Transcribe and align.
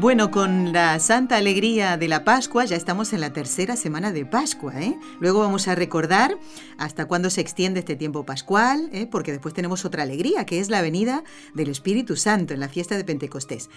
Bueno, 0.00 0.30
con 0.30 0.72
la 0.72 1.00
santa 1.00 1.38
alegría 1.38 1.96
de 1.96 2.06
la 2.06 2.22
Pascua, 2.22 2.64
ya 2.64 2.76
estamos 2.76 3.12
en 3.12 3.20
la 3.20 3.32
tercera 3.32 3.74
semana 3.74 4.12
de 4.12 4.24
Pascua. 4.24 4.80
¿eh? 4.80 4.96
Luego 5.18 5.40
vamos 5.40 5.66
a 5.66 5.74
recordar 5.74 6.38
hasta 6.78 7.06
cuándo 7.06 7.30
se 7.30 7.40
extiende 7.40 7.80
este 7.80 7.96
tiempo 7.96 8.24
pascual, 8.24 8.90
¿eh? 8.92 9.08
porque 9.10 9.32
después 9.32 9.54
tenemos 9.54 9.84
otra 9.84 10.04
alegría, 10.04 10.46
que 10.46 10.60
es 10.60 10.70
la 10.70 10.82
venida 10.82 11.24
del 11.52 11.68
Espíritu 11.68 12.14
Santo 12.14 12.54
en 12.54 12.60
la 12.60 12.68
fiesta 12.68 12.96
de 12.96 13.02
Pentecostés. 13.02 13.70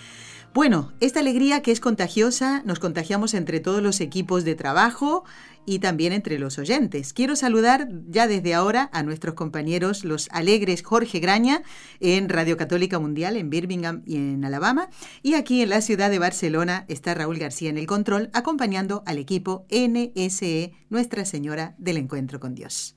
Bueno, 0.53 0.91
esta 0.99 1.21
alegría 1.21 1.63
que 1.63 1.71
es 1.71 1.79
contagiosa, 1.79 2.61
nos 2.65 2.77
contagiamos 2.77 3.33
entre 3.33 3.59
todos 3.59 3.81
los 3.81 3.99
equipos 3.99 4.43
de 4.43 4.53
trabajo, 4.53 5.23
y 5.65 5.79
también 5.79 6.13
entre 6.13 6.39
los 6.39 6.57
oyentes. 6.57 7.13
Quiero 7.13 7.35
saludar 7.35 7.87
ya 8.07 8.27
desde 8.27 8.53
ahora 8.53 8.89
a 8.93 9.03
nuestros 9.03 9.35
compañeros, 9.35 10.03
los 10.03 10.27
alegres 10.31 10.83
Jorge 10.83 11.19
Graña, 11.19 11.63
en 11.99 12.29
Radio 12.29 12.57
Católica 12.57 12.99
Mundial, 12.99 13.37
en 13.37 13.49
Birmingham 13.49 14.01
y 14.05 14.17
en 14.17 14.43
Alabama. 14.43 14.89
Y 15.21 15.35
aquí 15.35 15.61
en 15.61 15.69
la 15.69 15.81
ciudad 15.81 16.09
de 16.09 16.19
Barcelona 16.19 16.85
está 16.87 17.13
Raúl 17.13 17.37
García 17.37 17.69
en 17.69 17.77
el 17.77 17.87
control, 17.87 18.29
acompañando 18.33 19.03
al 19.05 19.17
equipo 19.17 19.65
NSE, 19.69 20.73
Nuestra 20.89 21.25
Señora 21.25 21.75
del 21.77 21.97
Encuentro 21.97 22.39
con 22.39 22.55
Dios. 22.55 22.95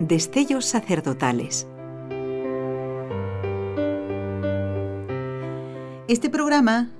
Destellos 0.00 0.64
sacerdotales. 0.64 1.66
Este 6.08 6.30
programa 6.30 6.90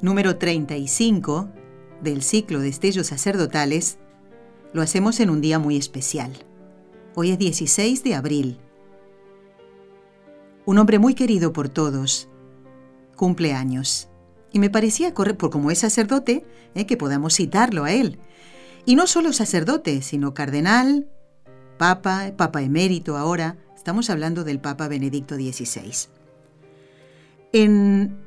número 0.00 0.36
35 0.36 1.48
del 2.02 2.22
ciclo 2.22 2.60
de 2.60 2.68
Estellos 2.68 3.08
Sacerdotales, 3.08 3.98
lo 4.72 4.82
hacemos 4.82 5.20
en 5.20 5.30
un 5.30 5.40
día 5.40 5.58
muy 5.58 5.76
especial. 5.76 6.32
Hoy 7.14 7.30
es 7.30 7.38
16 7.38 8.04
de 8.04 8.14
abril. 8.14 8.58
Un 10.66 10.78
hombre 10.78 10.98
muy 10.98 11.14
querido 11.14 11.52
por 11.52 11.68
todos 11.68 12.28
cumple 13.16 13.54
años. 13.54 14.08
Y 14.52 14.58
me 14.58 14.70
parecía 14.70 15.14
correr, 15.14 15.36
por 15.36 15.50
como 15.50 15.70
es 15.70 15.78
sacerdote, 15.78 16.44
eh, 16.74 16.86
que 16.86 16.96
podamos 16.96 17.34
citarlo 17.34 17.84
a 17.84 17.92
él. 17.92 18.18
Y 18.84 18.94
no 18.94 19.06
solo 19.06 19.32
sacerdote, 19.32 20.02
sino 20.02 20.34
cardenal, 20.34 21.08
papa, 21.78 22.32
papa 22.36 22.62
emérito 22.62 23.16
ahora. 23.16 23.56
Estamos 23.74 24.10
hablando 24.10 24.44
del 24.44 24.60
Papa 24.60 24.88
Benedicto 24.88 25.36
XVI. 25.36 26.08
En 27.52 28.25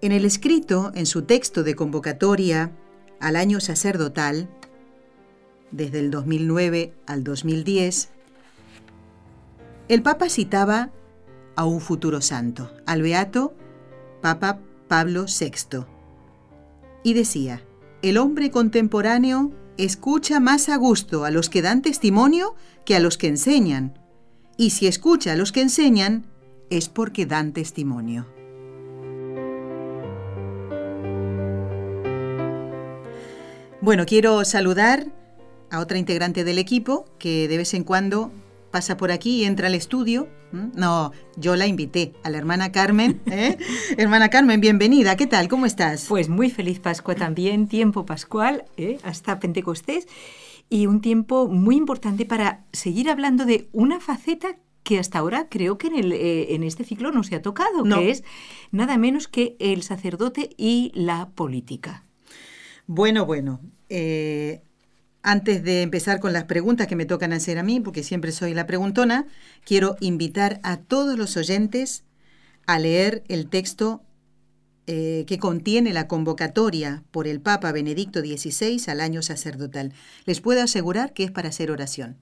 en 0.00 0.12
el 0.12 0.24
escrito, 0.24 0.92
en 0.94 1.06
su 1.06 1.22
texto 1.22 1.62
de 1.62 1.74
convocatoria 1.74 2.72
al 3.20 3.36
año 3.36 3.60
sacerdotal, 3.60 4.48
desde 5.70 6.00
el 6.00 6.10
2009 6.10 6.92
al 7.06 7.24
2010, 7.24 8.10
el 9.88 10.02
Papa 10.02 10.28
citaba 10.28 10.90
a 11.54 11.64
un 11.64 11.80
futuro 11.80 12.20
santo, 12.20 12.70
al 12.86 13.02
beato 13.02 13.54
Papa 14.20 14.60
Pablo 14.88 15.26
VI, 15.26 15.86
y 17.02 17.14
decía, 17.14 17.62
el 18.02 18.18
hombre 18.18 18.50
contemporáneo 18.50 19.52
escucha 19.78 20.40
más 20.40 20.68
a 20.68 20.76
gusto 20.76 21.24
a 21.24 21.30
los 21.30 21.48
que 21.48 21.62
dan 21.62 21.82
testimonio 21.82 22.54
que 22.84 22.96
a 22.96 23.00
los 23.00 23.16
que 23.16 23.28
enseñan, 23.28 23.98
y 24.56 24.70
si 24.70 24.86
escucha 24.86 25.32
a 25.32 25.36
los 25.36 25.52
que 25.52 25.62
enseñan, 25.62 26.26
es 26.70 26.88
porque 26.88 27.26
dan 27.26 27.52
testimonio. 27.52 28.35
Bueno, 33.86 34.04
quiero 34.04 34.44
saludar 34.44 35.06
a 35.70 35.78
otra 35.78 35.96
integrante 35.96 36.42
del 36.42 36.58
equipo 36.58 37.04
que 37.20 37.46
de 37.46 37.56
vez 37.56 37.72
en 37.72 37.84
cuando 37.84 38.32
pasa 38.72 38.96
por 38.96 39.12
aquí 39.12 39.42
y 39.42 39.44
entra 39.44 39.68
al 39.68 39.76
estudio. 39.76 40.26
No, 40.50 41.12
yo 41.36 41.54
la 41.54 41.68
invité 41.68 42.12
a 42.24 42.30
la 42.30 42.38
hermana 42.38 42.72
Carmen. 42.72 43.22
¿eh? 43.26 43.56
hermana 43.96 44.28
Carmen, 44.28 44.60
bienvenida. 44.60 45.14
¿Qué 45.14 45.28
tal? 45.28 45.46
¿Cómo 45.46 45.66
estás? 45.66 46.06
Pues 46.08 46.28
muy 46.28 46.50
feliz 46.50 46.80
Pascua 46.80 47.14
también, 47.14 47.68
tiempo 47.68 48.04
pascual, 48.04 48.64
¿eh? 48.76 48.98
hasta 49.04 49.38
Pentecostés. 49.38 50.08
Y 50.68 50.86
un 50.86 51.00
tiempo 51.00 51.46
muy 51.46 51.76
importante 51.76 52.26
para 52.26 52.64
seguir 52.72 53.08
hablando 53.08 53.44
de 53.44 53.68
una 53.70 54.00
faceta 54.00 54.56
que 54.82 54.98
hasta 54.98 55.20
ahora 55.20 55.46
creo 55.48 55.78
que 55.78 55.86
en, 55.86 55.94
el, 55.94 56.12
eh, 56.12 56.56
en 56.56 56.64
este 56.64 56.82
ciclo 56.82 57.12
no 57.12 57.22
se 57.22 57.36
ha 57.36 57.42
tocado, 57.42 57.84
que 57.84 58.10
es 58.10 58.24
nada 58.72 58.98
menos 58.98 59.28
que 59.28 59.54
el 59.60 59.84
sacerdote 59.84 60.50
y 60.56 60.90
la 60.92 61.28
política. 61.36 62.02
Bueno, 62.88 63.26
bueno, 63.26 63.60
eh, 63.88 64.62
antes 65.22 65.62
de 65.64 65.82
empezar 65.82 66.20
con 66.20 66.32
las 66.32 66.44
preguntas 66.44 66.86
que 66.86 66.96
me 66.96 67.04
tocan 67.04 67.32
hacer 67.32 67.58
a 67.58 67.62
mí, 67.62 67.80
porque 67.80 68.02
siempre 68.02 68.32
soy 68.32 68.54
la 68.54 68.66
preguntona, 68.66 69.26
quiero 69.64 69.96
invitar 70.00 70.60
a 70.62 70.76
todos 70.76 71.18
los 71.18 71.36
oyentes 71.36 72.04
a 72.66 72.78
leer 72.78 73.24
el 73.28 73.48
texto 73.48 74.02
eh, 74.86 75.24
que 75.26 75.38
contiene 75.38 75.92
la 75.92 76.06
convocatoria 76.06 77.02
por 77.10 77.26
el 77.26 77.40
Papa 77.40 77.72
Benedicto 77.72 78.20
XVI 78.20 78.80
al 78.88 79.00
año 79.00 79.20
sacerdotal. 79.20 79.92
Les 80.26 80.40
puedo 80.40 80.62
asegurar 80.62 81.12
que 81.12 81.24
es 81.24 81.32
para 81.32 81.48
hacer 81.48 81.72
oración. 81.72 82.18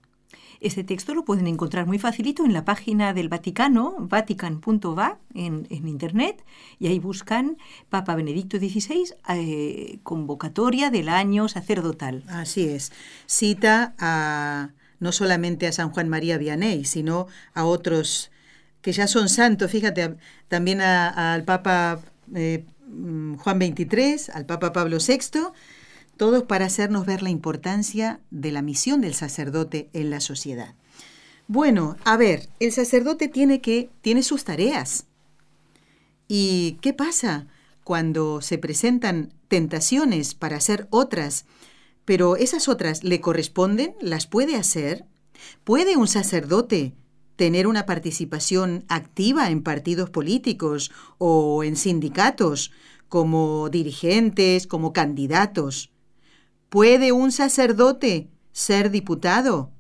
Este 0.65 0.83
texto 0.83 1.13
lo 1.13 1.27
pueden 1.27 1.47
encontrar 1.47 1.85
muy 1.85 1.99
facilito 1.99 2.43
en 2.47 2.55
la 2.55 2.65
página 2.65 3.13
del 3.13 3.29
Vaticano, 3.29 3.97
vatican.va, 3.99 5.19
en, 5.35 5.67
en, 5.69 5.87
Internet, 5.87 6.43
y 6.79 6.87
ahí 6.87 6.99
buscan 6.99 7.59
Papa 7.91 8.15
Benedicto 8.15 8.57
XVI, 8.57 9.13
eh, 9.29 9.99
convocatoria 10.03 10.91
del 10.91 11.11
año 11.11 11.49
sacerdotal. 11.49 12.25
Así 12.29 12.67
es. 12.67 12.93
Cita 13.27 13.95
a 13.99 14.71
no 15.01 15.13
solamente 15.13 15.67
a 15.67 15.73
San 15.73 15.91
Juan 15.91 16.09
María 16.09 16.39
Vianney, 16.39 16.87
sino 16.87 17.27
a 17.53 17.67
otros 17.67 18.31
que 18.81 18.93
ya 18.93 19.07
son 19.07 19.29
santos, 19.29 19.71
fíjate, 19.71 20.17
también 20.49 20.81
al 20.81 21.45
Papa 21.45 22.01
eh, 22.35 22.65
Juan 23.37 23.59
XXIII, 23.59 24.33
al 24.33 24.47
Papa 24.47 24.73
Pablo 24.73 24.97
VI, 24.97 25.41
todos 26.17 26.45
para 26.45 26.67
hacernos 26.67 27.07
ver 27.07 27.23
la 27.23 27.31
importancia 27.31 28.21
de 28.31 28.53
la 28.53 28.63
misión 28.63 29.01
del 29.01 29.15
sacerdote 29.15 29.91
en 29.93 30.11
la 30.11 30.21
sociedad. 30.21 30.75
Bueno, 31.47 31.97
a 32.05 32.17
ver, 32.17 32.49
el 32.59 32.73
sacerdote 32.73 33.29
tiene 33.29 33.61
que 33.61 33.91
tiene 34.01 34.23
sus 34.23 34.45
tareas. 34.45 35.07
¿Y 36.27 36.79
qué 36.81 36.95
pasa 36.95 37.47
cuando 37.85 38.41
se 38.41 38.57
presentan 38.57 39.35
tentaciones 39.49 40.35
para 40.35 40.57
hacer 40.57 40.89
otras, 40.91 41.45
pero 42.05 42.37
esas 42.37 42.69
otras 42.69 43.05
le 43.05 43.21
corresponden, 43.21 43.95
las 44.01 44.27
puede 44.27 44.57
hacer? 44.57 45.05
¿Puede 45.65 45.97
un 45.97 46.09
sacerdote 46.09 46.95
tener 47.37 47.67
una 47.67 47.85
participación 47.85 48.85
activa 48.89 49.51
en 49.51 49.63
partidos 49.63 50.09
políticos 50.09 50.93
o 51.19 51.63
en 51.63 51.77
sindicatos 51.77 52.71
como 53.09 53.69
dirigentes, 53.69 54.67
como 54.67 54.95
candidatos? 54.95 55.94
¿Puede 56.75 57.13
un 57.13 57.31
sacerdote 57.31 58.33
ser 58.51 58.91
diputado, 58.91 59.71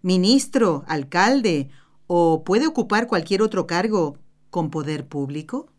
ministro, 0.00 0.82
alcalde 0.88 1.68
o 2.06 2.44
puede 2.44 2.66
ocupar 2.66 3.08
cualquier 3.08 3.42
otro 3.42 3.66
cargo 3.66 4.16
con 4.48 4.70
poder 4.70 5.06
público? 5.06 5.70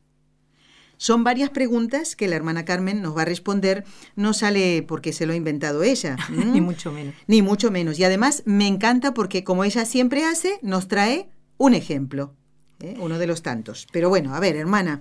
Son 0.97 1.23
varias 1.23 1.49
preguntas 1.49 2.15
que 2.15 2.27
la 2.27 2.35
hermana 2.35 2.63
Carmen 2.63 3.01
nos 3.01 3.17
va 3.17 3.23
a 3.23 3.25
responder. 3.25 3.85
No 4.15 4.35
sale 4.35 4.85
porque 4.87 5.13
se 5.13 5.25
lo 5.25 5.33
ha 5.33 5.35
inventado 5.35 5.81
ella. 5.81 6.15
Ni 6.29 6.61
mucho 6.61 6.91
menos. 6.91 7.15
Ni 7.25 7.41
mucho 7.41 7.71
menos. 7.71 7.97
Y 7.97 8.03
además 8.03 8.43
me 8.45 8.67
encanta 8.67 9.15
porque 9.15 9.43
como 9.43 9.63
ella 9.63 9.83
siempre 9.83 10.25
hace, 10.25 10.59
nos 10.61 10.87
trae 10.87 11.27
un 11.57 11.73
ejemplo. 11.73 12.35
¿eh? 12.81 12.95
Uno 12.99 13.17
de 13.17 13.25
los 13.25 13.41
tantos. 13.41 13.87
Pero 13.91 14.09
bueno, 14.09 14.35
a 14.35 14.39
ver, 14.39 14.57
hermana, 14.57 14.99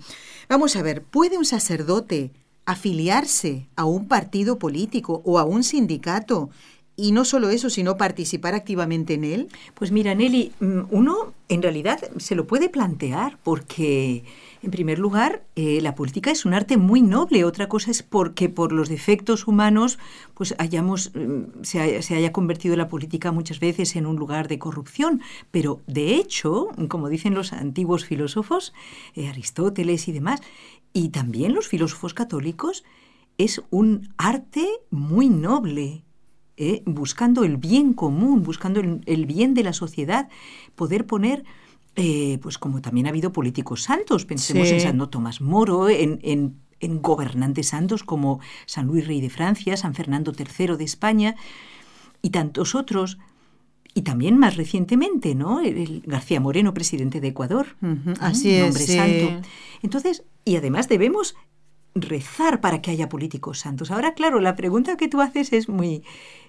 vamos 0.49 0.75
a 0.77 0.83
ver, 0.83 1.03
¿puede 1.03 1.37
un 1.37 1.45
sacerdote 1.45 2.33
afiliarse 2.67 3.69
a 3.77 3.85
un 3.85 4.09
partido 4.09 4.59
político 4.59 5.23
o 5.25 5.39
a 5.39 5.45
un 5.45 5.65
sindicato 5.65 6.51
y 6.97 7.13
no 7.13 7.25
solo 7.25 7.51
eso, 7.51 7.71
sino 7.71 7.97
participar 7.97 8.55
activamente 8.55 9.15
en 9.15 9.25
él? 9.25 9.49
Pues 9.75 9.91
mira, 9.91 10.15
Nelly, 10.15 10.53
mm, 10.61 10.83
uno 10.91 11.35
en 11.49 11.63
realidad 11.63 11.99
se 12.19 12.35
lo 12.35 12.47
puede 12.47 12.69
plantear 12.69 13.39
porque 13.43 14.25
En 14.65 14.71
primer 14.71 14.99
lugar, 14.99 15.45
eh, 15.57 15.81
la 15.83 15.95
política 15.95 16.31
es 16.31 16.47
un 16.47 16.55
arte 16.55 16.79
muy 16.79 17.03
noble. 17.03 17.45
Otra 17.45 17.69
cosa 17.69 17.91
es 17.91 18.03
porque 18.03 18.49
por 18.49 18.73
los 18.73 18.89
defectos 18.89 19.47
humanos 19.47 19.99
pues 20.33 20.55
hayamos, 20.57 21.13
mm, 21.15 21.63
se, 21.63 21.81
haya, 21.81 22.33
convertido 22.33 22.75
la 22.75 22.89
política 22.89 23.31
muchas 23.31 23.61
veces 23.61 23.95
en 23.95 24.07
un 24.07 24.17
lugar 24.17 24.49
de 24.49 24.59
corrupción. 24.59 25.21
Pero 25.51 25.83
de 25.87 26.15
hecho, 26.15 26.69
como 26.89 27.11
dicen 27.11 27.35
los 27.35 27.53
antiguos 27.53 28.07
filósofos, 28.07 28.73
eh, 29.15 29.29
Aristóteles 29.29 30.09
y 30.09 30.13
demás, 30.13 30.41
y 30.95 31.11
también 31.11 31.53
los 31.53 31.69
filósofos 31.69 32.15
católicos, 32.15 32.85
es 33.37 33.63
un 33.69 34.09
arte 34.17 34.67
muy 34.91 35.29
noble. 35.29 36.05
¿eh? 36.57 36.83
buscando 36.87 37.43
el 37.43 37.57
bien 37.57 37.95
común, 37.95 38.45
buscando 38.45 38.81
el 38.81 39.27
bien 39.27 39.55
de 39.55 39.65
la 39.65 39.73
sociedad, 39.73 40.29
poder 40.77 41.05
poner 41.05 41.45
eh, 41.97 42.39
pues 42.43 42.59
como 42.59 42.81
también 42.81 43.07
ha 43.07 43.11
habido 43.11 43.33
políticos 43.33 43.85
santos, 43.85 44.25
pensemos 44.25 44.69
en 44.69 44.81
Santo 44.81 45.09
Tomás 45.09 45.41
Moro, 45.41 45.89
en, 45.89 46.63
gobernantes 46.81 47.69
santos 47.69 48.03
como 48.03 48.41
San 48.67 48.87
Luis 48.87 49.07
Rey 49.07 49.21
de 49.21 49.31
Francia, 49.31 49.77
San 49.77 49.95
Fernando 49.95 50.33
III 50.37 50.77
de 50.77 50.85
España 50.85 51.37
y 52.21 52.31
tantos 52.31 52.75
otros. 52.75 53.17
Y 53.95 54.03
también 54.03 54.37
más 54.37 54.57
recientemente, 54.57 55.37
¿no? 55.37 55.61
El, 55.61 56.03
García 56.05 56.41
Moreno, 56.41 56.75
presidente 56.75 57.21
de 57.21 57.29
Ecuador. 57.29 57.77
Así 58.21 58.51
es. 58.51 58.65
Hombre 58.65 58.87
santo. 58.87 59.49
Entonces, 59.83 60.25
y 60.45 60.57
además 60.57 60.89
debemos 60.89 61.35
rezar 61.95 62.61
para 62.61 62.83
que 62.83 62.91
haya 62.91 63.09
políticos 63.09 63.61
santos. 63.61 63.91
Ahora, 63.91 64.15
claro, 64.15 64.41
la 64.41 64.57
pregunta 64.57 64.97
que 64.97 65.09
tú 65.09 65.21
haces 65.21 65.53
es 65.53 65.69
muy, 65.69 66.03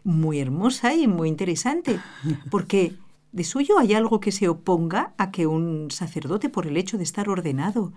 muy 0.04 0.40
hermosa 0.40 0.96
y 0.96 1.08
muy 1.08 1.30
interesante, 1.30 2.00
porque 2.50 2.96
¿De 3.36 3.44
suyo 3.44 3.78
hay 3.78 3.94
algo 3.94 4.22
que 4.22 4.32
se 4.32 4.48
oponga 4.48 5.14
a 5.18 5.30
que 5.30 5.46
un 5.46 5.92
sacerdote, 5.92 6.48
por 6.48 6.68
el 6.68 6.78
hecho 6.78 6.98
de 6.98 7.04
estar 7.04 7.28
ordenado, 7.28 7.92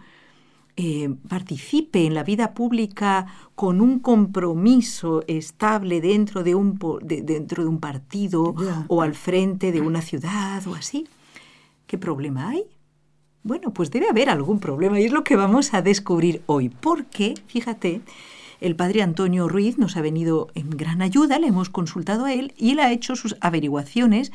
eh, 0.76 1.14
participe 1.28 2.06
en 2.06 2.14
la 2.14 2.24
vida 2.24 2.54
pública 2.54 3.26
con 3.54 3.80
un 3.80 4.00
compromiso 4.00 5.22
estable 5.28 6.00
dentro 6.00 6.42
de 6.42 6.56
un, 6.56 6.76
dentro 7.04 7.62
de 7.62 7.68
un 7.68 7.78
partido 7.78 8.56
o 8.88 9.00
al 9.00 9.14
frente 9.14 9.70
de 9.70 9.80
una 9.80 10.02
ciudad 10.02 10.66
o 10.66 10.74
así? 10.74 11.06
¿Qué 11.86 11.98
problema 11.98 12.48
hay? 12.48 12.64
Bueno, 13.48 13.72
pues 13.72 13.90
debe 13.90 14.10
haber 14.10 14.28
algún 14.28 14.60
problema 14.60 15.00
y 15.00 15.06
es 15.06 15.10
lo 15.10 15.24
que 15.24 15.34
vamos 15.34 15.72
a 15.72 15.80
descubrir 15.80 16.42
hoy. 16.44 16.68
Porque, 16.68 17.32
fíjate, 17.46 18.02
el 18.60 18.76
padre 18.76 19.00
Antonio 19.00 19.48
Ruiz 19.48 19.78
nos 19.78 19.96
ha 19.96 20.02
venido 20.02 20.48
en 20.54 20.68
gran 20.68 21.00
ayuda, 21.00 21.38
le 21.38 21.46
hemos 21.46 21.70
consultado 21.70 22.26
a 22.26 22.34
él 22.34 22.52
y 22.58 22.72
él 22.72 22.80
ha 22.80 22.92
hecho 22.92 23.16
sus 23.16 23.36
averiguaciones 23.40 24.32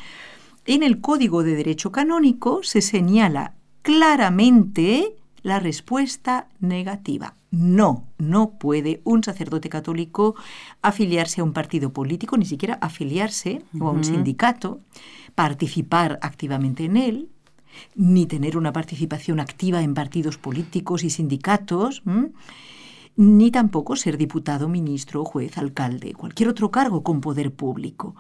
en 0.65 0.81
el 0.81 1.00
Código 1.00 1.44
de 1.44 1.56
Derecho 1.56 1.92
Canónico 1.92 2.63
se 2.63 2.81
señala 2.81 3.54
claramente 3.83 5.16
la 5.44 5.59
respuesta 5.59 6.48
negativa. 6.59 7.36
No, 7.51 8.07
no 8.18 8.57
puede 8.57 9.01
un 9.04 9.24
sacerdote 9.24 9.69
católico 9.69 10.33
afiliarse 10.81 11.42
a 11.42 11.44
un 11.44 11.54
partido 11.54 11.94
político, 11.94 12.36
ni 12.36 12.45
siquiera 12.45 12.80
afiliarse 12.81 13.62
o 13.80 13.89
a 13.89 13.92
un 13.92 14.04
sindicato, 14.04 14.81
participar 15.36 16.18
activamente 16.24 16.86
en 16.86 16.98
él, 16.98 17.30
ni 17.95 18.25
tener 18.25 18.57
una 18.57 18.73
participación 18.73 19.39
activa 19.39 19.81
en 19.81 19.93
partidos 19.93 20.37
políticos 20.37 21.03
y 21.03 21.09
sindicatos, 21.09 22.03
ni 23.15 23.51
tampoco 23.51 23.95
ser 23.95 24.17
diputado, 24.17 24.67
ministro, 24.67 25.23
juez, 25.23 25.57
alcalde, 25.57 26.13
cualquier 26.13 26.49
otro 26.49 26.71
cargo 26.71 27.03
con 27.03 27.21
poder 27.21 27.53
público. 27.53 28.15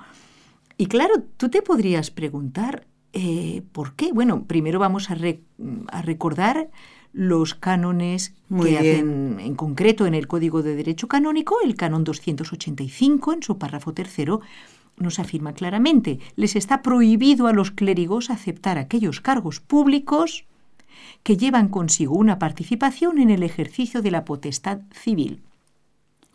Y 0.77 0.87
claro, 0.87 1.23
tú 1.37 1.49
te 1.49 1.61
podrías 1.61 2.11
preguntar, 2.11 2.87
eh, 3.13 3.63
¿por 3.71 3.93
qué? 3.93 4.11
Bueno, 4.11 4.45
primero 4.45 4.79
vamos 4.79 5.09
a, 5.11 5.15
recordar 6.01 6.69
los 7.11 7.53
cánones 7.53 8.33
que 8.49 8.77
hacen 8.77 9.37
en 9.39 9.55
concreto 9.55 10.07
en 10.07 10.15
el 10.15 10.27
Código 10.27 10.63
de 10.63 10.75
Derecho 10.75 11.07
Canónico, 11.07 11.57
el 11.63 11.75
canon 11.75 12.03
285, 12.03 13.33
en 13.33 13.43
su 13.43 13.59
párrafo 13.59 13.93
tercero, 13.93 14.41
nos 14.97 15.19
afirma 15.19 15.53
claramente, 15.53 16.19
les 16.35 16.55
está 16.55 16.81
prohibido 16.81 17.47
a 17.47 17.53
los 17.53 17.71
clérigos 17.71 18.29
aceptar 18.29 18.77
aquellos 18.77 19.21
cargos 19.21 19.59
públicos 19.59 20.45
que 21.23 21.37
llevan 21.37 21.69
consigo 21.69 22.15
una 22.15 22.39
participación 22.39 23.19
en 23.19 23.29
el 23.29 23.43
ejercicio 23.43 24.01
de 24.01 24.11
la 24.11 24.25
potestad 24.25 24.81
civil. 24.91 25.41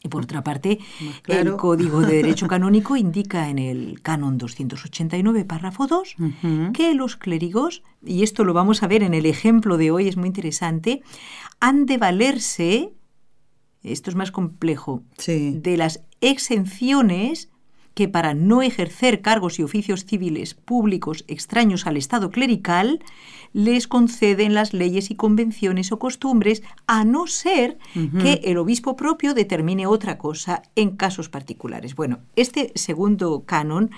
Y 0.03 0.09
por 0.09 0.23
otra 0.23 0.45
parte, 0.45 0.79
el 1.27 1.57
Código 1.57 2.01
de 2.03 2.17
Derecho 2.19 2.47
Canónico 2.49 2.97
indica 2.97 3.49
en 3.49 3.59
el 3.59 4.01
Canon 4.01 4.39
289, 4.39 5.45
párrafo 5.45 5.89
2, 5.89 6.15
que 6.73 6.95
los 6.95 7.17
clérigos, 7.17 7.83
y 8.05 8.23
esto 8.23 8.45
lo 8.45 8.55
vamos 8.55 8.83
a 8.83 8.87
ver 8.87 9.03
en 9.03 9.13
el 9.13 9.27
ejemplo 9.27 9.77
de 9.77 9.91
hoy, 9.91 10.07
es 10.07 10.17
muy 10.17 10.29
interesante, 10.29 11.03
han 11.59 11.85
de 11.85 11.99
valerse, 11.99 12.93
esto 13.83 14.11
es 14.11 14.17
más 14.17 14.31
complejo, 14.31 15.03
de 15.27 15.77
las 15.77 16.05
exenciones 16.21 17.51
que 17.99 18.07
para 18.07 18.33
no 18.33 18.63
ejercer 18.63 19.23
cargos 19.23 19.59
y 19.59 19.65
oficios 19.65 20.05
civiles 20.05 20.55
públicos 20.55 21.25
extraños 21.27 21.85
al 21.85 21.97
Estado 21.97 22.31
clerical, 22.31 23.01
les 23.53 23.89
conceden 23.89 24.55
las 24.55 24.73
leyes 24.73 25.11
y 25.11 25.17
convenciones 25.17 25.91
o 25.91 25.99
costumbres, 25.99 26.63
a 26.87 27.05
no 27.05 27.27
ser 27.27 27.77
que 28.23 28.35
el 28.45 28.59
obispo 28.59 28.95
propio 28.95 29.35
determine 29.35 29.89
otra 29.89 30.17
cosa 30.17 30.63
en 30.77 30.91
casos 30.97 31.29
particulares. 31.29 31.97
Bueno, 31.97 32.21
este 32.37 32.71
segundo 32.77 33.43
canon 33.45 33.91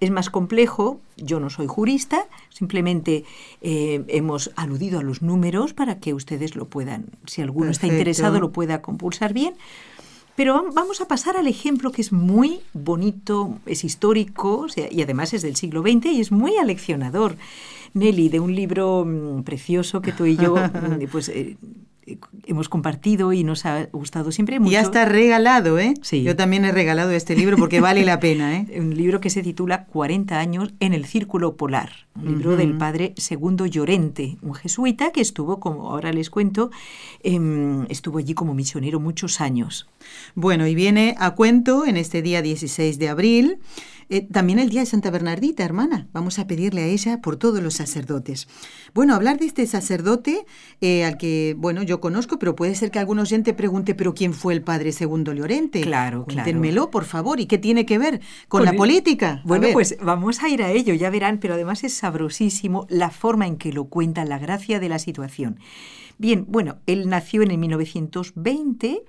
es 0.00 0.10
más 0.10 0.30
complejo, 0.30 0.98
yo 1.18 1.38
no 1.38 1.50
soy 1.50 1.66
jurista, 1.66 2.24
simplemente 2.48 3.24
eh, 3.60 4.02
hemos 4.08 4.50
aludido 4.56 4.98
a 4.98 5.02
los 5.02 5.20
números 5.20 5.74
para 5.74 6.00
que 6.00 6.14
ustedes 6.14 6.56
lo 6.56 6.68
puedan, 6.68 7.10
si 7.26 7.42
alguno 7.42 7.70
está 7.70 7.86
interesado, 7.86 8.40
lo 8.40 8.50
pueda 8.50 8.80
compulsar 8.80 9.34
bien. 9.34 9.54
Pero 10.34 10.64
vamos 10.72 11.00
a 11.00 11.08
pasar 11.08 11.36
al 11.36 11.46
ejemplo 11.46 11.92
que 11.92 12.00
es 12.00 12.12
muy 12.12 12.60
bonito, 12.72 13.58
es 13.66 13.84
histórico 13.84 14.66
y 14.90 15.02
además 15.02 15.34
es 15.34 15.42
del 15.42 15.56
siglo 15.56 15.82
XX 15.82 16.06
y 16.06 16.20
es 16.20 16.32
muy 16.32 16.56
aleccionador. 16.56 17.36
Nelly, 17.94 18.30
de 18.30 18.40
un 18.40 18.54
libro 18.54 19.04
mm, 19.04 19.42
precioso 19.42 20.00
que 20.00 20.12
tú 20.12 20.24
y 20.24 20.36
yo 20.36 20.56
mm, 20.56 21.06
pues, 21.10 21.28
eh, 21.28 21.56
hemos 22.46 22.68
compartido 22.68 23.32
y 23.32 23.44
nos 23.44 23.64
ha 23.64 23.86
gustado 23.86 24.32
siempre 24.32 24.58
mucho. 24.58 24.72
Ya 24.72 24.80
está 24.80 25.04
regalado, 25.04 25.78
¿eh? 25.78 25.94
Sí. 26.02 26.22
Yo 26.22 26.34
también 26.36 26.64
he 26.64 26.72
regalado 26.72 27.10
este 27.12 27.36
libro 27.36 27.56
porque 27.56 27.80
vale 27.80 28.04
la 28.04 28.18
pena, 28.20 28.56
¿eh? 28.56 28.66
un 28.78 28.96
libro 28.96 29.20
que 29.20 29.30
se 29.30 29.42
titula 29.42 29.86
40 29.86 30.38
años 30.38 30.74
en 30.80 30.94
el 30.94 31.04
Círculo 31.04 31.56
Polar, 31.56 32.06
un 32.16 32.38
libro 32.38 32.56
del 32.56 32.76
padre 32.76 33.14
Segundo 33.16 33.66
Llorente, 33.66 34.36
un 34.42 34.54
jesuita 34.54 35.12
que 35.12 35.20
estuvo, 35.20 35.60
como 35.60 35.90
ahora 35.90 36.12
les 36.12 36.30
cuento, 36.30 36.70
em, 37.22 37.86
estuvo 37.88 38.18
allí 38.18 38.34
como 38.34 38.54
misionero 38.54 38.98
muchos 38.98 39.40
años. 39.40 39.88
Bueno, 40.34 40.66
y 40.66 40.74
viene 40.74 41.14
a 41.18 41.32
cuento 41.32 41.86
en 41.86 41.96
este 41.96 42.22
día 42.22 42.42
16 42.42 42.98
de 42.98 43.08
abril 43.08 43.58
eh, 44.12 44.20
también 44.30 44.58
el 44.58 44.68
día 44.68 44.80
de 44.80 44.86
Santa 44.86 45.10
Bernardita, 45.10 45.64
hermana. 45.64 46.06
Vamos 46.12 46.38
a 46.38 46.46
pedirle 46.46 46.82
a 46.82 46.86
ella 46.86 47.22
por 47.22 47.36
todos 47.36 47.62
los 47.62 47.72
sacerdotes. 47.72 48.46
Bueno, 48.92 49.14
hablar 49.14 49.38
de 49.38 49.46
este 49.46 49.66
sacerdote 49.66 50.44
eh, 50.82 51.06
al 51.06 51.16
que, 51.16 51.54
bueno, 51.56 51.82
yo 51.82 51.91
conozco, 52.00 52.38
pero 52.38 52.56
puede 52.56 52.74
ser 52.74 52.90
que 52.90 52.98
algún 52.98 53.18
oyente 53.18 53.54
pregunte, 53.54 53.94
¿pero 53.94 54.14
quién 54.14 54.34
fue 54.34 54.54
el 54.54 54.62
padre 54.62 54.92
Segundo 54.92 55.32
Llorente? 55.32 55.80
Claro, 55.80 56.24
Cuéntenmelo, 56.24 56.90
por 56.90 57.04
favor. 57.04 57.40
¿Y 57.40 57.46
qué 57.46 57.58
tiene 57.58 57.86
que 57.86 57.98
ver 57.98 58.20
con, 58.48 58.64
la 58.64 58.72
política? 58.72 59.42
Bueno, 59.44 59.68
pues 59.72 59.96
vamos 60.02 60.42
a 60.42 60.48
ir 60.48 60.62
a 60.62 60.70
ello, 60.70 60.94
ya 60.94 61.10
verán, 61.10 61.38
pero 61.38 61.54
además 61.54 61.84
es 61.84 61.94
sabrosísimo 61.94 62.86
la 62.88 63.10
forma 63.10 63.46
en 63.46 63.56
que 63.56 63.72
lo 63.72 63.84
cuenta, 63.84 64.24
la 64.24 64.38
gracia 64.38 64.80
de 64.80 64.88
la 64.88 64.98
situación. 64.98 65.58
Bien, 66.18 66.44
bueno, 66.48 66.78
él 66.86 67.08
nació 67.08 67.42
en 67.42 67.50
el 67.50 67.58
1920 67.58 69.02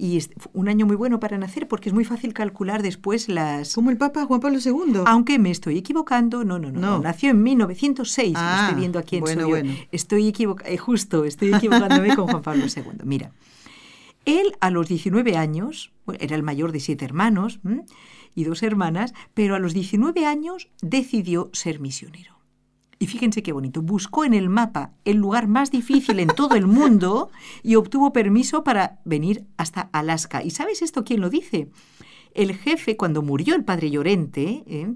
y 0.00 0.16
es 0.16 0.30
un 0.52 0.68
año 0.68 0.86
muy 0.86 0.94
bueno 0.94 1.18
para 1.18 1.36
nacer 1.36 1.66
porque 1.66 1.88
es 1.88 1.92
muy 1.92 2.04
fácil 2.04 2.32
calcular 2.32 2.82
después 2.82 3.28
las... 3.28 3.74
Como 3.74 3.90
el 3.90 3.96
Papa 3.96 4.24
Juan 4.26 4.38
Pablo 4.38 4.60
II. 4.64 5.00
Aunque 5.04 5.40
me 5.40 5.50
estoy 5.50 5.76
equivocando, 5.76 6.44
no, 6.44 6.60
no, 6.60 6.70
no, 6.70 7.00
nació 7.00 7.30
en 7.30 7.42
1906, 7.42 8.34
ah, 8.36 8.60
estoy 8.62 8.78
viendo 8.78 9.00
aquí 9.00 9.16
en 9.16 9.22
bueno, 9.22 9.48
bueno. 9.48 9.74
Estoy 9.90 10.28
equivocando, 10.28 10.72
eh, 10.72 10.78
justo, 10.78 11.24
estoy 11.24 11.52
equivocándome 11.52 12.14
con 12.14 12.28
Juan 12.28 12.42
Pablo 12.42 12.64
II. 12.64 13.00
Mira, 13.02 13.32
él 14.24 14.52
a 14.60 14.70
los 14.70 14.86
19 14.86 15.36
años, 15.36 15.92
era 16.20 16.36
el 16.36 16.44
mayor 16.44 16.70
de 16.70 16.78
siete 16.78 17.04
hermanos 17.04 17.58
y 18.36 18.44
dos 18.44 18.62
hermanas, 18.62 19.14
pero 19.34 19.56
a 19.56 19.58
los 19.58 19.74
19 19.74 20.26
años 20.26 20.68
decidió 20.80 21.50
ser 21.52 21.80
misionero. 21.80 22.37
Y 22.98 23.06
fíjense 23.06 23.42
qué 23.42 23.52
bonito, 23.52 23.80
buscó 23.80 24.24
en 24.24 24.34
el 24.34 24.48
mapa 24.48 24.92
el 25.04 25.18
lugar 25.18 25.46
más 25.46 25.70
difícil 25.70 26.18
en 26.18 26.28
todo 26.28 26.56
el 26.56 26.66
mundo 26.66 27.30
y 27.62 27.76
obtuvo 27.76 28.12
permiso 28.12 28.64
para 28.64 28.98
venir 29.04 29.44
hasta 29.56 29.88
Alaska. 29.92 30.42
¿Y 30.42 30.50
sabes 30.50 30.82
esto 30.82 31.04
quién 31.04 31.20
lo 31.20 31.30
dice? 31.30 31.68
El 32.34 32.54
jefe, 32.56 32.96
cuando 32.96 33.22
murió 33.22 33.54
el 33.54 33.64
padre 33.64 33.90
Llorente, 33.90 34.64
¿eh? 34.66 34.92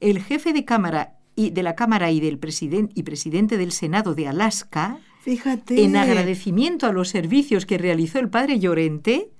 el 0.00 0.22
jefe 0.22 0.52
de 0.52 0.64
cámara 0.64 1.18
y 1.36 1.50
de 1.50 1.62
la 1.62 1.74
Cámara 1.74 2.10
y 2.10 2.20
del 2.20 2.38
presidente 2.38 2.92
y 2.94 3.02
presidente 3.02 3.58
del 3.58 3.72
Senado 3.72 4.14
de 4.14 4.28
Alaska, 4.28 5.00
Fíjate. 5.20 5.82
en 5.82 5.96
agradecimiento 5.96 6.86
a 6.86 6.92
los 6.92 7.08
servicios 7.08 7.66
que 7.66 7.78
realizó 7.78 8.20
el 8.20 8.30
padre 8.30 8.58
Llorente, 8.58 9.30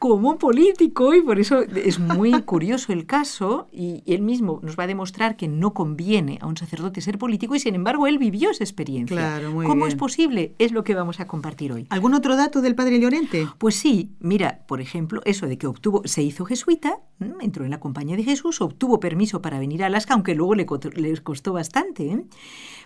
como 0.00 0.38
político 0.38 1.14
y 1.14 1.20
por 1.20 1.38
eso 1.38 1.60
es 1.60 1.98
muy 1.98 2.32
curioso 2.44 2.90
el 2.90 3.04
caso 3.04 3.68
y, 3.70 4.02
él 4.06 4.22
mismo 4.22 4.58
nos 4.62 4.78
va 4.78 4.84
a 4.84 4.86
demostrar 4.86 5.36
que 5.36 5.46
no 5.46 5.74
conviene 5.74 6.38
a 6.40 6.46
un 6.46 6.56
sacerdote 6.56 7.02
ser 7.02 7.18
político 7.18 7.54
y 7.54 7.60
sin 7.60 7.74
embargo 7.74 8.06
él 8.06 8.16
vivió 8.16 8.50
esa 8.50 8.64
experiencia. 8.64 9.14
Claro, 9.14 9.50
muy 9.50 9.66
¿Cómo 9.66 9.84
bien. 9.84 9.88
es 9.88 9.94
posible? 9.96 10.54
Es 10.58 10.72
lo 10.72 10.84
que 10.84 10.94
vamos 10.94 11.20
a 11.20 11.26
compartir 11.26 11.70
hoy. 11.72 11.86
¿Algún 11.90 12.14
otro 12.14 12.34
dato 12.34 12.62
del 12.62 12.74
padre 12.74 12.98
Llorente? 12.98 13.46
Pues 13.58 13.74
sí, 13.74 14.14
mira, 14.20 14.64
por 14.66 14.80
ejemplo, 14.80 15.20
eso 15.26 15.46
de 15.46 15.58
que 15.58 15.66
obtuvo, 15.66 16.00
se 16.06 16.22
hizo 16.22 16.46
jesuita, 16.46 17.00
entró 17.40 17.66
en 17.66 17.70
la 17.70 17.78
compañía 17.78 18.16
de 18.16 18.24
Jesús, 18.24 18.62
obtuvo 18.62 19.00
permiso 19.00 19.42
para 19.42 19.58
venir 19.58 19.82
a 19.82 19.86
Alaska, 19.86 20.14
aunque 20.14 20.34
luego 20.34 20.54
le, 20.54 20.66
le 20.94 21.16
costó 21.18 21.52
bastante. 21.52 22.06
¿eh? 22.06 22.24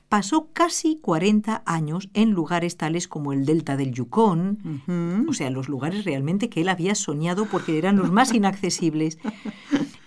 Pasó 0.09 0.51
casi 0.53 0.97
40 1.01 1.63
años 1.67 2.09
en 2.15 2.31
lugares 2.31 2.77
tales 2.77 3.09
como 3.09 3.33
el 3.33 3.45
delta 3.45 3.77
del 3.77 3.93
Yukon, 3.93 4.59
uh 4.65 4.91
-huh. 4.91 5.29
o 5.29 5.33
sea, 5.33 5.51
los 5.51 5.69
lugares 5.69 6.05
realmente 6.05 6.49
que 6.49 6.61
él 6.61 6.69
había 6.69 6.95
soñado 6.95 7.47
porque 7.47 7.79
eran 7.79 7.97
los 7.97 8.13
más 8.13 8.33
inaccesibles. 8.35 9.19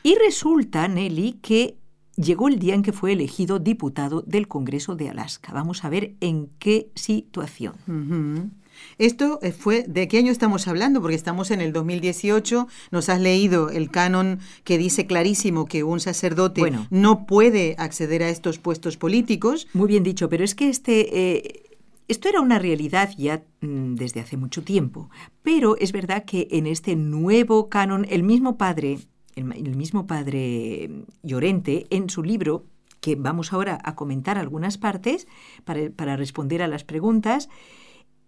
Y 0.04 0.16
resulta, 0.16 0.88
Nelly, 0.88 1.34
que 1.42 1.78
llegó 2.16 2.48
el 2.48 2.60
día 2.60 2.74
en 2.76 2.84
que 2.84 2.94
fue 2.94 3.14
elegido 3.14 3.60
diputado 3.60 4.22
del 4.22 4.48
Congreso 4.48 4.96
de 4.96 5.10
Alaska. 5.10 5.52
Vamos 5.54 5.84
a 5.84 5.90
ver 5.90 6.16
en 6.22 6.50
qué 6.60 6.90
situación. 6.96 7.76
Uh 7.88 7.92
-huh. 7.92 8.50
Esto 8.98 9.40
eh, 9.42 9.52
fue, 9.52 9.84
¿de 9.88 10.08
qué 10.08 10.18
año 10.18 10.32
estamos 10.32 10.68
hablando? 10.68 11.02
Porque 11.02 11.16
estamos 11.16 11.52
en 11.52 11.62
el 11.62 11.74
2018, 11.74 12.68
nos 12.92 13.10
has 13.10 13.20
leído 13.20 13.70
el 13.70 13.90
canon 13.92 14.40
que 14.64 14.78
dice 14.78 15.08
clarísimo 15.08 15.66
que 15.66 15.84
un 15.84 16.00
sacerdote 16.00 16.62
bueno, 16.62 16.88
no 16.90 17.26
puede 17.26 17.76
acceder 17.78 18.24
a 18.24 18.30
estos 18.30 18.60
puestos 18.60 18.98
políticos. 18.98 19.68
Muy 19.74 19.88
bien 19.88 20.04
dicho, 20.04 20.30
pero 20.30 20.44
es 20.44 20.56
que 20.56 20.70
este... 20.70 21.38
Eh, 21.38 21.64
esto 22.08 22.30
era 22.30 22.40
una 22.40 22.58
realidad 22.58 23.12
ya 23.18 23.44
mm, 23.60 23.96
desde 23.96 24.22
hace 24.22 24.38
mucho 24.38 24.64
tiempo, 24.64 25.10
pero 25.44 25.76
es 25.78 25.92
verdad 25.92 26.24
que 26.24 26.48
en 26.52 26.66
este 26.66 26.96
nuevo 26.96 27.68
canon, 27.68 28.06
el 28.10 28.24
mismo 28.24 28.58
padre, 28.58 29.00
el, 29.36 29.52
el 29.52 29.76
mismo 29.76 30.08
padre 30.08 31.04
Llorente, 31.22 31.86
en 31.90 32.10
su 32.10 32.24
libro, 32.24 32.64
que 33.02 33.16
vamos 33.16 33.54
ahora 33.54 33.80
a 33.84 33.96
comentar 33.96 34.38
algunas 34.38 34.78
partes 34.78 35.28
para, 35.66 35.90
para 35.90 36.18
responder 36.18 36.62
a 36.62 36.68
las 36.68 36.84
preguntas, 36.84 37.50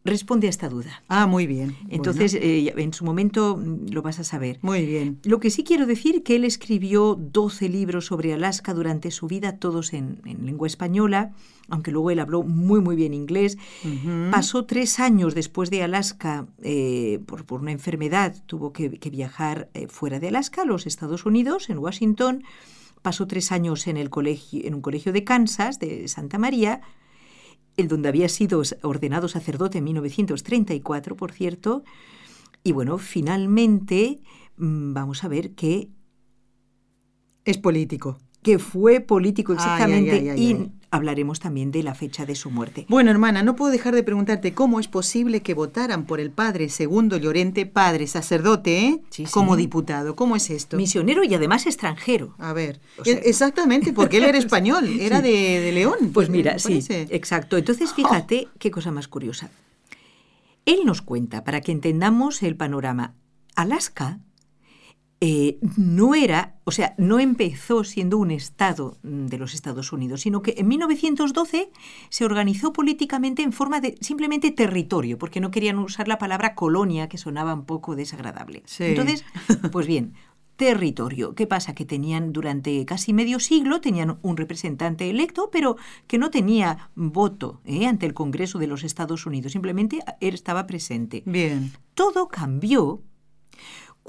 responde 0.06 0.48
a 0.48 0.50
esta 0.50 0.70
duda. 0.70 1.04
Ah, 1.08 1.28
muy 1.28 1.46
bien. 1.46 1.76
Entonces, 1.90 2.34
bueno. 2.34 2.46
eh, 2.46 2.74
en 2.78 2.94
su 2.94 3.04
momento 3.06 3.62
lo 3.92 4.02
vas 4.02 4.20
a 4.20 4.24
saber. 4.24 4.60
Muy 4.62 4.86
bien. 4.86 5.20
Lo 5.24 5.40
que 5.40 5.50
sí 5.50 5.64
quiero 5.64 5.86
decir 5.86 6.24
que 6.24 6.36
él 6.36 6.46
escribió 6.46 7.16
12 7.16 7.70
libros 7.70 8.06
sobre 8.06 8.34
Alaska 8.34 8.74
durante 8.74 9.12
su 9.12 9.28
vida, 9.28 9.58
todos 9.58 9.94
en, 9.94 10.22
en 10.26 10.46
lengua 10.46 10.68
española, 10.68 11.34
aunque 11.70 11.92
luego 11.92 12.12
él 12.12 12.20
habló 12.20 12.44
muy, 12.44 12.82
muy 12.82 12.96
bien 12.96 13.14
inglés. 13.14 13.58
Uh 13.84 13.88
-huh. 13.88 14.32
Pasó 14.32 14.66
tres 14.66 15.00
años 15.00 15.36
después 15.36 15.70
de 15.70 15.84
Alaska 15.84 16.48
eh, 16.64 17.20
por, 17.26 17.46
por, 17.46 17.62
una 17.62 17.72
enfermedad, 17.72 18.36
tuvo 18.46 18.72
que, 18.74 18.92
que 19.00 19.10
viajar 19.10 19.70
eh, 19.74 19.88
fuera 19.88 20.20
de 20.20 20.30
Alaska, 20.30 20.64
a 20.64 20.66
los 20.66 20.88
Estados 20.88 21.26
Unidos, 21.26 21.70
en 21.70 21.78
Washington. 21.78 22.44
Pasó 23.02 23.28
tres 23.28 23.52
años 23.52 23.88
en, 23.88 23.98
el 23.98 24.10
colegio, 24.10 24.62
en 24.66 24.76
un 24.76 24.82
colegio 24.82 25.14
de 25.14 25.24
Kansas, 25.24 25.80
de 25.80 26.08
Santa 26.08 26.38
María, 26.38 26.82
el 27.80 27.88
donde 27.88 28.10
había 28.10 28.30
sido 28.30 28.62
ordenado 28.82 29.28
sacerdote 29.28 29.78
en 29.78 29.84
1934, 29.86 31.16
por 31.16 31.32
cierto. 31.32 31.84
Y 32.64 32.72
bueno, 32.72 32.98
finalmente 32.98 34.22
vamos 34.58 35.24
a 35.24 35.28
ver 35.28 35.56
que... 35.56 35.90
Es 37.46 37.58
político. 37.58 38.20
Que 38.42 38.60
fue 38.60 39.00
político, 39.00 39.54
exactamente. 39.54 40.12
Ay, 40.12 40.30
ay, 40.30 40.30
ay, 40.30 40.52
y 40.52 40.79
hablaremos 40.92 41.40
también 41.40 41.72
de 41.72 41.84
la 41.84 41.94
fecha 41.94 42.26
de 42.26 42.36
su 42.36 42.50
muerte. 42.50 42.86
Bueno, 42.90 43.12
hermana, 43.12 43.44
no 43.44 43.56
puedo 43.56 43.72
dejar 43.72 43.96
de 43.96 44.04
preguntarte 44.04 44.54
cómo 44.54 44.80
es 44.80 44.88
posible 44.88 45.42
que 45.42 45.54
votaran 45.54 46.06
por 46.06 46.20
el 46.20 46.32
padre 46.32 46.70
Segundo 46.70 47.18
Llorente, 47.18 47.66
padre 47.66 48.08
sacerdote, 48.08 48.80
¿eh? 48.80 49.02
Sí, 49.10 49.26
sí. 49.26 49.32
como 49.32 49.56
diputado. 49.56 50.16
¿Cómo 50.16 50.36
es 50.36 50.50
esto? 50.50 50.78
Misionero 50.78 51.24
y 51.24 51.34
además 51.34 51.66
extranjero. 51.66 52.36
A 52.38 52.54
ver, 52.54 52.82
o 52.98 53.06
sea, 53.06 53.18
exactamente, 53.18 53.94
porque 53.94 54.18
él 54.18 54.24
era 54.24 54.38
español, 54.40 55.00
era 55.00 55.18
sí. 55.18 55.24
de, 55.24 55.60
de, 55.62 55.72
León. 55.72 56.12
Pues 56.14 56.30
mira, 56.30 56.60
sí, 56.60 56.84
exacto. 56.90 57.58
Entonces, 57.58 57.94
fíjate 57.94 58.48
oh. 58.48 58.58
qué 58.60 58.72
cosa 58.72 58.92
más 58.92 59.08
curiosa. 59.08 59.52
Él 60.66 60.82
nos 60.86 61.02
cuenta, 61.02 61.44
para 61.44 61.62
que 61.62 61.72
entendamos 61.72 62.44
el 62.44 62.56
panorama, 62.56 63.16
Alaska 63.56 64.20
eh, 65.22 65.60
no 65.76 66.16
era, 66.16 66.56
o 66.64 66.72
sea, 66.72 66.96
no 66.98 67.20
empezó 67.20 67.84
siendo 67.84 68.18
un 68.18 68.32
estado 68.32 68.98
de 69.04 69.38
los 69.38 69.54
Estados 69.54 69.92
Unidos, 69.92 70.22
sino 70.22 70.42
que 70.42 70.56
en 70.58 70.68
1912 70.70 71.72
se 72.10 72.26
organizó 72.26 72.72
políticamente 72.72 73.44
en 73.44 73.52
forma 73.52 73.82
de 73.82 73.98
simplemente 74.00 74.52
territorio, 74.52 75.18
porque 75.18 75.42
no 75.42 75.52
querían 75.52 75.78
usar 75.80 76.08
la 76.08 76.18
palabra 76.18 76.56
colonia, 76.56 77.10
que 77.10 77.18
sonaba 77.18 77.54
un 77.54 77.66
poco 77.66 77.98
desagradable. 77.98 78.64
Sí. 78.66 78.86
Entonces, 78.86 79.26
pues 79.74 79.88
bien, 79.88 80.14
territorio. 80.56 81.36
¿Qué 81.36 81.48
pasa? 81.48 81.74
Que 81.74 81.86
tenían 81.86 82.32
durante 82.32 82.86
casi 82.86 83.12
medio 83.12 83.40
siglo, 83.40 83.82
tenían 83.82 84.20
un 84.22 84.38
representante 84.38 85.10
electo, 85.10 85.50
pero 85.52 85.76
que 86.06 86.18
no 86.18 86.32
tenía 86.32 86.92
voto 86.96 87.62
¿eh? 87.66 87.88
ante 87.88 88.06
el 88.06 88.14
Congreso 88.14 88.60
de 88.60 88.68
los 88.68 88.84
Estados 88.84 89.26
Unidos, 89.26 89.54
simplemente 89.54 90.00
él 90.20 90.34
estaba 90.34 90.68
presente. 90.68 91.24
Bien. 91.26 91.72
Todo 91.94 92.28
cambió 92.28 93.02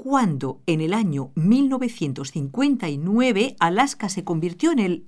cuando 0.01 0.61
en 0.65 0.81
el 0.81 0.95
año 0.95 1.29
1959 1.35 3.55
Alaska 3.59 4.09
se 4.09 4.23
convirtió 4.23 4.71
en 4.71 4.79
el 4.79 5.05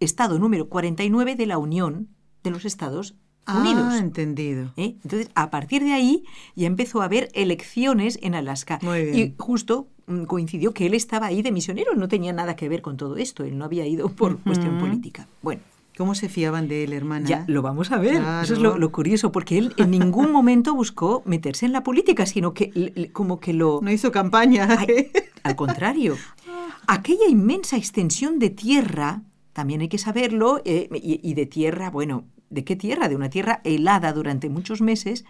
estado 0.00 0.40
número 0.40 0.68
49 0.68 1.36
de 1.36 1.46
la 1.46 1.56
Unión 1.58 2.08
de 2.42 2.50
los 2.50 2.64
Estados 2.64 3.14
Unidos. 3.46 3.84
Ah, 3.88 3.98
entendido. 3.98 4.72
¿Eh? 4.76 4.96
Entonces, 5.04 5.30
a 5.36 5.50
partir 5.50 5.84
de 5.84 5.92
ahí 5.92 6.24
ya 6.56 6.66
empezó 6.66 7.00
a 7.00 7.04
haber 7.04 7.28
elecciones 7.32 8.18
en 8.20 8.34
Alaska. 8.34 8.80
Muy 8.82 9.04
bien. 9.04 9.16
Y 9.16 9.34
justo 9.38 9.86
mm, 10.08 10.24
coincidió 10.24 10.74
que 10.74 10.86
él 10.86 10.94
estaba 10.94 11.26
ahí 11.26 11.42
de 11.42 11.52
misionero, 11.52 11.94
no 11.94 12.08
tenía 12.08 12.32
nada 12.32 12.56
que 12.56 12.68
ver 12.68 12.82
con 12.82 12.96
todo 12.96 13.18
esto, 13.18 13.44
él 13.44 13.56
no 13.56 13.66
había 13.66 13.86
ido 13.86 14.08
por 14.08 14.32
Uh 14.32 14.38
-huh. 14.38 14.42
cuestión 14.42 14.80
política. 14.80 15.28
Bueno. 15.42 15.62
¿Cómo 15.98 16.14
se 16.14 16.28
fiaban 16.28 16.68
de 16.68 16.84
él, 16.84 16.92
hermana? 16.92 17.28
Ya, 17.28 17.44
lo 17.48 17.60
vamos 17.60 17.90
a 17.90 17.98
ver. 17.98 18.18
Claro. 18.18 18.44
Eso 18.44 18.54
es 18.54 18.60
lo, 18.60 18.78
lo, 18.78 18.92
curioso, 18.92 19.32
porque 19.32 19.58
él 19.58 19.74
en 19.78 19.90
ningún 19.90 20.30
momento 20.30 20.72
buscó 20.72 21.24
meterse 21.26 21.66
en 21.66 21.72
la 21.72 21.82
política, 21.82 22.24
sino 22.24 22.54
que 22.54 23.10
como 23.12 23.40
que 23.40 23.52
lo... 23.52 23.80
No 23.82 23.90
hizo 23.90 24.12
campaña. 24.12 24.68
Ay, 24.78 25.10
al 25.42 25.56
contrario. 25.56 26.16
Aquella 26.86 27.26
inmensa 27.28 27.76
extensión 27.76 28.38
de 28.38 28.50
tierra, 28.50 29.22
también 29.52 29.80
hay 29.80 29.88
que 29.88 29.98
saberlo, 29.98 30.62
eh, 30.64 30.88
y, 30.94 31.20
y 31.28 31.34
de 31.34 31.46
tierra, 31.46 31.90
bueno, 31.90 32.26
¿de 32.48 32.62
qué 32.62 32.76
tierra? 32.76 33.08
De 33.08 33.16
una 33.16 33.28
tierra 33.28 33.60
helada 33.64 34.12
durante 34.12 34.48
muchos 34.48 34.80
meses, 34.80 35.24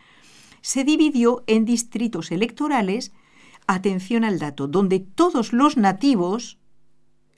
se 0.61 0.85
dividió 0.85 1.45
en 1.47 1.65
distritos 1.65 2.31
electorales, 2.31 3.13
atención 3.67 4.23
al 4.23 4.39
dato, 4.39 4.67
donde 4.67 5.01
todos 5.01 5.55
los 5.55 5.79
nativos 5.79 6.59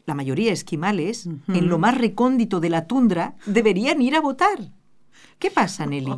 la 0.06 0.14
mayoría 0.14 0.52
esquimales, 0.52 1.26
uh 1.26 1.30
-huh. 1.30 1.58
en 1.58 1.68
lo 1.68 1.78
más 1.78 1.96
recóndito 1.96 2.60
de 2.60 2.70
la 2.70 2.86
tundra, 2.86 3.36
deberían 3.46 4.00
ir 4.02 4.16
a 4.16 4.20
votar. 4.20 4.72
¿Qué 5.40 5.50
pasa, 5.50 5.86
Nelly? 5.86 6.12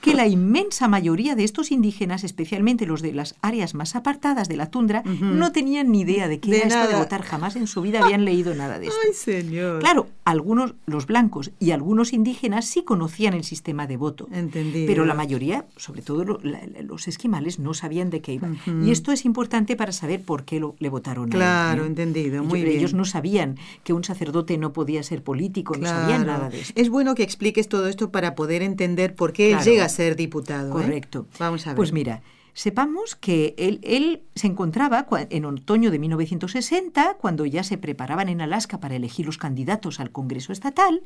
Que 0.00 0.14
la 0.14 0.26
inmensa 0.26 0.88
mayoría 0.88 1.34
de 1.34 1.44
estos 1.44 1.70
indígenas, 1.72 2.24
especialmente 2.24 2.86
los 2.86 3.02
de 3.02 3.12
las 3.12 3.34
áreas 3.42 3.74
más 3.74 3.94
apartadas 3.96 4.48
de 4.48 4.56
la 4.56 4.70
tundra, 4.70 5.02
uh 5.04 5.08
-huh. 5.10 5.20
no 5.34 5.52
tenían 5.52 5.90
ni 5.90 6.00
idea 6.02 6.28
de 6.28 6.38
qué 6.40 6.50
de 6.50 6.58
era 6.58 6.68
nada. 6.68 6.82
esto 6.84 6.92
de 6.96 7.02
votar. 7.02 7.22
Jamás 7.22 7.56
en 7.56 7.66
su 7.66 7.82
vida 7.82 8.00
habían 8.04 8.24
leído 8.24 8.54
nada 8.54 8.78
de 8.78 8.86
esto. 8.86 8.98
Ay, 9.06 9.12
señor. 9.14 9.80
Claro, 9.80 10.06
algunos, 10.24 10.74
los 10.86 11.06
blancos 11.06 11.50
y 11.58 11.72
algunos 11.72 12.12
indígenas 12.12 12.66
sí 12.66 12.84
conocían 12.84 13.34
el 13.34 13.42
sistema 13.44 13.86
de 13.88 13.96
voto. 13.96 14.28
Entendido. 14.32 14.86
Pero 14.86 15.04
la 15.04 15.14
mayoría, 15.14 15.66
sobre 15.76 16.00
todo 16.02 16.22
lo, 16.24 16.38
la, 16.44 16.60
los 16.82 17.08
esquimales, 17.08 17.58
no 17.58 17.74
sabían 17.74 18.10
de 18.10 18.20
qué 18.20 18.34
iba. 18.34 18.48
Uh 18.48 18.54
-huh. 18.64 18.86
Y 18.86 18.92
esto 18.92 19.10
es 19.10 19.24
importante 19.24 19.74
para 19.74 19.90
saber 19.90 20.22
por 20.22 20.44
qué 20.44 20.60
lo, 20.60 20.76
le 20.78 20.88
votaron 20.88 21.28
Claro, 21.28 21.82
a 21.82 21.84
él. 21.84 21.88
¿eh? 21.88 21.88
entendido. 21.88 22.44
Muy 22.44 22.60
ellos, 22.60 22.68
bien. 22.68 22.78
ellos 22.78 22.94
no 22.94 23.04
sabían 23.04 23.56
que 23.82 23.92
un 23.92 24.04
sacerdote 24.04 24.56
no 24.56 24.72
podía 24.72 25.02
ser 25.02 25.24
político, 25.24 25.74
claro. 25.74 25.96
no 25.96 26.00
sabían 26.02 26.26
nada 26.26 26.48
de 26.48 26.60
esto. 26.60 26.80
Es 26.80 26.88
bueno 26.90 27.16
que 27.16 27.24
expliques 27.24 27.68
todo 27.68 27.88
esto 27.88 28.12
para 28.12 28.36
poder 28.36 28.67
entender 28.68 29.14
por 29.14 29.32
qué 29.32 29.48
Claro. 29.48 29.64
él 29.64 29.70
llega 29.70 29.84
a 29.84 29.88
ser 29.88 30.14
diputado. 30.16 30.68
¿eh? 30.68 30.72
Correcto. 30.72 31.26
Vamos 31.38 31.66
a 31.66 31.70
ver. 31.70 31.76
Pues 31.76 31.92
mira, 31.92 32.22
sepamos 32.54 33.14
que 33.14 33.54
él, 33.56 33.78
él 33.82 34.22
se 34.34 34.46
encontraba 34.48 35.06
en 35.30 35.44
otoño 35.44 35.90
de 35.90 35.98
1960, 35.98 37.16
cuando 37.20 37.46
ya 37.46 37.62
se 37.62 37.78
preparaban 37.78 38.28
en 38.28 38.40
Alaska 38.40 38.78
para 38.80 38.96
elegir 38.96 39.26
los 39.26 39.38
candidatos 39.38 40.00
al 40.00 40.10
Congreso 40.10 40.52
Estatal, 40.52 41.02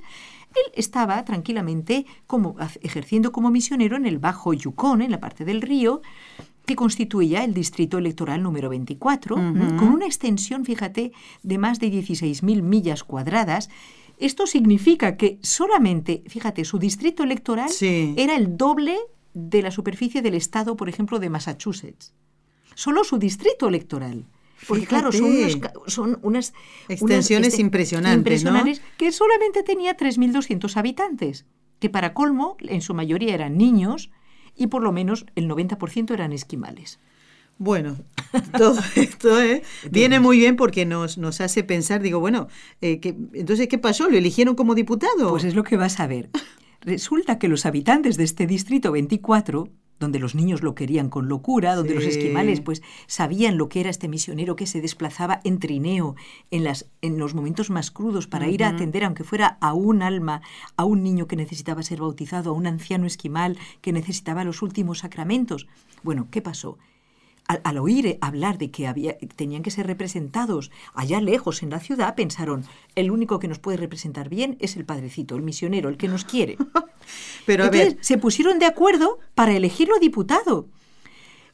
él 0.54 0.72
estaba 0.74 1.22
tranquilamente 1.24 2.06
como, 2.26 2.56
ejerciendo 2.82 3.32
como 3.32 3.50
misionero 3.50 3.96
en 3.96 4.06
el 4.06 4.18
Bajo 4.18 4.54
Yukon, 4.54 5.02
en 5.02 5.10
la 5.10 5.20
parte 5.20 5.44
del 5.44 5.60
río, 5.62 6.00
que 6.64 6.76
constituía 6.76 7.42
el 7.44 7.54
distrito 7.54 7.98
electoral 7.98 8.40
número 8.42 8.68
24, 8.68 9.34
Ujú. 9.34 9.76
con 9.76 9.88
una 9.88 10.06
extensión, 10.06 10.64
fíjate, 10.64 11.12
de 11.42 11.58
más 11.58 11.80
de 11.80 11.88
16.000 11.90 12.62
millas 12.62 13.02
cuadradas. 13.02 13.68
Esto 14.24 14.46
significa 14.46 15.16
que 15.16 15.38
solamente, 15.42 16.22
fíjate, 16.28 16.64
su 16.64 16.78
distrito 16.78 17.22
electoral 17.22 17.68
Sí. 17.70 18.14
era 18.16 18.36
el 18.36 18.56
doble 18.56 18.96
de 19.34 19.62
la 19.62 19.70
superficie 19.70 20.22
del 20.22 20.34
estado, 20.34 20.76
por 20.76 20.88
ejemplo, 20.88 21.18
de 21.18 21.28
Massachusetts. 21.30 22.14
Solo 22.74 23.04
su 23.04 23.18
distrito 23.18 23.68
electoral. 23.68 24.26
Porque 24.68 24.86
claro, 24.86 25.10
son, 25.10 25.24
unos 25.24 25.58
son 25.88 26.18
unas 26.22 26.54
Extensiones 26.88 27.30
unas, 27.32 27.48
este, 27.54 27.62
impresionantes, 27.62 28.44
¿no? 28.44 28.50
impresionantes, 28.50 28.82
que 28.96 29.10
solamente 29.10 29.64
tenía 29.64 29.96
3.200 29.96 30.76
habitantes, 30.76 31.46
que 31.80 31.90
para 31.90 32.14
colmo, 32.14 32.56
en 32.60 32.80
su 32.80 32.94
mayoría 32.94 33.34
eran 33.34 33.56
niños 33.58 34.10
y 34.54 34.68
por 34.68 34.82
lo 34.84 34.92
menos 34.92 35.26
el 35.34 35.48
90% 35.48 36.12
eran 36.14 36.32
esquimales. 36.32 37.00
Bueno, 37.62 37.96
todo 38.58 38.80
esto 38.96 39.40
¿eh? 39.40 39.62
viene 39.88 40.18
muy 40.18 40.36
bien 40.36 40.56
porque 40.56 40.84
nos, 40.84 41.16
nos 41.16 41.40
hace 41.40 41.62
pensar, 41.62 42.02
digo, 42.02 42.18
bueno, 42.18 42.48
eh, 42.80 42.98
que, 42.98 43.10
entonces, 43.34 43.68
¿qué 43.68 43.78
pasó? 43.78 44.10
¿Lo 44.10 44.18
eligieron 44.18 44.56
como 44.56 44.74
diputado? 44.74 45.30
Pues 45.30 45.44
es 45.44 45.54
lo 45.54 45.62
que 45.62 45.76
vas 45.76 46.00
a 46.00 46.08
ver. 46.08 46.28
Resulta 46.80 47.38
que 47.38 47.46
los 47.46 47.64
habitantes 47.64 48.16
de 48.16 48.24
este 48.24 48.48
distrito 48.48 48.90
24 48.90 49.68
donde 50.00 50.18
los 50.18 50.34
niños 50.34 50.64
lo 50.64 50.74
querían 50.74 51.08
con 51.08 51.28
locura, 51.28 51.76
donde 51.76 51.94
los 51.94 52.02
esquimales 52.02 52.60
pues 52.60 52.82
sabían 53.06 53.56
lo 53.56 53.68
que 53.68 53.78
era 53.78 53.90
este 53.90 54.08
misionero 54.08 54.56
que 54.56 54.66
se 54.66 54.80
desplazaba 54.80 55.40
en 55.44 55.60
trineo 55.60 56.16
en, 56.50 56.64
las, 56.64 56.90
en 57.02 57.18
los 57.18 57.34
momentos 57.34 57.70
más 57.70 57.92
crudos 57.92 58.26
para 58.26 58.48
ir 58.48 58.64
a 58.64 58.70
atender, 58.70 59.04
aunque 59.04 59.22
fuera 59.22 59.58
a 59.60 59.74
un 59.74 60.02
alma, 60.02 60.42
a 60.76 60.84
un 60.84 61.04
niño 61.04 61.28
que 61.28 61.36
necesitaba 61.36 61.84
ser 61.84 62.00
bautizado, 62.00 62.50
a 62.50 62.54
un 62.54 62.66
anciano 62.66 63.06
esquimal 63.06 63.56
que 63.80 63.92
necesitaba 63.92 64.42
los 64.42 64.62
últimos 64.62 64.98
sacramentos. 64.98 65.68
Bueno, 66.02 66.26
¿qué 66.32 66.42
pasó? 66.42 66.78
Al, 67.46 67.78
oír 67.78 68.18
hablar 68.20 68.58
de 68.58 68.70
que 68.70 68.86
había, 68.86 69.16
tenían 69.36 69.62
que 69.62 69.70
ser 69.70 69.86
representados 69.86 70.70
allá 70.94 71.20
lejos 71.20 71.62
en 71.62 71.70
la 71.70 71.80
ciudad, 71.80 72.14
pensaron, 72.14 72.64
el 72.94 73.10
único 73.10 73.38
que 73.38 73.48
nos 73.48 73.58
puede 73.58 73.76
representar 73.76 74.28
bien 74.28 74.56
es 74.60 74.76
el 74.76 74.84
padrecito, 74.84 75.36
el 75.36 75.42
misionero, 75.42 75.88
el 75.88 75.96
que 75.96 76.08
nos 76.08 76.24
quiere. 76.24 76.56
Pero 77.46 77.64
a 77.64 77.66
Entonces, 77.66 77.96
se 78.00 78.18
pusieron 78.18 78.58
de 78.58 78.66
acuerdo 78.66 79.18
para 79.34 79.52
elegirlo 79.52 79.98
diputado. 79.98 80.68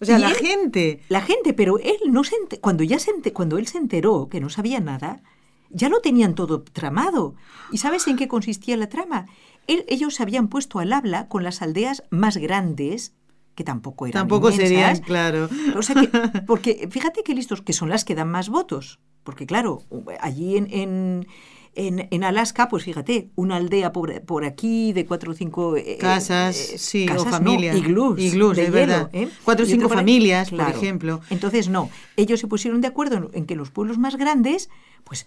O 0.00 0.04
sea, 0.04 0.18
la 0.18 0.30
gente. 0.30 1.00
La 1.08 1.20
gente, 1.20 1.52
pero 1.52 1.78
él 1.78 1.96
no 2.06 2.22
se 2.22 2.36
cuando 2.60 2.84
ya 2.84 3.00
se 3.00 3.12
cuando 3.32 3.58
él 3.58 3.66
se 3.66 3.78
enteró 3.78 4.28
que 4.28 4.40
no 4.40 4.48
sabía 4.48 4.78
nada, 4.78 5.22
ya 5.70 5.88
lo 5.88 6.00
tenían 6.00 6.36
todo 6.36 6.62
tramado. 6.62 7.34
¿Y 7.72 7.78
sabes 7.78 8.06
en 8.06 8.16
qué 8.16 8.28
consistía 8.28 8.76
la 8.76 8.88
trama? 8.88 9.26
ellos 9.66 10.14
se 10.14 10.22
habían 10.22 10.48
puesto 10.48 10.78
al 10.78 10.94
habla 10.94 11.28
con 11.28 11.44
las 11.44 11.60
aldeas 11.60 12.02
más 12.10 12.38
grandes 12.38 13.12
que 13.58 13.64
tampoco 13.64 14.06
eran 14.06 14.20
Tampoco 14.20 14.52
serían, 14.52 14.98
claro. 15.00 15.48
O 15.76 15.82
sea 15.82 15.96
porque 16.46 16.88
fíjate 16.88 17.24
que 17.24 17.34
listos, 17.34 17.60
que 17.60 17.72
son 17.72 17.88
las 17.88 18.04
que 18.04 18.14
dan 18.14 18.30
más 18.30 18.50
votos. 18.50 19.00
Porque 19.24 19.46
claro, 19.46 19.82
allí 20.20 20.56
en, 20.56 21.26
en, 21.74 22.22
Alaska, 22.22 22.68
pues 22.68 22.84
fíjate, 22.84 23.30
una 23.34 23.56
aldea 23.56 23.90
por, 23.92 24.22
por 24.22 24.44
aquí 24.44 24.92
de 24.92 25.06
cuatro 25.06 25.32
o 25.32 25.34
cinco 25.34 25.76
eh, 25.76 25.98
casas, 25.98 26.56
eh, 26.56 26.78
sí, 26.78 27.08
o 27.10 27.24
familias. 27.24 27.74
No, 27.74 27.82
iglús, 27.82 28.20
iglús 28.20 28.56
de, 28.56 28.70
verdad. 28.70 29.10
¿eh? 29.12 29.28
Cuatro 29.42 29.66
o 29.66 29.68
cinco 29.68 29.88
familias, 29.88 30.50
por 30.50 30.60
ejemplo. 30.60 31.20
Entonces, 31.28 31.68
no, 31.68 31.90
ellos 32.16 32.38
se 32.38 32.46
pusieron 32.46 32.80
de 32.80 32.86
acuerdo 32.86 33.28
en, 33.32 33.44
que 33.44 33.56
los 33.56 33.72
pueblos 33.72 33.98
más 33.98 34.14
grandes, 34.14 34.70
pues 35.02 35.26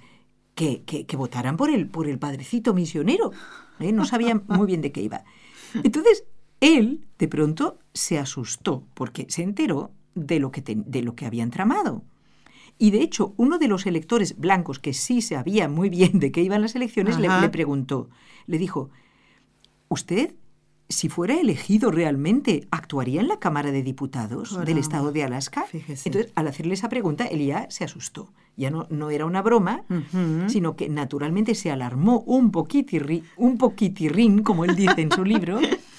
que, 0.56 0.84
que, 0.84 1.06
que, 1.06 1.18
votaran 1.18 1.58
por 1.58 1.70
el, 1.70 1.90
por 1.90 2.08
el 2.08 2.18
padrecito 2.18 2.74
misionero. 2.74 3.34
No 3.78 4.06
sabían 4.06 4.46
muy 4.48 4.68
bien 4.68 4.80
de 4.80 4.94
qué 4.94 5.02
iba. 5.02 5.26
Entonces, 5.84 6.24
él, 6.62 7.06
de 7.20 7.28
pronto, 7.28 7.80
se 7.94 8.18
asustó 8.18 8.86
porque 8.94 9.26
se 9.30 9.44
enteró 9.44 9.92
de 10.16 10.40
lo 10.40 10.52
que, 10.52 10.64
de 10.66 11.02
lo 11.02 11.16
que 11.16 11.26
habían 11.26 11.52
tramado. 11.52 12.04
Y 12.78 12.92
de 12.92 13.02
hecho, 13.02 13.34
uno 13.38 13.60
de 13.60 13.68
los 13.68 13.86
electores 13.86 14.40
blancos, 14.40 14.80
que 14.80 14.94
sí 14.94 15.22
sabía 15.22 15.68
muy 15.68 15.90
bien 15.90 16.20
de 16.20 16.32
qué 16.32 16.42
iban 16.42 16.62
las 16.62 16.76
elecciones, 16.76 17.20
le, 17.20 17.50
preguntó, 17.50 18.10
le 18.48 18.58
dijo, 18.58 18.90
¿usted, 19.88 20.34
si 20.90 21.08
fuera 21.08 21.40
elegido 21.40 21.92
realmente, 21.92 22.68
actuaría 22.72 23.22
en 23.22 23.28
la 23.28 23.38
Cámara 23.38 23.72
de 23.72 23.84
Diputados 23.84 24.60
del 24.66 24.80
Estado 24.80 25.12
de 25.12 25.24
Alaska? 25.24 25.66
Entonces, 25.72 26.32
al 26.34 26.48
hacerle 26.48 26.74
esa 26.74 26.90
pregunta, 26.90 27.26
él 27.26 27.46
ya 27.46 27.70
se 27.70 27.84
asustó. 27.84 28.34
Ya 28.58 28.72
no, 28.72 28.88
no 28.90 29.12
era 29.12 29.26
una 29.26 29.42
broma, 29.42 29.84
sino 30.48 30.76
que 30.76 30.90
naturalmente 30.90 31.54
se 31.56 31.72
alarmó 31.72 32.22
un, 32.22 32.52
poquitirri, 32.52 33.24
un 33.38 33.58
poquitirrín, 33.58 34.42
como 34.42 34.66
él 34.66 34.76
dice 34.76 35.02
en 35.02 35.12
su 35.12 35.24
libro, 35.24 35.60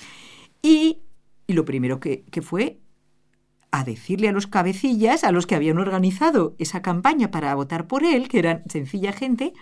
y, 0.63 1.03
lo 1.49 1.65
primero 1.65 2.01
que, 2.01 2.25
fue 2.41 2.79
a 3.73 3.85
decirle 3.85 4.29
a 4.29 4.33
los 4.33 4.47
cabecillas, 4.47 5.25
a 5.25 5.33
los 5.33 5.47
que 5.47 5.55
habían 5.55 5.79
organizado 5.79 6.55
esa 6.59 6.83
campaña 6.83 7.31
para 7.31 7.55
votar 7.55 7.87
por 7.89 8.05
él, 8.05 8.29
que 8.29 8.39
eran 8.39 8.63
sencilla 8.69 9.13
gente, 9.13 9.55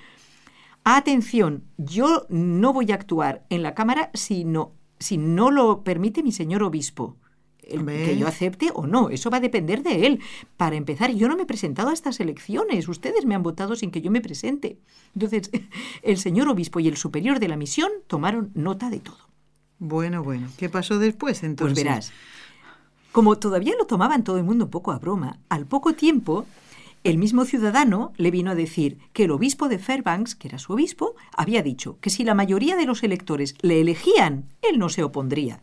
atención, 0.85 1.65
yo 1.79 2.27
no 2.29 2.73
voy 2.73 2.93
a 2.93 2.97
actuar 2.97 3.47
en 3.51 3.63
la 3.63 3.75
Cámara 3.75 4.11
si 4.15 4.45
no, 4.45 4.75
si 4.99 5.17
no 5.17 5.51
lo 5.51 5.83
permite 5.85 6.23
mi 6.23 6.33
señor 6.33 6.63
obispo. 6.63 7.17
que 7.63 8.19
yo 8.19 8.27
acepte 8.27 8.71
o 8.75 8.87
no, 8.87 9.11
eso 9.11 9.31
va 9.31 9.37
a 9.37 9.41
depender 9.41 9.85
de 9.85 10.07
él. 10.07 10.21
Para 10.57 10.77
empezar, 10.77 11.13
yo 11.13 11.29
no 11.29 11.37
me 11.37 11.45
he 11.45 11.47
presentado 11.47 11.91
a 11.91 11.93
estas 11.93 12.19
elecciones, 12.19 12.89
ustedes 12.89 13.25
me 13.25 13.37
han 13.37 13.45
votado 13.45 13.77
sin 13.77 13.93
que 13.93 14.03
yo 14.03 14.11
me 14.11 14.21
presente. 14.21 14.81
Entonces, 15.15 15.51
el 16.03 16.19
señor 16.19 16.49
obispo 16.49 16.81
y 16.81 16.89
el 16.89 16.97
superior 16.97 17.39
de 17.39 17.49
la 17.49 17.57
misión 17.57 17.91
tomaron 18.09 18.51
nota 18.55 18.91
de 18.91 18.99
todo. 18.99 19.30
Bueno, 19.81 20.23
bueno. 20.23 20.47
¿Qué 20.59 20.69
pasó 20.69 20.99
después 20.99 21.41
pues 21.41 21.43
entonces? 21.43 21.75
Pues 21.75 21.85
verás. 21.85 22.13
Como 23.11 23.37
todavía 23.39 23.75
lo 23.77 23.87
tomaban 23.87 24.23
todo 24.23 24.37
el 24.37 24.45
mundo 24.45 24.67
un 24.67 24.71
poco 24.71 24.93
a 24.93 24.99
broma, 24.99 25.39
al 25.49 25.67
poco 25.67 25.95
tiempo 25.95 26.47
el 27.03 27.17
mismo 27.17 27.47
ciudadano 27.47 28.13
le 28.19 28.31
vino 28.31 28.51
a 28.51 28.55
decir 28.55 28.99
que 29.15 29.25
el 29.25 29.31
obispo 29.31 29.69
de 29.69 29.79
Fairbanks, 29.79 30.35
que 30.35 30.49
era 30.49 30.59
su 30.59 30.75
obispo, 30.75 31.15
había 31.35 31.63
dicho 31.63 31.99
que 32.01 32.11
si 32.11 32.25
la 32.25 32.35
mayoría 32.35 32.77
de 32.77 32.85
los 32.85 33.03
electores 33.03 33.55
le 33.63 33.81
elegían, 33.81 34.45
él 34.61 34.79
no 34.79 34.91
se 34.91 35.03
opondría. 35.03 35.63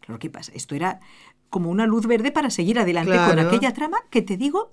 Claro, 0.00 0.18
¿qué 0.18 0.28
pasa? 0.28 0.52
Esto 0.54 0.74
era 0.74 1.00
como 1.48 1.70
una 1.70 1.86
luz 1.86 2.06
verde 2.06 2.32
para 2.32 2.50
seguir 2.50 2.78
adelante 2.78 3.16
con 3.16 3.38
aquella 3.38 3.72
trama 3.72 3.96
que 4.10 4.20
te 4.20 4.36
digo 4.36 4.72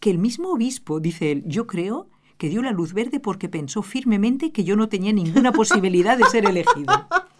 que 0.00 0.10
el 0.10 0.18
mismo 0.18 0.50
obispo, 0.50 0.98
dice 0.98 1.30
él, 1.30 1.44
yo 1.46 1.68
creo 1.68 2.08
que 2.38 2.48
dio 2.48 2.60
la 2.60 2.72
luz 2.72 2.92
verde 2.92 3.20
porque 3.20 3.48
pensó 3.48 3.82
firmemente 3.82 4.50
que 4.50 4.64
yo 4.64 4.74
no 4.74 4.88
tenía 4.88 5.12
ninguna 5.12 5.52
posibilidad 5.52 6.18
de 6.18 6.24
ser 6.24 6.44
elegido. 6.44 7.06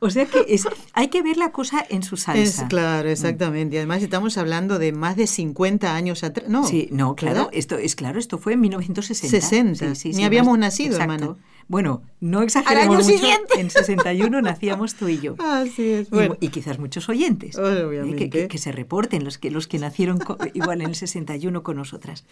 O 0.00 0.10
sea 0.10 0.26
que 0.26 0.44
es, 0.48 0.68
hay 0.92 1.08
que 1.08 1.22
ver 1.22 1.36
la 1.36 1.50
cosa 1.50 1.84
en 1.88 2.04
su 2.04 2.16
salsa. 2.16 2.62
Es, 2.62 2.68
claro, 2.68 3.08
exactamente. 3.08 3.74
Y 3.74 3.78
además 3.78 4.00
estamos 4.02 4.38
hablando 4.38 4.78
de 4.78 4.92
más 4.92 5.16
de 5.16 5.26
50 5.26 5.92
años 5.94 6.22
atrás. 6.22 6.48
No, 6.48 6.64
sí, 6.64 6.88
no, 6.92 7.16
claro, 7.16 7.48
esto 7.52 7.76
es 7.78 7.96
claro, 7.96 8.20
esto 8.20 8.38
fue 8.38 8.52
en 8.52 8.60
1960. 8.60 9.40
60. 9.40 9.94
Sí, 9.96 10.10
Ni 10.10 10.24
habíamos 10.24 10.56
nacido, 10.56 10.96
hermano. 10.98 11.36
Bueno, 11.66 12.02
no 12.20 12.42
exageremos 12.42 13.04
mucho. 13.04 13.18
Siguiente. 13.18 13.60
En 13.60 13.70
61 13.70 14.40
nacíamos 14.40 14.94
tú 14.94 15.08
y 15.08 15.20
yo. 15.20 15.34
Así 15.38 15.90
es. 15.90 16.08
Y, 16.40 16.48
quizás 16.48 16.78
muchos 16.78 17.08
oyentes. 17.08 17.58
Obviamente. 17.58 18.30
Que, 18.30 18.48
que, 18.48 18.58
se 18.58 18.72
reporten 18.72 19.24
los 19.24 19.36
que, 19.36 19.50
los 19.50 19.66
que 19.66 19.78
nacieron 19.78 20.18
igual 20.54 20.80
en 20.80 20.88
el 20.88 20.94
61 20.94 21.62
con 21.62 21.76
nosotras. 21.76 22.24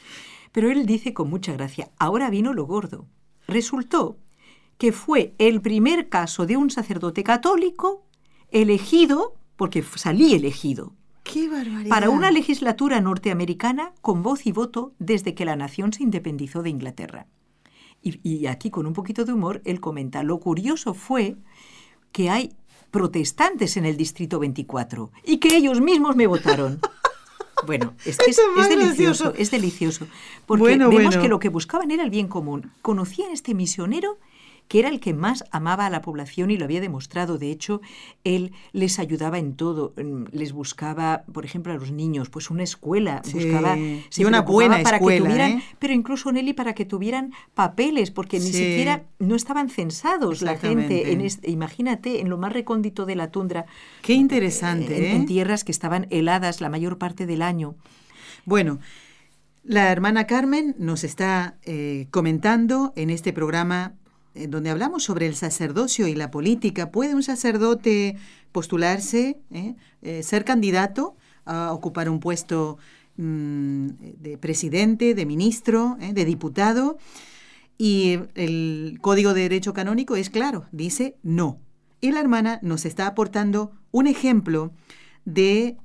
Pero 0.53 0.71
él 0.71 0.87
dice 0.87 1.13
con 1.13 1.29
mucha 1.29 1.53
gracia, 1.53 1.91
ahora 1.99 2.31
vino 2.31 2.55
lo 2.55 2.65
gordo. 2.65 3.07
Resultó 3.47 4.17
que 4.79 4.93
fue 4.93 5.35
el 5.39 5.61
primer 5.61 6.09
caso 6.09 6.47
de 6.47 6.57
un 6.57 6.71
sacerdote 6.71 7.25
católico 7.25 8.05
elegido, 8.51 9.35
porque 9.57 9.83
salí 9.83 10.35
elegido, 10.35 10.93
¡Qué 11.25 11.49
barbaridad! 11.49 11.89
para 11.89 12.11
una 12.11 12.31
legislatura 12.31 13.01
norteamericana 13.01 13.93
con 14.01 14.23
voz 14.23 14.47
y 14.47 14.53
voto 14.53 14.93
desde 14.99 15.35
que 15.35 15.45
la 15.45 15.57
nación 15.57 15.93
se 15.93 16.03
independizó 16.03 16.63
de 16.63 16.71
Inglaterra. 16.71 17.27
Y, 18.03 18.47
aquí 18.47 18.71
con 18.71 18.87
un 18.87 18.93
poquito 18.93 19.25
de 19.25 19.33
humor, 19.33 19.63
él 19.65 19.81
comenta, 19.81 20.23
lo 20.23 20.39
curioso 20.39 20.95
fue 20.95 21.37
que 22.13 22.31
hay 22.31 22.55
protestantes 22.93 23.77
en 23.77 23.85
el 23.85 23.97
Distrito 23.97 24.39
24 24.39 25.11
y 25.25 25.39
que 25.39 25.57
ellos 25.57 25.81
mismos 25.81 26.15
me 26.15 26.27
votaron. 26.27 26.81
Bueno, 27.65 27.95
es, 28.05 28.19
es, 28.21 28.37
delicioso, 28.69 29.33
es 29.35 29.51
delicioso. 29.51 30.07
Porque 30.45 30.77
vemos 30.77 31.17
que 31.17 31.27
lo 31.27 31.39
que 31.39 31.49
buscaban 31.49 31.91
era 31.91 32.05
el 32.05 32.11
bien 32.11 32.29
común. 32.29 32.71
Conocían 32.83 33.33
este 33.33 33.55
misionero 33.55 34.19
que 34.69 34.81
era 34.81 34.89
el 34.89 35.01
que 35.01 35.15
más 35.15 35.45
amaba 35.51 35.87
a 35.87 35.91
la 35.91 36.03
población 36.03 36.51
y 36.51 36.57
lo 36.57 36.65
había 36.65 36.81
demostrado. 36.81 37.39
De 37.39 37.51
hecho, 37.51 37.81
él 38.25 38.53
les 38.73 38.99
ayudaba 38.99 39.39
en 39.39 39.55
todo. 39.55 39.95
Les 40.33 40.53
buscaba, 40.53 41.25
por 41.33 41.45
ejemplo, 41.45 41.73
a 41.73 41.77
los 41.77 41.93
niños, 41.93 42.31
pues 42.31 42.51
una 42.51 42.63
escuela, 42.63 43.23
buscaba 43.33 43.77
sí, 44.09 44.25
una 44.25 44.43
buena 44.43 44.83
para 44.83 44.97
escuela, 44.97 45.19
que 45.19 45.25
tuvieran, 45.25 45.51
¿eh? 45.53 45.63
pero 45.79 45.93
incluso 45.93 46.33
Nelly 46.33 46.53
para 46.53 46.75
que 46.75 46.85
tuvieran 46.85 47.33
papeles, 47.55 48.11
porque 48.11 48.39
ni 48.39 48.47
siquiera 48.47 49.05
no 49.19 49.35
estaban 49.37 49.69
censados 49.69 50.43
la 50.43 50.57
gente. 50.57 51.13
En 51.13 51.27
imagínate, 51.45 52.21
en 52.21 52.29
lo 52.29 52.39
más 52.39 52.53
recóndito 52.53 53.07
de 53.07 53.17
la 53.17 53.31
tundra. 53.31 53.67
Qué 54.03 54.15
interesante. 54.15 54.97
En, 54.97 55.05
¿eh? 55.05 55.17
en 55.17 55.27
tierras 55.27 55.65
que 55.65 55.73
estaban 55.73 56.07
heladas 56.11 56.61
la 56.61 56.69
mayor 56.69 56.99
parte 56.99 57.27
del 57.27 57.43
año. 57.43 57.75
Bueno, 58.45 58.79
la 59.65 59.91
hermana 59.91 60.27
Carmen 60.27 60.77
nos 60.79 61.03
está 61.03 61.57
eh, 61.65 62.07
comentando 62.11 62.93
en 62.95 63.11
este 63.11 63.33
programa 63.33 63.95
donde 64.49 64.71
hablamos 64.71 65.05
sobre 65.05 65.27
el 65.27 65.35
sacerdocio 65.35 66.07
y 66.07 66.15
la 66.15 66.31
política, 66.31 66.91
¿puede 66.91 67.15
un 67.15 67.23
sacerdote 67.23 68.17
postularse, 68.53 69.39
eh, 69.51 69.75
eh, 70.03 70.23
ser 70.23 70.45
candidato 70.45 71.17
a 71.45 71.73
ocupar 71.73 72.09
un 72.09 72.21
puesto 72.21 72.79
mm, 73.17 73.89
de 74.21 74.39
presidente, 74.39 75.15
de 75.15 75.27
ministro, 75.27 75.97
eh, 76.01 76.13
de 76.13 76.25
diputado? 76.25 76.99
Y 77.79 78.19
el 78.35 78.99
Código 79.03 79.35
de 79.35 79.43
Derecho 79.43 79.75
Canónico 79.75 80.17
es 80.17 80.31
claro, 80.31 80.67
dice 80.73 81.17
no. 81.23 81.59
Y 82.01 82.13
la 82.13 82.21
hermana 82.21 82.59
nos 82.63 82.85
está 82.85 83.07
aportando 83.07 83.73
un 83.91 84.07
ejemplo 84.07 84.73
de 85.25 85.77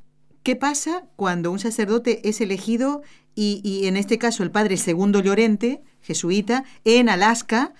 qué 0.43 0.55
pasa 0.55 1.07
cuando 1.15 1.51
un 1.51 1.59
sacerdote 1.59 2.27
es 2.27 2.41
elegido 2.41 3.01
y, 3.35 3.81
en 3.85 3.97
este 3.97 4.17
caso 4.17 4.43
el 4.43 4.51
padre 4.51 4.77
Segundo 4.77 5.21
Llorente, 5.21 5.81
jesuita, 6.01 6.63
en 6.83 7.09
Alaska, 7.09 7.73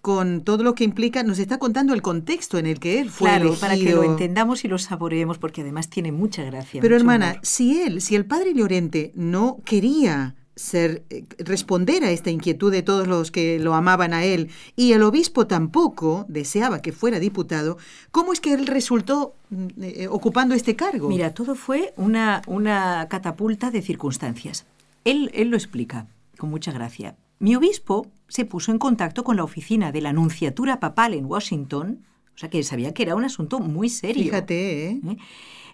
con 0.00 0.42
todo 0.42 0.62
lo 0.62 0.74
que 0.74 0.84
implica, 0.84 1.22
nos 1.22 1.38
está 1.38 1.58
contando 1.58 1.92
el 1.92 2.02
contexto 2.02 2.58
en 2.58 2.66
el 2.66 2.78
que 2.78 3.00
él 3.00 3.10
fue 3.10 3.28
Claro, 3.28 3.48
elegido. 3.48 3.60
para 3.60 3.74
que 3.76 3.92
lo 3.94 4.04
entendamos 4.04 4.64
y 4.64 4.68
lo 4.68 4.78
saboreemos, 4.78 5.38
porque 5.38 5.62
además 5.62 5.88
tiene 5.90 6.12
mucha 6.12 6.44
gracia. 6.44 6.80
Pero 6.80 6.96
hermana, 6.96 7.30
humor. 7.32 7.40
si 7.42 7.82
él, 7.82 8.00
si 8.00 8.14
el 8.14 8.24
padre 8.24 8.54
Llorente 8.54 9.12
no 9.14 9.58
quería 9.64 10.34
ser 10.54 11.04
eh, 11.10 11.24
responder 11.38 12.02
a 12.04 12.10
esta 12.10 12.30
inquietud 12.30 12.72
de 12.72 12.82
todos 12.82 13.06
los 13.06 13.30
que 13.30 13.60
lo 13.60 13.74
amaban 13.74 14.12
a 14.12 14.24
él 14.24 14.50
y 14.74 14.92
el 14.92 15.02
obispo 15.04 15.46
tampoco 15.46 16.26
deseaba 16.28 16.80
que 16.82 16.90
fuera 16.92 17.20
diputado, 17.20 17.76
¿cómo 18.10 18.32
es 18.32 18.40
que 18.40 18.54
él 18.54 18.66
resultó 18.66 19.34
mm, 19.50 19.66
eh, 19.82 20.08
ocupando 20.08 20.54
este 20.54 20.74
cargo? 20.74 21.08
Mira, 21.08 21.32
todo 21.34 21.54
fue 21.54 21.92
una, 21.96 22.42
una 22.46 23.06
catapulta 23.08 23.70
de 23.70 23.82
circunstancias. 23.82 24.64
Él, 25.04 25.30
él 25.34 25.48
lo 25.50 25.56
explica 25.56 26.06
con 26.38 26.50
mucha 26.50 26.72
gracia. 26.72 27.14
Mi 27.38 27.54
obispo 27.54 28.06
se 28.28 28.44
puso 28.44 28.72
en 28.72 28.78
contacto 28.78 29.24
con 29.24 29.36
la 29.36 29.44
oficina 29.44 29.92
de 29.92 30.00
la 30.00 30.12
Nunciatura 30.12 30.80
Papal 30.80 31.14
en 31.14 31.26
Washington, 31.26 32.04
o 32.34 32.38
sea 32.38 32.50
que 32.50 32.62
sabía 32.62 32.94
que 32.94 33.02
era 33.02 33.14
un 33.14 33.24
asunto 33.24 33.60
muy 33.60 33.88
serio. 33.88 34.24
Fíjate, 34.24 34.90
¿eh? 34.90 35.00
¿eh? 35.06 35.16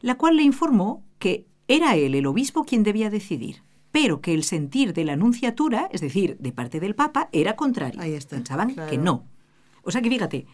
la 0.02 0.16
cual 0.16 0.36
le 0.36 0.42
informó 0.42 1.02
que 1.18 1.46
era 1.68 1.96
él 1.96 2.14
el 2.14 2.26
obispo 2.26 2.64
quien 2.64 2.82
debía 2.82 3.08
decidir, 3.08 3.62
pero 3.90 4.20
que 4.20 4.34
el 4.34 4.44
sentir 4.44 4.92
de 4.92 5.04
la 5.04 5.16
nunciatura, 5.16 5.88
es 5.92 6.00
decir, 6.00 6.36
de 6.38 6.52
parte 6.52 6.80
del 6.80 6.94
Papa, 6.94 7.28
era 7.32 7.56
contrario. 7.56 8.00
Ahí 8.00 8.12
está, 8.12 8.36
Pensaban 8.36 8.74
claro. 8.74 8.90
que 8.90 8.98
no. 8.98 9.26
O 9.82 9.90
sea 9.90 10.02
que 10.02 10.10
fíjate, 10.10 10.46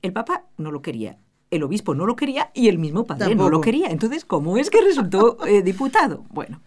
el 0.00 0.12
Papa 0.12 0.46
no 0.56 0.70
lo 0.70 0.80
quería, 0.80 1.18
el 1.50 1.62
obispo 1.62 1.94
no 1.94 2.06
lo 2.06 2.16
quería 2.16 2.50
y 2.54 2.68
el 2.68 2.78
mismo 2.78 3.04
padre 3.04 3.34
no 3.34 3.48
lo 3.48 3.60
quería. 3.60 3.88
Entonces, 3.88 4.24
¿cómo 4.24 4.56
es 4.56 4.70
que 4.70 4.80
resultó 4.80 5.44
eh, 5.46 5.62
diputado? 5.62 6.24
Bueno, 6.30 6.60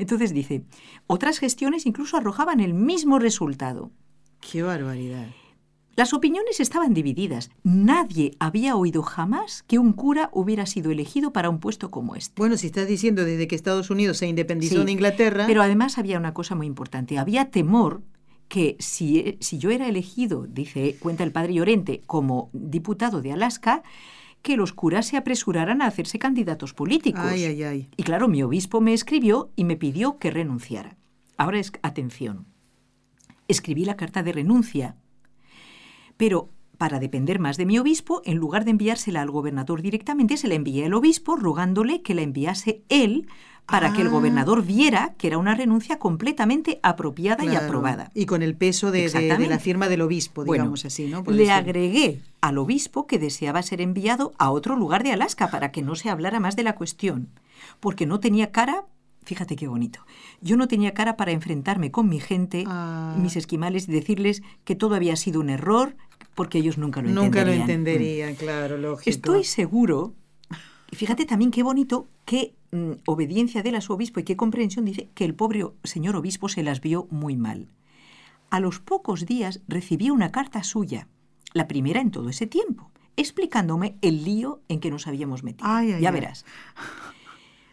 entonces 0.00 0.32
dice, 0.32 0.64
otras 1.06 1.38
gestiones 1.38 1.86
incluso 1.86 2.16
arrojaban 2.16 2.60
el 2.60 2.74
mismo 2.74 3.18
resultado. 3.18 3.90
Qué 4.40 4.62
barbaridad. 4.62 5.28
Las 5.96 6.14
opiniones 6.14 6.60
estaban 6.60 6.94
divididas. 6.94 7.50
Nadie 7.62 8.32
había 8.38 8.74
oído 8.76 9.02
jamás 9.02 9.64
que 9.64 9.78
un 9.78 9.92
cura 9.92 10.30
hubiera 10.32 10.64
sido 10.64 10.90
elegido 10.90 11.32
para 11.32 11.50
un 11.50 11.58
puesto 11.60 11.90
como 11.90 12.16
este. 12.16 12.32
Bueno, 12.36 12.56
si 12.56 12.68
estás 12.68 12.88
diciendo 12.88 13.24
desde 13.24 13.46
que 13.46 13.54
Estados 13.54 13.90
Unidos 13.90 14.16
se 14.18 14.26
independizó 14.26 14.78
Sí, 14.78 14.84
de 14.84 14.92
Inglaterra, 14.92 15.44
Pero 15.46 15.62
además 15.62 15.98
había 15.98 16.18
una 16.18 16.32
cosa 16.32 16.54
muy 16.54 16.66
importante. 16.66 17.18
Había 17.18 17.50
temor 17.50 18.02
que 18.48 18.76
si, 18.78 19.36
si 19.40 19.58
yo 19.58 19.70
era 19.70 19.88
elegido, 19.88 20.46
dice, 20.48 20.96
cuenta 21.00 21.22
el 21.22 21.32
padre 21.32 21.54
Llorente, 21.54 22.02
como 22.06 22.50
diputado 22.52 23.20
de 23.20 23.32
Alaska, 23.32 23.82
que 24.42 24.56
los 24.56 24.72
curas 24.72 25.06
se 25.06 25.16
apresuraran 25.16 25.82
a 25.82 25.86
hacerse 25.86 26.18
candidatos 26.18 26.74
políticos. 26.74 27.22
ay, 27.24 27.44
ay, 27.44 27.62
ay. 27.62 27.88
Y 27.96 28.02
claro, 28.02 28.28
mi 28.28 28.42
obispo 28.42 28.80
me 28.80 28.94
escribió 28.94 29.50
y 29.56 29.64
me 29.64 29.76
pidió 29.76 30.18
que 30.18 30.30
renunciara. 30.30 30.96
Ahora 31.36 31.58
es 31.58 31.72
atención. 31.82 32.46
Escribí 33.48 33.84
la 33.84 33.96
carta 33.96 34.22
de 34.22 34.32
renuncia, 34.32 34.96
pero 36.16 36.50
para 36.80 36.98
depender 36.98 37.38
más 37.38 37.58
de 37.58 37.66
mi 37.66 37.78
obispo, 37.78 38.22
en 38.24 38.38
lugar 38.38 38.64
de 38.64 38.70
enviársela 38.70 39.20
al 39.20 39.30
gobernador 39.30 39.82
directamente, 39.82 40.38
se 40.38 40.48
la 40.48 40.54
envié 40.54 40.86
al 40.86 40.94
obispo 40.94 41.36
rogándole 41.36 42.00
que 42.00 42.14
la 42.14 42.22
enviase 42.22 42.82
él 42.88 43.28
para 43.70 43.92
que 43.92 44.00
el 44.02 44.08
Ah. 44.08 44.10
gobernador 44.10 44.62
viera 44.64 45.14
que 45.18 45.26
era 45.28 45.38
una 45.38 45.54
renuncia 45.54 45.98
completamente 45.98 46.80
apropiada 46.82 47.44
y 47.44 47.54
aprobada. 47.56 48.10
Y 48.14 48.26
con 48.26 48.42
el 48.42 48.54
peso 48.56 48.90
de, 48.90 49.08
de- 49.08 49.36
de 49.36 49.46
la 49.46 49.58
firma 49.58 49.88
del 49.88 50.02
obispo, 50.02 50.44
Bueno, 50.44 50.64
digamos 50.64 50.84
así, 50.84 51.06
¿no? 51.06 51.22
Por 51.24 51.34
le 51.34 51.50
agregué 51.50 52.20
al 52.40 52.58
obispo 52.58 53.06
que 53.06 53.18
deseaba 53.18 53.62
ser 53.62 53.80
enviado 53.80 54.32
a 54.38 54.50
otro 54.50 54.76
lugar 54.76 55.02
de 55.02 55.12
Alaska 55.12 55.50
para 55.50 55.70
que 55.72 55.82
no 55.82 55.94
se 55.94 56.10
hablara 56.10 56.40
más 56.40 56.56
de 56.56 56.62
la 56.64 56.74
cuestión, 56.74 57.28
porque 57.80 58.06
no 58.06 58.18
tenía 58.20 58.50
cara, 58.50 58.84
fíjate 59.24 59.54
qué 59.56 59.68
bonito, 59.68 60.00
yo 60.40 60.56
no 60.56 60.66
tenía 60.66 60.94
cara 60.94 61.16
para 61.16 61.32
enfrentarme 61.32 61.90
con 61.90 62.08
mi 62.08 62.18
gente, 62.20 62.64
Ah. 62.66 63.14
mis 63.18 63.36
esquimales, 63.36 63.88
y 63.88 63.92
decirles 63.92 64.42
que 64.64 64.74
todo 64.74 64.94
había 64.94 65.16
sido 65.16 65.40
un 65.40 65.50
error, 65.50 65.96
porque 66.34 66.58
ellos 66.58 66.78
nunca 66.78 67.02
lo 67.02 67.10
Nunca 67.10 67.44
lo 67.44 67.52
entenderían. 67.52 67.58
Mm. 67.66 67.70
entenderían, 67.70 68.34
claro, 68.36 68.78
lógico. 68.78 69.10
Estoy 69.10 69.44
seguro, 69.44 70.14
y 70.90 70.96
fíjate 70.96 71.26
también 71.26 71.50
qué 71.50 71.62
bonito, 71.62 72.08
qué 72.24 72.54
mm, 72.72 72.92
obediencia 73.06 73.62
de 73.62 73.72
la 73.72 73.80
su 73.80 73.92
obispo 73.92 74.20
y 74.20 74.24
qué 74.24 74.36
comprensión 74.36 74.84
dice 74.84 75.08
que 75.14 75.24
el 75.24 75.34
pobre 75.34 75.64
señor 75.84 76.16
obispo 76.16 76.48
se 76.48 76.62
las 76.62 76.80
vio 76.80 77.06
muy 77.10 77.36
mal. 77.36 77.68
A 78.50 78.60
los 78.60 78.80
pocos 78.80 79.26
días 79.26 79.60
recibí 79.68 80.10
una 80.10 80.32
carta 80.32 80.62
suya, 80.64 81.06
la 81.52 81.68
primera 81.68 82.00
en 82.00 82.10
todo 82.10 82.28
ese 82.28 82.46
tiempo, 82.46 82.90
explicándome 83.16 83.96
el 84.02 84.24
lío 84.24 84.60
en 84.68 84.80
que 84.80 84.90
nos 84.90 85.06
habíamos 85.06 85.44
metido. 85.44 85.68
Ay, 85.70 85.92
ay, 85.92 86.02
ya 86.02 86.08
ay. 86.08 86.14
verás. 86.14 86.44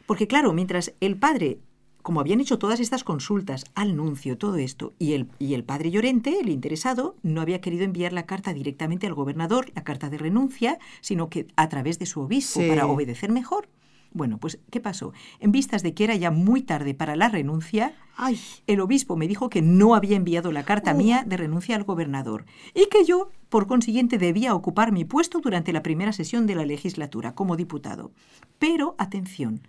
Porque 0.06 0.28
claro, 0.28 0.54
mientras 0.54 0.94
el 1.02 1.18
padre, 1.18 1.60
como 2.08 2.22
habían 2.22 2.40
hecho 2.40 2.58
todas 2.58 2.80
estas 2.80 3.04
consultas 3.04 3.66
al 3.76 3.98
nuncio, 3.98 4.38
todo 4.38 4.56
esto, 4.56 4.94
y 4.98 5.12
el, 5.12 5.28
y 5.40 5.56
el 5.56 5.66
padre 5.66 5.92
Llorente, 5.92 6.40
el 6.40 6.48
interesado, 6.48 7.18
no 7.22 7.42
había 7.42 7.60
querido 7.60 7.84
enviar 7.84 8.14
la 8.14 8.26
carta 8.26 8.54
directamente 8.54 9.08
al 9.08 9.14
gobernador, 9.14 9.74
la 9.76 9.84
carta 9.84 10.10
de 10.10 10.18
renuncia, 10.18 10.80
sino 11.02 11.30
que 11.30 11.48
a 11.58 11.68
través 11.68 12.00
de 12.00 12.06
su 12.06 12.22
obispo 12.22 12.62
Sí. 12.62 12.70
para 12.70 12.88
obedecer 12.88 13.30
mejor. 13.30 13.68
Bueno, 14.14 14.38
pues, 14.38 14.58
¿qué 14.72 14.80
pasó? 14.80 15.12
En 15.42 15.52
vistas 15.52 15.84
de 15.84 15.94
que 15.94 16.06
era 16.06 16.16
ya 16.16 16.32
muy 16.32 16.62
tarde 16.62 16.94
para 16.94 17.18
la 17.18 17.28
renuncia, 17.28 17.94
Ay, 18.16 18.40
el 18.68 18.80
obispo 18.80 19.18
me 19.18 19.28
dijo 19.28 19.50
que 19.50 19.62
no 19.62 19.94
había 19.94 20.16
enviado 20.16 20.54
la 20.54 20.64
carta 20.64 20.94
Oh. 20.94 20.98
mía 20.98 21.26
de 21.28 21.36
renuncia 21.36 21.76
al 21.76 21.84
gobernador 21.84 22.46
y 22.74 22.88
que 22.88 23.04
yo, 23.04 23.32
por 23.50 23.68
consiguiente, 23.68 24.18
debía 24.18 24.56
ocupar 24.56 24.94
mi 24.94 25.04
puesto 25.04 25.42
durante 25.42 25.74
la 25.74 25.84
primera 25.84 26.14
sesión 26.14 26.48
de 26.48 26.56
la 26.56 26.66
legislatura 26.66 27.36
como 27.36 27.58
diputado. 27.58 28.12
Pero, 28.60 28.96
atención, 28.98 29.60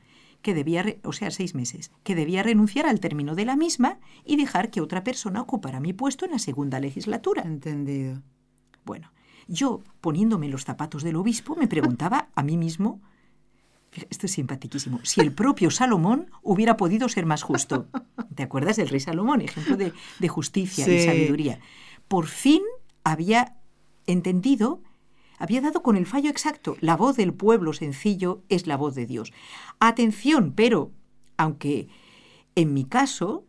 que 0.42 0.54
debía, 0.54 0.84
o 1.04 1.12
sea, 1.12 1.30
seis 1.30 1.54
meses, 1.54 1.90
que 2.04 2.14
debía 2.14 2.42
renunciar 2.42 2.86
al 2.86 3.00
término 3.00 3.34
de 3.34 3.44
la 3.44 3.56
misma 3.56 3.98
y 4.24 4.36
dejar 4.36 4.70
que 4.70 4.80
otra 4.80 5.02
persona 5.04 5.40
ocupara 5.42 5.80
mi 5.80 5.92
puesto 5.92 6.24
en 6.24 6.30
la 6.32 6.38
segunda 6.38 6.78
legislatura. 6.80 7.42
entendido. 7.42 8.22
Bueno, 8.84 9.10
yo, 9.48 9.82
poniéndome 10.00 10.48
los 10.48 10.64
zapatos 10.64 11.02
del 11.02 11.16
obispo, 11.16 11.56
me 11.56 11.66
preguntaba 11.68 12.28
a 12.34 12.42
mí 12.42 12.56
mismo, 12.56 13.00
esto 14.10 14.26
es 14.26 14.32
simpaticísimo, 14.32 15.00
si 15.02 15.20
el 15.20 15.32
propio 15.32 15.70
Salomón 15.70 16.30
hubiera 16.42 16.76
podido 16.76 17.08
ser 17.08 17.26
más 17.26 17.42
justo. 17.42 17.88
¿Te 18.34 18.42
acuerdas 18.44 18.76
del 18.76 18.88
rey 18.88 19.00
Salomón? 19.00 19.40
Ejemplo 19.40 19.76
de, 19.76 19.92
de 20.18 20.28
justicia 20.28 20.84
y 20.86 20.98
Sí. 21.00 21.04
sabiduría. 21.06 21.58
Por 22.06 22.26
fin 22.26 22.62
había 23.02 23.56
entendido, 24.06 24.82
había 25.38 25.60
dado 25.60 25.82
con 25.82 25.96
el 25.96 26.06
fallo 26.06 26.30
exacto. 26.30 26.76
La 26.80 26.96
voz 26.96 27.16
del 27.16 27.32
pueblo 27.32 27.72
sencillo 27.72 28.42
es 28.48 28.66
la 28.66 28.76
voz 28.76 28.94
de 28.94 29.06
Dios. 29.06 29.32
Atención, 29.80 30.52
pero, 30.54 30.92
aunque 31.36 31.88
en 32.54 32.74
mi 32.74 32.84
caso 32.84 33.44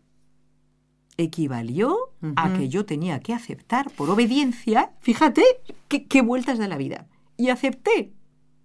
equivalió 1.18 1.98
a 2.36 2.54
que 2.54 2.70
yo 2.70 2.86
tenía 2.86 3.20
que 3.20 3.34
aceptar 3.34 3.92
por 3.92 4.10
obediencia, 4.10 4.94
fíjate 5.00 5.44
qué, 5.88 6.06
qué 6.06 6.22
vueltas 6.22 6.58
da 6.58 6.68
la 6.68 6.78
vida. 6.78 7.08
Y 7.36 7.50
acepté, 7.50 8.14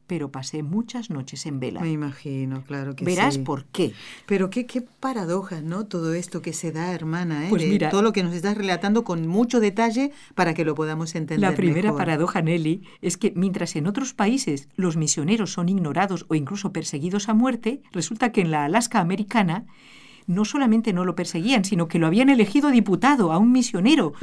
pero 0.07 0.31
pasé 0.31 0.63
muchas 0.63 1.09
noches 1.11 1.47
en 1.47 1.61
vela. 1.61 1.81
Me 1.81 1.91
imagino, 1.91 2.63
claro 2.65 2.95
que 2.95 3.05
Verás 3.05 3.35
sí. 3.35 3.41
por 3.41 3.65
qué. 3.67 3.93
Pero 4.27 4.51
qué, 4.51 4.67
qué 4.67 4.83
paradoja, 4.83 5.63
¿no? 5.63 5.87
Todo 5.87 6.13
esto 6.15 6.43
que 6.43 6.53
se 6.53 6.73
da, 6.73 6.93
hermana, 6.93 7.47
¿eh? 7.47 7.51
Pues 7.51 7.63
mira- 7.67 7.89
todo 7.91 8.03
lo 8.03 8.13
que 8.13 8.23
nos 8.23 8.35
estás 8.35 8.57
relatando 8.57 9.05
con 9.05 9.27
mucho 9.27 9.61
detalle 9.61 10.13
para 10.35 10.53
que 10.55 10.65
lo 10.65 10.75
podamos 10.75 11.15
entender 11.15 11.49
La 11.51 11.57
primera 11.57 11.89
mejor. 11.89 11.99
paradoja, 11.99 12.43
Nelly, 12.43 12.83
es 13.01 13.17
que 13.17 13.33
mientras 13.35 13.77
en 13.77 13.87
otros 13.87 14.13
países 14.15 14.69
los 14.77 14.97
misioneros 14.97 15.53
son 15.53 15.69
ignorados 15.69 16.27
o 16.29 16.35
incluso 16.35 16.73
perseguidos 16.73 17.29
a 17.29 17.35
muerte, 17.35 17.83
resulta 17.93 18.33
que 18.33 18.43
en 18.43 18.51
la 18.51 18.65
Alaska 18.65 19.01
americana 19.01 19.65
no 20.27 20.45
solamente 20.45 20.93
no 20.93 21.05
lo 21.05 21.15
perseguían, 21.15 21.65
sino 21.65 21.89
que 21.89 21.99
lo 21.99 22.07
habían 22.07 22.29
elegido 22.29 22.71
diputado 22.71 23.33
a 23.33 23.39
un 23.39 23.53
misionero 23.53 24.15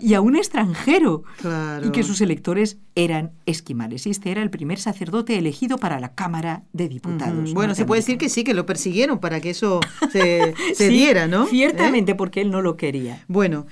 y 0.00 0.14
a 0.14 0.20
un 0.20 0.36
extranjero. 0.36 1.24
Claro. 1.38 1.86
Y 1.86 1.90
que 1.90 2.02
sus 2.02 2.20
electores 2.20 2.78
eran 2.94 3.32
esquimales. 3.46 4.06
Y 4.06 4.10
este 4.10 4.30
era 4.30 4.42
el 4.42 4.50
primer 4.50 4.78
sacerdote 4.78 5.38
elegido 5.38 5.78
para 5.78 6.00
la 6.00 6.14
Cámara 6.14 6.64
de 6.72 6.88
Diputados. 6.88 7.54
Bueno, 7.54 7.74
se 7.74 7.84
puede 7.84 8.00
decir 8.00 8.18
que 8.18 8.28
sí, 8.28 8.44
que 8.44 8.54
lo 8.54 8.66
persiguieron 8.66 9.20
para 9.20 9.40
que 9.40 9.50
eso 9.50 9.80
se, 10.12 10.54
se 10.74 10.88
Sí, 10.88 10.94
diera, 10.94 11.26
¿no? 11.26 11.44
¿Eh? 11.44 11.48
Ciertamente, 11.50 12.14
porque 12.14 12.40
él 12.40 12.50
no 12.50 12.62
lo 12.62 12.76
quería. 12.76 13.24
Bueno, 13.28 13.66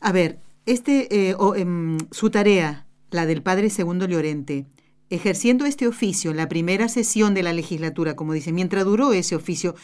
a 0.00 0.12
ver, 0.12 0.38
este, 0.66 1.30
eh, 1.30 1.34
o, 1.38 1.54
em, 1.54 1.98
su 2.10 2.30
tarea, 2.30 2.86
la 3.10 3.26
del 3.26 3.42
padre 3.42 3.70
Segundo 3.70 4.06
Llorente, 4.06 4.66
ejerciendo 5.10 5.66
este 5.66 5.86
oficio 5.86 6.30
en 6.30 6.36
la 6.36 6.48
primera 6.48 6.88
sesión 6.88 7.34
de 7.34 7.42
la 7.42 7.52
legislatura, 7.52 8.16
como 8.16 8.32
dice, 8.32 8.52
mientras 8.52 8.84
duró 8.84 9.12
ese 9.12 9.36
oficio, 9.36 9.74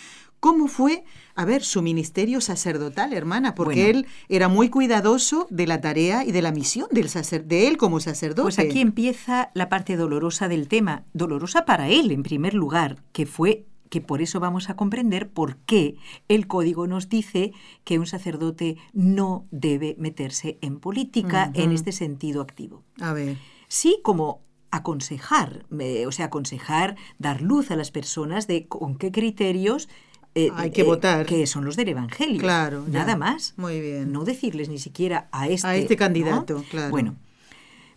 ¿cómo 0.40 0.68
fue, 0.68 1.04
a 1.34 1.44
ver, 1.44 1.62
su 1.62 1.82
ministerio 1.82 2.40
sacerdotal, 2.40 3.12
hermana? 3.12 3.54
Porque 3.54 3.84
Bueno. 3.84 3.98
él 4.00 4.06
era 4.28 4.48
muy 4.48 4.68
cuidadoso 4.68 5.46
de 5.50 5.66
la 5.66 5.80
tarea 5.80 6.24
y 6.24 6.32
de 6.32 6.42
la 6.42 6.52
misión 6.52 6.88
del 6.90 7.08
sacer 7.08 7.44
de 7.44 7.68
él 7.68 7.76
como 7.76 8.00
sacerdote. 8.00 8.42
Pues 8.42 8.58
aquí 8.58 8.80
empieza 8.80 9.50
la 9.54 9.68
parte 9.68 9.96
dolorosa 9.96 10.48
del 10.48 10.68
tema, 10.68 11.04
dolorosa 11.12 11.64
para 11.64 11.88
él 11.88 12.10
en 12.10 12.22
primer 12.22 12.54
lugar, 12.54 13.02
que 13.12 13.26
fue 13.26 13.64
que 13.88 14.00
por 14.00 14.20
eso 14.20 14.38
vamos 14.38 14.68
a 14.68 14.76
comprender 14.76 15.30
por 15.30 15.56
qué 15.56 15.96
el 16.28 16.46
código 16.46 16.86
nos 16.86 17.08
dice 17.08 17.52
que 17.84 17.98
un 17.98 18.06
sacerdote 18.06 18.76
no 18.92 19.46
debe 19.50 19.96
meterse 19.98 20.58
en 20.60 20.78
política 20.78 21.50
en 21.54 21.72
este 21.72 21.92
sentido 21.92 22.42
activo. 22.42 22.84
A 23.00 23.12
ver, 23.12 23.38
Sí, 23.68 24.00
como 24.02 24.40
aconsejar, 24.70 25.66
eh, 25.78 26.06
o 26.06 26.12
sea, 26.12 26.26
aconsejar, 26.26 26.96
dar 27.18 27.40
luz 27.42 27.70
a 27.70 27.76
las 27.76 27.90
personas 27.90 28.46
de 28.46 28.66
con 28.66 28.96
qué 28.96 29.10
criterios 29.10 29.88
eh, 30.34 30.50
Hay 30.54 30.70
que 30.70 30.82
votar. 30.82 31.26
que 31.26 31.46
son 31.46 31.64
los 31.64 31.76
del 31.76 31.88
Evangelio. 31.88 32.38
Claro, 32.40 32.84
ya. 32.86 33.00
Nada 33.00 33.16
más. 33.16 33.54
Muy 33.56 33.80
bien. 33.80 34.12
No 34.12 34.24
decirles 34.24 34.68
ni 34.68 34.78
siquiera 34.78 35.28
a 35.32 35.48
este, 35.48 35.66
A 35.66 35.76
este 35.76 35.94
¿no? 35.94 35.98
candidato, 35.98 36.64
claro. 36.70 36.90
Bueno, 36.90 37.16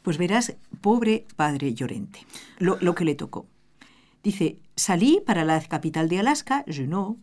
Pues 0.01 0.17
verás, 0.17 0.55
pobre 0.81 1.25
padre 1.35 1.73
Llorente, 1.73 2.25
lo, 2.57 2.77
lo 2.81 2.95
que 2.95 3.05
le 3.05 3.15
tocó. 3.15 3.45
Dice, 4.23 4.59
salí 4.75 5.21
para 5.25 5.45
la 5.45 5.59
capital 5.61 6.09
de 6.09 6.19
Alaska, 6.19 6.63
Juneau, 6.67 7.17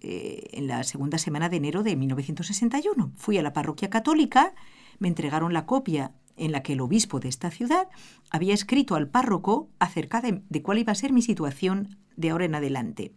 eh, 0.00 0.48
en 0.52 0.66
la 0.66 0.84
segunda 0.84 1.18
semana 1.18 1.48
de 1.48 1.56
enero 1.56 1.82
de 1.82 1.96
1961. 1.96 3.12
Fui 3.16 3.36
a 3.38 3.42
la 3.42 3.52
parroquia 3.52 3.90
católica, 3.90 4.54
me 4.98 5.08
entregaron 5.08 5.52
la 5.52 5.66
copia 5.66 6.12
en 6.36 6.52
la 6.52 6.62
que 6.62 6.72
el 6.74 6.80
obispo 6.80 7.20
de 7.20 7.28
esta 7.28 7.50
ciudad 7.50 7.88
había 8.30 8.54
escrito 8.54 8.94
al 8.94 9.08
párroco 9.08 9.68
acerca 9.78 10.20
de, 10.20 10.42
de 10.48 10.62
cuál 10.62 10.78
iba 10.78 10.92
a 10.92 10.94
ser 10.94 11.12
mi 11.12 11.20
situación 11.22 11.98
de 12.16 12.30
ahora 12.30 12.44
en 12.46 12.54
adelante. 12.54 13.12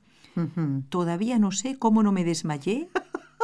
Todavía 0.89 1.39
no 1.39 1.51
sé 1.51 1.77
cómo 1.77 2.03
no 2.03 2.11
me 2.11 2.23
desmayé, 2.23 2.89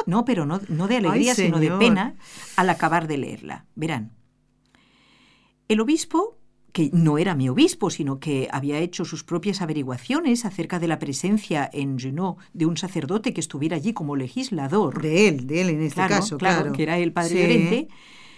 no, 0.06 0.24
pero 0.24 0.46
no, 0.46 0.60
no 0.68 0.88
de 0.88 0.96
alegría, 0.98 1.32
Ay, 1.36 1.44
sino 1.46 1.58
de 1.60 1.70
pena, 1.72 2.16
al 2.56 2.70
acabar 2.70 3.06
de 3.08 3.18
leerla. 3.18 3.66
Verán, 3.74 4.12
el 5.68 5.80
obispo, 5.80 6.38
que 6.72 6.90
no 6.92 7.18
era 7.18 7.34
mi 7.34 7.48
obispo, 7.48 7.90
sino 7.90 8.18
que 8.18 8.48
había 8.50 8.78
hecho 8.78 9.04
sus 9.04 9.24
propias 9.24 9.60
averiguaciones 9.62 10.44
acerca 10.44 10.78
de 10.78 10.88
la 10.88 10.98
presencia 10.98 11.68
en 11.72 11.98
Juneau 11.98 12.36
de 12.54 12.66
un 12.66 12.76
sacerdote 12.76 13.32
que 13.34 13.40
estuviera 13.40 13.76
allí 13.76 13.92
como 13.92 14.16
legislador, 14.16 15.00
De 15.02 15.28
él, 15.28 15.46
de 15.46 15.60
él 15.62 15.70
en 15.70 15.82
este 15.82 15.94
claro, 15.96 16.14
caso, 16.16 16.38
claro, 16.38 16.60
claro. 16.62 16.72
que 16.72 16.82
era 16.82 16.98
el 16.98 17.12
padre 17.12 17.28
Sí. 17.30 17.40
Llorente, 17.40 17.88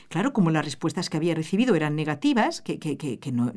claro, 0.08 0.32
como 0.32 0.50
las 0.50 0.64
respuestas 0.64 1.10
que 1.10 1.16
había 1.16 1.34
recibido 1.34 1.74
eran 1.76 1.94
negativas, 1.96 2.60
que, 2.60 2.78
que, 2.78 2.96
que, 2.96 3.18
que 3.20 3.30
no, 3.32 3.52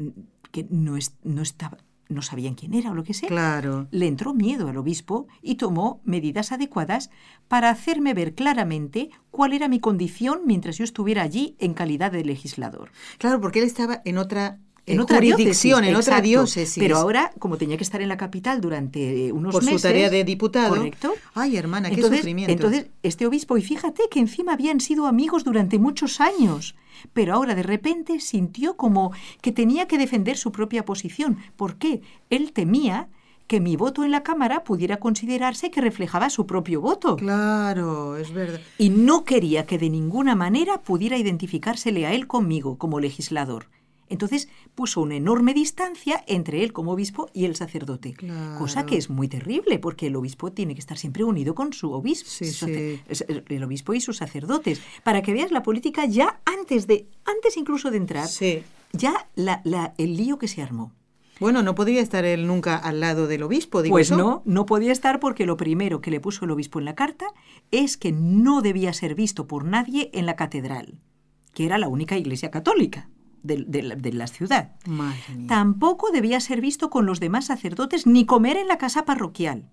que 0.52 0.66
no, 0.70 0.96
es- 0.96 1.16
no 1.24 1.42
estaba, 1.42 1.78
no 2.10 2.22
sabían 2.22 2.56
quién 2.56 2.74
era 2.74 2.92
o 2.92 2.94
lo 2.94 3.04
que 3.04 3.14
sea, 3.14 3.28
Claro. 3.30 3.88
le 3.92 4.08
entró 4.08 4.34
miedo 4.34 4.68
al 4.70 4.78
obispo 4.78 5.28
y 5.42 5.56
tomó 5.56 6.02
medidas 6.04 6.52
adecuadas 6.52 7.10
para 7.48 7.70
hacerme 7.70 8.14
ver 8.14 8.34
claramente 8.36 9.10
cuál 9.32 9.54
era 9.54 9.68
mi 9.68 9.80
condición 9.80 10.42
mientras 10.46 10.78
yo 10.78 10.84
estuviera 10.84 11.24
allí 11.24 11.56
en 11.60 11.74
calidad 11.74 12.12
de 12.12 12.24
legislador. 12.26 12.92
Claro, 13.18 13.40
porque 13.42 13.60
él 13.60 13.66
estaba 13.66 14.02
en 14.06 14.18
otra, 14.18 14.60
En 14.88 15.02
otra 15.02 15.18
jurisdicción, 15.18 15.82
diócesis, 15.82 15.90
en 15.90 15.96
otra 15.96 16.22
diócesis. 16.22 16.82
Pero 16.82 16.98
ahora, 16.98 17.32
como 17.40 17.58
tenía 17.58 17.76
que 17.76 17.84
estar 17.84 18.02
en 18.02 18.08
la 18.08 18.16
capital 18.16 18.62
durante 18.62 19.28
eh, 19.28 19.32
unos 19.34 19.54
por 19.54 19.64
meses... 19.64 19.82
su 19.82 19.88
tarea 19.88 20.10
de 20.10 20.24
diputado. 20.24 20.76
Correcto. 20.76 21.14
Ay, 21.34 21.58
hermana, 21.58 21.90
qué 21.90 21.96
Entonces, 21.96 22.20
sufrimiento. 22.20 22.54
entonces, 22.54 22.88
este 23.04 23.28
obispo, 23.28 23.58
y 23.58 23.62
fíjate 23.62 24.04
que 24.10 24.20
encima 24.20 24.54
habían 24.54 24.80
sido 24.80 25.06
amigos 25.06 25.44
durante 25.44 25.78
muchos 25.78 26.22
años, 26.22 26.76
pero 27.12 27.34
ahora 27.34 27.54
de 27.54 27.64
repente 27.64 28.22
sintió 28.22 28.78
como 28.78 29.12
que 29.42 29.52
tenía 29.52 29.88
que 29.88 29.98
defender 29.98 30.38
su 30.38 30.54
propia 30.54 30.86
posición. 30.86 31.38
¿Por 31.58 31.76
qué? 31.76 32.02
Él 32.30 32.54
temía 32.54 33.10
que 33.48 33.60
mi 33.62 33.76
voto 33.76 34.04
en 34.04 34.12
la 34.12 34.24
Cámara 34.24 34.64
pudiera 34.64 34.98
considerarse 34.98 35.72
que 35.72 35.82
reflejaba 35.82 36.30
su 36.30 36.46
propio 36.46 36.82
voto. 36.82 37.16
Claro, 37.16 38.18
es 38.18 38.32
verdad. 38.32 38.60
Y 38.78 38.90
no 38.90 39.24
quería 39.24 39.66
que 39.66 39.78
de 39.78 39.90
ninguna 39.90 40.36
manera 40.36 40.82
pudiera 40.82 41.18
identificársele 41.18 42.06
a 42.06 42.14
él 42.14 42.28
conmigo 42.28 42.78
como 42.78 43.00
legislador. 43.00 43.68
Entonces 44.10 44.48
puso 44.76 45.02
una 45.02 45.16
enorme 45.16 45.54
distancia 45.54 46.24
entre 46.28 46.64
él 46.64 46.74
como 46.74 46.92
obispo 46.94 47.30
y 47.34 47.46
el 47.46 47.56
sacerdote, 47.56 48.14
Claro. 48.14 48.58
cosa 48.58 48.86
que 48.86 48.98
es 48.98 49.10
muy 49.10 49.28
terrible 49.28 49.80
porque 49.80 50.08
el 50.08 50.16
obispo 50.16 50.52
tiene 50.52 50.74
que 50.76 50.80
estar 50.80 50.98
siempre 50.98 51.24
unido 51.24 51.56
con 51.56 51.74
su 51.74 51.92
obispo, 51.92 52.30
Sí, 52.30 52.46
su- 52.52 52.66
sí. 52.68 53.00
es- 53.08 53.26
el 53.28 53.64
obispo 53.64 53.94
y 53.94 54.02
sus 54.02 54.18
sacerdotes, 54.18 54.82
para 55.04 55.22
que 55.22 55.34
veas 55.34 55.52
la 55.52 55.64
política 55.64 56.06
ya 56.06 56.40
antes 56.46 56.88
de, 56.88 57.08
antes 57.26 57.58
incluso 57.58 57.92
de 57.92 57.98
entrar, 57.98 58.28
Sí. 58.28 58.64
ya 58.94 59.28
la- 59.36 59.62
la- 59.64 59.94
el 59.98 60.16
lío 60.16 60.38
que 60.38 60.48
se 60.48 60.62
armó. 60.62 60.94
Bueno, 61.40 61.62
no 61.62 61.76
podría 61.76 62.02
estar 62.02 62.26
él 62.26 62.48
nunca 62.48 62.78
al 62.78 63.00
lado 63.00 63.28
del 63.28 63.44
obispo, 63.44 63.84
digo 63.84 63.94
Pues 63.94 64.10
no, 64.10 64.42
no 64.46 64.66
podía 64.66 64.92
estar 64.92 65.20
porque 65.20 65.46
lo 65.46 65.56
primero 65.56 66.02
que 66.02 66.10
le 66.10 66.20
puso 66.20 66.46
el 66.46 66.52
obispo 66.52 66.80
en 66.80 66.86
la 66.86 66.96
carta 66.96 67.28
es 67.70 67.96
que 67.96 68.12
no 68.12 68.62
debía 68.64 68.92
ser 68.94 69.14
visto 69.14 69.46
por 69.48 69.64
nadie 69.64 70.10
en 70.14 70.26
la 70.26 70.36
catedral, 70.36 70.98
que 71.54 71.66
era 71.66 71.78
la 71.78 71.90
única 71.90 72.18
iglesia 72.18 72.50
católica 72.50 73.10
de, 73.44 73.64
de 73.68 73.84
la- 73.84 73.96
de 73.96 74.14
la 74.14 74.28
ciudad. 74.28 74.76
Tampoco 75.48 76.12
debía 76.12 76.40
ser 76.40 76.62
visto 76.62 76.90
con 76.90 77.06
los 77.06 77.20
demás 77.20 77.46
sacerdotes 77.46 78.06
ni 78.08 78.26
comer 78.26 78.58
en 78.58 78.68
la 78.68 78.78
casa 78.78 79.06
parroquial. 79.06 79.70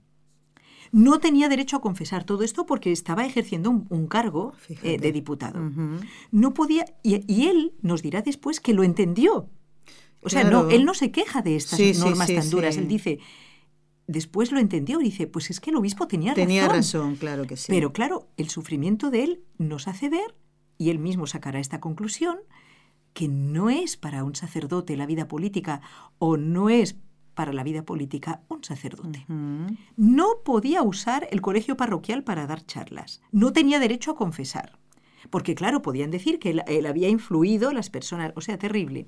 No 0.93 1.19
tenía 1.19 1.49
derecho 1.49 1.77
a 1.79 1.81
confesar 1.81 2.25
todo 2.25 2.45
esto 2.45 2.67
porque 2.67 2.93
estaba 2.93 3.27
ejerciendo 3.27 3.71
un, 3.71 3.87
un 3.91 4.07
cargo 4.07 4.53
eh, 4.83 4.99
de 4.99 5.11
diputado. 5.13 5.59
No 6.31 6.55
podía, 6.55 6.85
y, 7.03 7.25
y 7.33 7.49
él 7.49 7.73
nos 7.83 8.01
dirá 8.03 8.23
después 8.23 8.61
que 8.61 8.75
lo 8.75 8.85
entendió. 8.85 9.49
O 10.23 10.29
sea, 10.31 10.43
Claro. 10.43 10.65
no, 10.65 10.71
él 10.71 10.85
no 10.85 10.95
se 10.95 11.11
queja 11.11 11.43
de 11.43 11.57
estas 11.57 11.79
Sí, 11.79 11.93
normas 11.99 12.29
sí, 12.29 12.37
tan 12.37 12.49
duras. 12.49 12.77
Él 12.77 12.87
dice, 12.89 13.19
después 14.07 14.53
lo 14.53 14.59
entendió, 14.61 14.99
dice, 14.99 15.27
pues 15.27 15.51
es 15.51 15.61
que 15.61 15.71
el 15.71 15.77
obispo 15.77 16.07
tenía, 16.07 16.33
Tenía 16.35 16.69
razón, 16.69 17.17
claro 17.17 17.45
que 17.47 17.57
sí. 17.57 17.67
Pero 17.69 17.93
claro, 17.93 18.29
el 18.37 18.49
sufrimiento 18.49 19.11
de 19.11 19.25
él 19.25 19.41
nos 19.59 19.89
hace 19.89 20.09
ver, 20.09 20.37
y 20.79 20.91
él 20.91 20.99
mismo 20.99 21.27
sacará 21.27 21.59
esta 21.59 21.81
conclusión, 21.81 22.39
que 23.15 23.29
no 23.29 23.71
es 23.71 23.97
para 23.97 24.25
un 24.25 24.35
sacerdote 24.35 24.97
la 24.97 25.07
vida 25.07 25.27
política 25.29 25.81
o 26.19 26.37
no 26.37 26.69
es 26.69 26.99
para 27.35 27.53
la 27.53 27.65
vida 27.65 27.85
política 27.85 28.43
un 28.49 28.63
sacerdote. 28.63 29.25
No 29.97 30.27
podía 30.45 30.83
usar 30.83 31.29
el 31.31 31.41
colegio 31.41 31.77
parroquial 31.77 32.23
para 32.23 32.47
dar 32.47 32.67
charlas. 32.67 33.23
No 33.33 33.53
tenía 33.53 33.79
derecho 33.79 34.13
a 34.13 34.17
confesar. 34.17 34.79
Porque 35.31 35.55
claro, 35.55 35.81
podían 35.81 36.11
decir 36.11 36.39
que 36.39 36.51
él, 36.51 36.63
él 36.67 36.87
había 36.87 37.09
influido 37.09 37.73
las 37.73 37.89
personas. 37.89 38.33
O 38.37 38.41
sea, 38.41 38.59
terrible. 38.59 39.07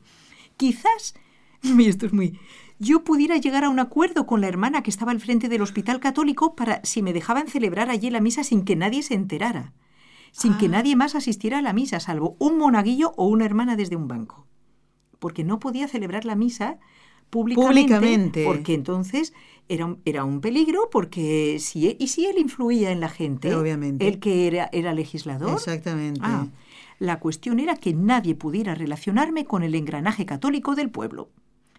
Quizás, 0.57 1.14
y 1.62 1.87
esto 1.87 2.07
es 2.07 2.12
muy... 2.12 2.38
Yo 2.79 3.05
pudiera 3.05 3.37
llegar 3.38 3.64
a 3.64 3.71
un 3.71 3.81
acuerdo 3.81 4.27
con 4.27 4.40
la 4.40 4.49
hermana 4.49 4.83
que 4.83 4.90
estaba 4.90 5.12
al 5.12 5.21
frente 5.21 5.49
del 5.49 5.62
hospital 5.62 5.99
católico 5.99 6.55
para 6.55 6.81
si 6.85 7.01
me 7.03 7.14
dejaban 7.14 7.49
celebrar 7.49 7.90
allí 7.90 8.11
la 8.11 8.21
misa 8.21 8.45
sin 8.45 8.64
que 8.64 8.77
nadie 8.77 9.03
se 9.03 9.14
enterara. 9.14 9.73
Sin 10.38 10.59
que 10.59 10.66
Ah. 10.66 10.70
nadie 10.70 10.96
más 10.96 11.14
asistiera 11.14 11.59
a 11.59 11.62
la 11.62 11.72
misa, 11.72 11.99
salvo 12.01 12.37
un 12.38 12.59
monaguillo 12.59 13.12
o 13.16 13.27
una 13.27 13.44
hermana 13.46 13.75
desde 13.77 13.96
un 13.96 14.07
banco. 14.09 14.46
Porque 15.18 15.44
no 15.44 15.59
podía 15.59 15.88
celebrar 15.88 16.25
la 16.27 16.35
misa 16.37 16.79
públicamente, 17.31 17.94
Públicamente. 17.94 18.44
porque 18.44 18.75
entonces 18.75 19.33
era 19.68 19.87
un, 19.87 20.01
era 20.05 20.25
un 20.25 20.40
peligro, 20.40 20.88
porque 20.90 21.57
si, 21.59 21.88
e- 21.88 21.96
y 21.99 22.09
si 22.09 22.27
él 22.27 22.38
influía 22.38 22.90
en 22.92 23.01
la 23.01 23.09
gente, 23.09 23.55
Obviamente. 23.55 24.07
él 24.07 24.20
que 24.20 24.46
era, 24.46 24.68
era 24.72 24.92
legislador, 24.92 25.55
Exactamente. 25.55 26.20
Ah, 26.22 26.46
la 26.99 27.18
cuestión 27.18 27.59
era 27.59 27.75
que 27.77 27.94
nadie 27.94 28.35
pudiera 28.35 28.75
relacionarme 28.75 29.44
con 29.44 29.62
el 29.62 29.75
engranaje 29.75 30.25
católico 30.27 30.75
del 30.75 30.90
pueblo. 30.90 31.31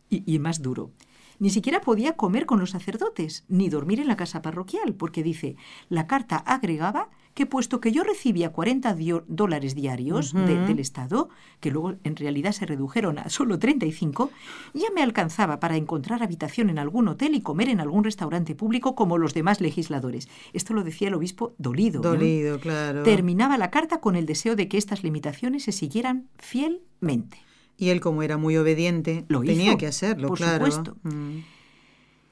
Y, 0.10 0.24
y 0.32 0.40
más 0.40 0.62
duro. 0.62 0.92
Ni 1.40 1.50
siquiera 1.52 1.82
podía 1.82 2.16
comer 2.16 2.46
con 2.48 2.60
los 2.60 2.72
sacerdotes, 2.72 3.46
ni 3.48 3.70
dormir 3.70 4.00
en 4.00 4.08
la 4.08 4.16
casa 4.18 4.42
parroquial, 4.42 4.96
porque 4.96 5.22
dice, 5.24 5.56
la 5.90 6.08
carta 6.08 6.38
agregaba 6.38 7.10
que 7.38 7.46
puesto 7.46 7.80
que 7.80 7.92
yo 7.92 8.04
recibía 8.04 8.52
40 8.52 8.96
dio- 8.96 9.24
dólares 9.28 9.76
diarios 9.76 10.34
de- 10.34 10.58
del 10.66 10.80
Estado, 10.80 11.30
que 11.60 11.70
luego 11.70 11.94
en 12.04 12.16
realidad 12.16 12.52
se 12.52 12.66
redujeron 12.66 13.20
a 13.20 13.30
solo 13.30 13.60
35, 13.60 14.32
ya 14.74 14.88
me 14.96 15.04
alcanzaba 15.04 15.60
para 15.60 15.76
encontrar 15.78 16.24
habitación 16.24 16.72
en 16.72 16.80
algún 16.80 17.08
hotel 17.08 17.36
y 17.36 17.42
comer 17.42 17.70
en 17.70 17.80
algún 17.80 18.04
restaurante 18.04 18.56
público 18.56 18.96
como 18.96 19.20
los 19.20 19.36
demás 19.36 19.62
legisladores. 19.62 20.28
Esto 20.54 20.74
lo 20.74 20.84
decía 20.84 21.10
el 21.10 21.14
obispo 21.14 21.54
dolido. 21.60 22.02
¿no? 22.02 22.10
Dolido, 22.10 22.60
claro. 22.60 23.04
Terminaba 23.04 23.60
la 23.60 23.70
carta 23.70 24.00
con 24.02 24.16
el 24.16 24.26
deseo 24.26 24.56
de 24.56 24.68
que 24.68 24.80
estas 24.80 25.04
limitaciones 25.04 25.62
se 25.64 25.72
siguieran 25.74 26.30
fielmente. 26.40 27.38
Y 27.78 27.90
él, 27.90 28.02
como 28.02 28.24
era 28.24 28.38
muy 28.38 28.58
obediente, 28.58 29.26
Lo 29.28 29.42
tenía 29.42 29.66
hizo, 29.70 29.78
que 29.78 29.86
hacerlo, 29.86 30.30
por 30.30 30.40
claro. 30.40 30.66
supuesto. 30.72 30.98
Mm. 31.04 31.42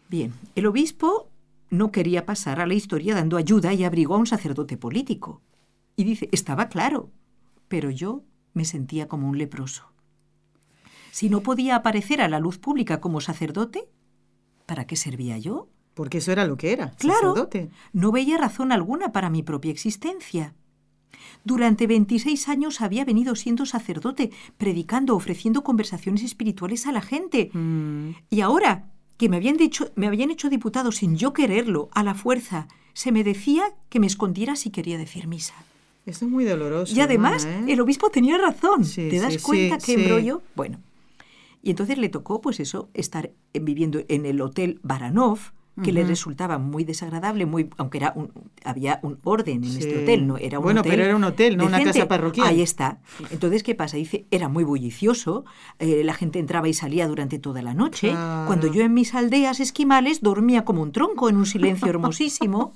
Bien, 0.10 0.34
el 0.56 0.66
obispo 0.66 1.30
no 1.70 1.92
quería 1.92 2.26
pasar 2.26 2.60
a 2.60 2.66
la 2.68 2.74
historia 2.74 3.16
dando 3.16 3.38
ayuda 3.38 3.74
y 3.74 3.84
abrigo 3.84 4.16
a 4.16 4.18
un 4.18 4.28
sacerdote 4.28 4.78
político. 4.78 5.42
Y 5.96 6.04
dice, 6.04 6.30
estaba 6.32 6.70
claro, 6.70 7.12
pero 7.68 7.90
yo 7.90 8.24
me 8.54 8.66
sentía 8.66 9.08
como 9.08 9.28
un 9.30 9.38
leproso. 9.38 9.92
Si 11.12 11.30
no 11.30 11.42
podía 11.42 11.76
aparecer 11.78 12.22
a 12.22 12.28
la 12.28 12.40
luz 12.40 12.58
pública 12.58 13.00
como 13.00 13.22
sacerdote, 13.22 13.88
¿para 14.66 14.86
qué 14.86 14.96
servía 14.96 15.38
yo? 15.38 15.70
Porque 15.94 16.18
eso 16.18 16.32
era 16.34 16.46
lo 16.46 16.58
que 16.58 16.74
era, 16.74 16.92
Claro, 16.92 17.30
sacerdote. 17.30 17.70
no 17.94 18.12
veía 18.12 18.38
razón 18.38 18.72
alguna 18.74 19.14
para 19.14 19.30
mi 19.30 19.42
propia 19.44 19.72
existencia. 19.72 20.54
Durante 21.46 21.88
26 21.88 22.50
años 22.50 22.82
había 22.82 23.06
venido 23.06 23.36
siendo 23.36 23.66
sacerdote, 23.66 24.32
predicando, 24.58 25.16
ofreciendo 25.16 25.64
conversaciones 25.64 26.24
espirituales 26.24 26.86
a 26.88 26.92
la 26.92 27.02
gente. 27.02 27.50
Mm. 27.54 28.10
Y 28.30 28.42
ahora, 28.42 28.92
que 29.18 29.30
me 29.30 29.38
habían, 29.38 29.58
dicho, 29.58 29.92
me 29.96 30.08
habían 30.08 30.32
hecho 30.32 30.50
diputado 30.50 30.92
sin 30.92 31.16
yo 31.16 31.34
quererlo, 31.34 31.90
a 31.94 32.04
la 32.04 32.16
fuerza, 32.16 32.68
se 32.94 33.12
me 33.12 33.24
decía 33.24 33.64
que 33.90 34.00
me 34.00 34.08
escondiera 34.08 34.56
si 34.56 34.70
quería 34.70 34.98
decir 34.98 35.28
misa. 35.28 35.54
Esto 36.06 36.26
es 36.26 36.32
muy 36.32 36.46
doloroso. 36.46 36.96
y 36.96 37.02
además, 37.02 37.46
hermana, 37.46 37.68
¿eh? 37.68 37.74
el 37.74 37.82
obispo 37.82 38.10
tenía 38.10 38.38
razón. 38.38 38.86
Sí, 38.86 39.10
¿Te 39.10 39.20
das 39.20 39.34
sí, 39.34 39.40
cuenta 39.40 39.80
sí, 39.80 39.86
qué 39.86 39.96
sí. 39.96 40.02
embrollo? 40.02 40.42
Bueno, 40.56 40.80
y 41.64 41.72
entonces 41.72 41.98
le 41.98 42.10
tocó, 42.10 42.42
pues 42.42 42.60
eso, 42.60 42.90
estar 42.94 43.32
viviendo 43.54 44.04
en 44.08 44.28
el 44.28 44.40
hotel 44.42 44.80
Baranov, 44.84 45.40
que 45.84 45.92
le 45.92 46.06
resultaba 46.06 46.58
muy 46.58 46.86
desagradable, 46.86 47.46
muy, 47.46 47.70
aunque 47.78 47.98
era 47.98 48.14
un, 48.16 48.32
había 48.64 49.00
un 49.04 49.20
orden 49.24 49.64
en 49.64 49.78
este 49.78 50.04
hotel, 50.04 50.26
no 50.26 50.38
era 50.38 50.60
un 50.60 50.64
Bueno, 50.64 50.80
hotel 50.82 50.92
pero 50.92 51.04
era 51.04 51.16
un 51.16 51.24
hotel, 51.24 51.58
no 51.58 51.66
una 51.66 51.84
casa 51.84 52.08
parroquial. 52.08 52.48
Ahí 52.48 52.62
está. 52.62 53.00
Entonces, 53.30 53.62
¿qué 53.62 53.76
pasa? 53.76 53.98
Dice, 53.98 54.26
era 54.32 54.48
muy 54.48 54.64
bullicioso, 54.64 55.44
eh, 55.80 56.04
la 56.06 56.14
gente 56.14 56.40
entraba 56.40 56.70
y 56.70 56.74
salía 56.74 57.08
durante 57.08 57.40
toda 57.40 57.62
la 57.62 57.74
noche. 57.74 58.12
Claro. 58.12 58.48
Cuando 58.48 58.72
yo 58.72 58.84
en 58.84 58.94
mis 58.94 59.14
aldeas 59.14 59.60
esquimales 59.60 60.22
dormía 60.22 60.64
como 60.64 60.82
un 60.82 60.94
tronco 60.94 61.28
en 61.28 61.36
un 61.36 61.46
silencio 61.46 61.88
hermosísimo. 61.90 62.74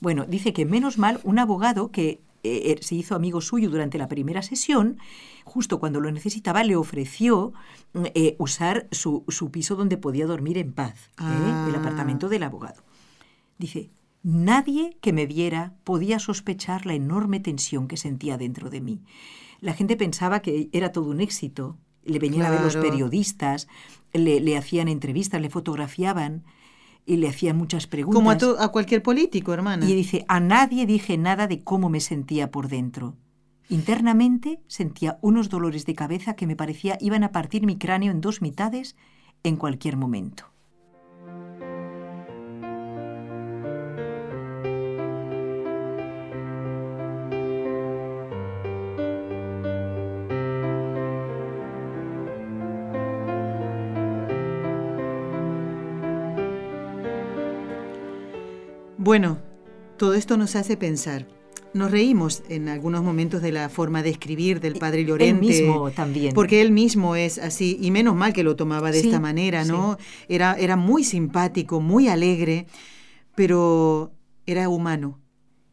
Bueno, 0.00 0.24
dice 0.26 0.52
que 0.52 0.64
menos 0.64 0.98
mal 0.98 1.20
un 1.24 1.38
abogado 1.38 1.90
que 1.90 2.20
eh, 2.42 2.76
se 2.80 2.94
hizo 2.94 3.14
amigo 3.14 3.40
suyo 3.40 3.70
durante 3.70 3.98
la 3.98 4.08
primera 4.08 4.42
sesión, 4.42 4.98
justo 5.44 5.80
cuando 5.80 6.00
lo 6.00 6.10
necesitaba, 6.10 6.62
le 6.64 6.76
ofreció 6.76 7.52
eh, 8.14 8.36
usar 8.38 8.88
su, 8.90 9.24
piso 9.50 9.76
donde 9.76 9.96
podía 9.96 10.26
dormir 10.26 10.58
en 10.58 10.72
paz, 10.72 11.10
el 11.18 11.24
Ah. 11.24 11.72
apartamento 11.78 12.28
del 12.28 12.42
abogado. 12.42 12.82
Dice, 13.58 13.90
nadie 14.22 14.96
que 15.00 15.12
me 15.12 15.26
viera 15.26 15.74
podía 15.84 16.18
sospechar 16.18 16.86
la 16.86 16.94
enorme 16.94 17.40
tensión 17.40 17.88
que 17.88 17.96
sentía 17.96 18.36
dentro 18.36 18.70
de 18.70 18.80
mí. 18.80 19.00
La 19.60 19.74
gente 19.74 19.96
pensaba 19.96 20.40
que 20.40 20.68
era 20.72 20.92
todo 20.92 21.10
un 21.10 21.20
éxito. 21.20 21.76
Le 22.04 22.18
venían 22.18 22.46
a 22.46 22.50
ver 22.50 22.60
los 22.60 22.76
periodistas, 22.76 23.68
le, 24.12 24.40
le 24.40 24.56
hacían 24.56 24.88
entrevistas, 24.88 25.40
le 25.40 25.50
fotografiaban 25.50 26.44
y 27.08 27.16
le 27.16 27.28
hacían 27.28 27.56
muchas 27.56 27.86
preguntas. 27.86 28.14
Como 28.18 28.30
a, 28.30 28.38
to- 28.38 28.60
a 28.60 28.68
cualquier 28.70 29.02
político, 29.02 29.52
hermana. 29.52 29.88
Y 29.88 29.94
dice, 29.94 30.24
a 30.28 30.38
nadie 30.40 30.86
dije 30.86 31.16
nada 31.16 31.46
de 31.46 31.64
cómo 31.64 31.88
me 31.88 32.00
sentía 32.00 32.50
por 32.50 32.68
dentro. 32.68 33.16
Internamente 33.70 34.60
sentía 34.66 35.18
unos 35.22 35.48
dolores 35.48 35.84
de 35.86 35.94
cabeza 35.94 36.34
que 36.36 36.46
me 36.46 36.56
parecía 36.56 36.96
iban 37.00 37.24
a 37.24 37.32
partir 37.32 37.66
mi 37.66 37.76
cráneo 37.78 38.12
en 38.12 38.20
dos 38.20 38.40
mitades 38.42 38.94
en 39.42 39.56
cualquier 39.56 39.96
momento. 39.96 40.44
Bueno, 59.08 59.38
todo 59.96 60.12
esto 60.12 60.36
nos 60.36 60.54
hace 60.54 60.76
pensar. 60.76 61.26
Nos 61.72 61.90
reímos 61.90 62.42
en 62.50 62.68
algunos 62.68 63.02
momentos 63.02 63.40
de 63.40 63.52
la 63.52 63.70
forma 63.70 64.02
de 64.02 64.10
escribir 64.10 64.60
del 64.60 64.74
padre 64.74 65.06
Llorente. 65.06 65.46
Él 65.46 65.60
mismo 65.62 65.90
también. 65.92 66.34
Porque 66.34 66.60
él 66.60 66.72
mismo 66.72 67.16
es 67.16 67.38
así, 67.38 67.78
y 67.80 67.90
menos 67.90 68.14
mal 68.14 68.34
que 68.34 68.42
lo 68.42 68.54
tomaba 68.54 68.90
de 68.90 69.00
Sí, 69.00 69.06
esta 69.08 69.18
manera, 69.18 69.64
¿no? 69.64 69.96
Era, 70.28 70.56
era 70.58 70.76
muy 70.76 71.04
simpático, 71.04 71.80
muy 71.80 72.08
alegre, 72.08 72.66
pero 73.34 74.12
era 74.44 74.68
humano. 74.68 75.18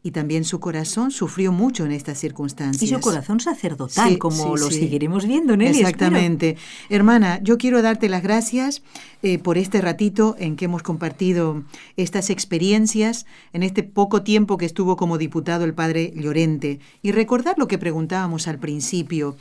Y 0.06 0.12
también 0.12 0.44
su 0.44 0.60
corazón 0.60 1.10
sufrió 1.10 1.50
mucho 1.50 1.84
en 1.84 1.90
estas 1.90 2.16
circunstancias. 2.20 2.80
Y 2.80 2.94
su 2.94 3.00
corazón 3.00 3.40
sacerdotal, 3.40 4.10
Sí, 4.10 4.18
como 4.18 4.54
sí, 4.56 4.60
lo 4.62 4.70
sí. 4.70 4.78
seguiremos 4.78 5.26
viendo 5.26 5.54
en 5.54 5.62
él. 5.62 5.66
espero. 5.72 5.88
Exactamente. 5.88 6.56
Hermana, 6.88 7.40
yo 7.42 7.58
quiero 7.58 7.82
darte 7.82 8.08
las 8.08 8.22
gracias 8.22 8.84
eh, 9.24 9.38
por 9.40 9.58
este 9.58 9.80
ratito 9.80 10.36
en 10.38 10.54
que 10.54 10.66
hemos 10.66 10.84
compartido 10.84 11.64
estas 11.96 12.30
experiencias, 12.30 13.26
en 13.52 13.64
este 13.64 13.82
poco 13.82 14.22
tiempo 14.22 14.58
que 14.58 14.66
estuvo 14.66 14.96
como 14.96 15.18
diputado 15.18 15.64
el 15.64 15.74
padre 15.74 16.12
Llorente, 16.14 16.78
y 17.02 17.10
recordar 17.10 17.58
lo 17.58 17.66
que 17.66 17.76
preguntábamos 17.76 18.46
al 18.46 18.60
principio. 18.60 19.36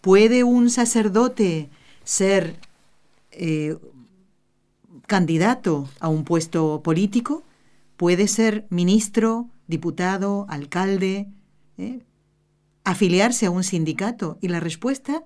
¿Puede 0.00 0.42
un 0.42 0.68
sacerdote 0.68 1.68
ser 2.02 2.56
eh, 3.30 3.76
candidato 5.06 5.88
a 6.00 6.08
un 6.08 6.24
puesto 6.24 6.80
político? 6.82 7.44
¿Puede 7.96 8.26
ser 8.26 8.66
ministro, 8.68 9.46
diputado, 9.68 10.46
alcalde? 10.48 11.28
¿eh? 11.76 12.00
afiliarse 12.88 13.46
a 13.46 13.50
un 13.50 13.64
sindicato? 13.64 14.38
Y 14.40 14.48
la 14.48 14.60
respuesta 14.60 15.22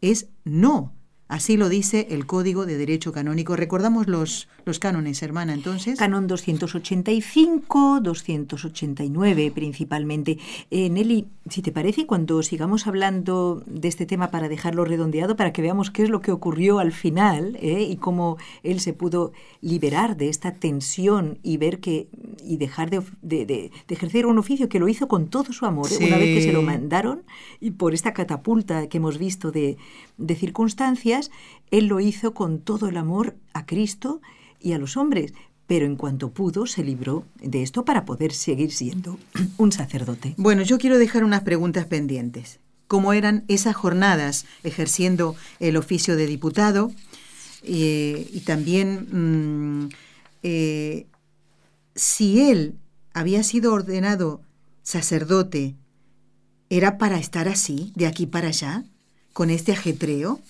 es 0.00 0.28
no. 0.44 0.94
Así 1.32 1.56
lo 1.56 1.70
dice 1.70 2.08
el 2.10 2.26
Código 2.26 2.66
de 2.66 2.76
Derecho 2.76 3.10
Canónico. 3.10 3.56
Recordamos 3.56 4.06
los, 4.06 4.48
los 4.66 4.78
cánones, 4.78 5.22
hermana, 5.22 5.54
entonces. 5.54 5.98
Canon 5.98 6.26
285, 6.26 8.00
289 8.02 9.50
principalmente. 9.54 10.36
Eh, 10.70 10.90
Nelly, 10.90 11.28
si 11.48 11.62
te 11.62 11.72
parece, 11.72 12.04
cuando 12.04 12.42
sigamos 12.42 12.86
hablando 12.86 13.62
de 13.66 13.88
este 13.88 14.04
tema 14.04 14.30
para 14.30 14.50
dejarlo 14.50 14.84
redondeado, 14.84 15.34
para 15.34 15.54
que 15.54 15.62
veamos 15.62 15.90
qué 15.90 16.02
es 16.02 16.10
lo 16.10 16.20
que 16.20 16.32
ocurrió 16.32 16.78
al 16.80 16.92
final 16.92 17.56
¿eh? 17.62 17.86
y 17.88 17.96
cómo 17.96 18.36
él 18.62 18.80
se 18.80 18.92
pudo 18.92 19.32
liberar 19.62 20.18
de 20.18 20.28
esta 20.28 20.52
tensión 20.52 21.38
y 21.42 21.56
ver 21.56 21.80
que 21.80 22.08
y 22.44 22.58
dejar 22.58 22.90
de, 22.90 23.00
de- 23.22 23.46
de- 23.46 23.70
de 23.88 23.94
ejercer 23.94 24.26
un 24.26 24.38
oficio 24.38 24.68
que 24.68 24.78
lo 24.78 24.86
hizo 24.86 25.08
con 25.08 25.28
todo 25.28 25.50
su 25.54 25.64
amor, 25.64 25.88
¿eh? 25.92 25.96
una 26.06 26.18
vez 26.18 26.34
que 26.36 26.42
se 26.42 26.52
lo 26.52 26.60
mandaron 26.60 27.22
y 27.58 27.70
por 27.70 27.94
esta 27.94 28.12
catapulta 28.12 28.86
que 28.88 28.98
hemos 28.98 29.16
visto 29.16 29.50
de, 29.50 29.78
de 30.22 30.34
circunstancias, 30.36 31.30
él 31.70 31.86
lo 31.86 32.00
hizo 32.00 32.34
con 32.34 32.60
todo 32.60 32.88
el 32.88 32.96
amor 32.96 33.36
a 33.52 33.66
Cristo 33.66 34.20
y 34.60 34.72
a 34.72 34.78
los 34.78 34.96
hombres, 34.96 35.34
pero 35.66 35.86
en 35.86 35.96
cuanto 35.96 36.30
pudo 36.30 36.66
se 36.66 36.84
libró 36.84 37.24
de 37.40 37.62
esto 37.62 37.84
para 37.84 38.04
poder 38.04 38.32
seguir 38.32 38.72
siendo 38.72 39.18
un 39.58 39.72
sacerdote. 39.72 40.34
Bueno, 40.36 40.62
yo 40.62 40.78
quiero 40.78 40.98
dejar 40.98 41.24
unas 41.24 41.42
preguntas 41.42 41.86
pendientes. 41.86 42.60
¿Cómo 42.86 43.12
eran 43.12 43.44
esas 43.48 43.74
jornadas 43.74 44.44
ejerciendo 44.64 45.34
el 45.60 45.76
oficio 45.76 46.14
de 46.14 46.26
diputado? 46.26 46.92
Eh, 47.62 48.28
y 48.32 48.40
también 48.40 49.86
mm, 49.86 49.88
eh, 50.42 51.06
si 51.94 52.40
él 52.50 52.76
había 53.14 53.42
sido 53.42 53.72
ordenado 53.72 54.42
sacerdote, 54.82 55.76
¿era 56.70 56.98
para 56.98 57.18
estar 57.18 57.48
así, 57.48 57.92
de 57.94 58.06
aquí 58.06 58.26
para 58.26 58.48
allá, 58.48 58.84
con 59.32 59.50
este 59.50 59.72
ajetreo? 59.72 60.40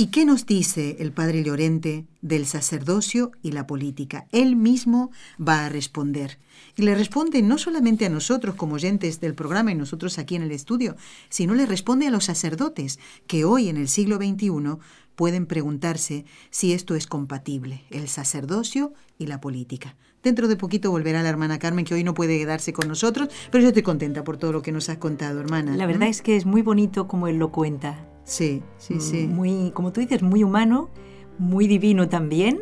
¿Y 0.00 0.06
qué 0.06 0.24
nos 0.24 0.46
dice 0.46 0.96
el 1.00 1.10
padre 1.10 1.42
Llorente 1.42 2.06
del 2.22 2.46
sacerdocio 2.46 3.32
y 3.42 3.50
la 3.50 3.66
política? 3.66 4.28
Él 4.30 4.54
mismo 4.54 5.10
va 5.40 5.66
a 5.66 5.68
responder. 5.68 6.38
Y 6.76 6.82
le 6.82 6.94
responde 6.94 7.42
no 7.42 7.58
solamente 7.58 8.06
a 8.06 8.08
nosotros 8.08 8.54
como 8.54 8.76
oyentes 8.76 9.20
del 9.20 9.34
programa 9.34 9.72
y 9.72 9.74
nosotros 9.74 10.18
aquí 10.18 10.36
en 10.36 10.42
el 10.42 10.52
estudio, 10.52 10.94
sino 11.30 11.54
le 11.54 11.66
responde 11.66 12.06
a 12.06 12.12
los 12.12 12.26
sacerdotes 12.26 13.00
que 13.26 13.44
hoy 13.44 13.68
en 13.68 13.76
el 13.76 13.88
siglo 13.88 14.18
XXI 14.18 14.78
pueden 15.16 15.46
preguntarse 15.46 16.24
si 16.50 16.72
esto 16.72 16.94
es 16.94 17.08
compatible, 17.08 17.82
el 17.90 18.06
sacerdocio 18.06 18.92
y 19.18 19.26
la 19.26 19.40
política. 19.40 19.96
Dentro 20.22 20.48
de 20.48 20.56
poquito 20.56 20.90
volverá 20.90 21.22
la 21.22 21.28
hermana 21.28 21.58
Carmen, 21.58 21.84
que 21.84 21.94
hoy 21.94 22.04
no 22.04 22.14
puede 22.14 22.38
quedarse 22.38 22.72
con 22.72 22.88
nosotros, 22.88 23.28
pero 23.50 23.62
yo 23.62 23.68
estoy 23.68 23.82
contenta 23.82 24.24
por 24.24 24.36
todo 24.36 24.52
lo 24.52 24.62
que 24.62 24.72
nos 24.72 24.88
has 24.88 24.98
contado, 24.98 25.40
hermana. 25.40 25.76
La 25.76 25.86
verdad 25.86 26.08
es 26.08 26.22
que 26.22 26.36
es 26.36 26.44
muy 26.44 26.62
bonito 26.62 27.06
como 27.06 27.28
él 27.28 27.36
lo 27.36 27.52
cuenta. 27.52 28.04
Sí, 28.24 28.62
sí, 28.78 29.00
sí. 29.00 29.26
Muy, 29.26 29.70
como 29.72 29.92
tú 29.92 30.00
dices, 30.00 30.22
muy 30.22 30.42
humano, 30.42 30.90
muy 31.38 31.66
divino 31.66 32.08
también 32.08 32.60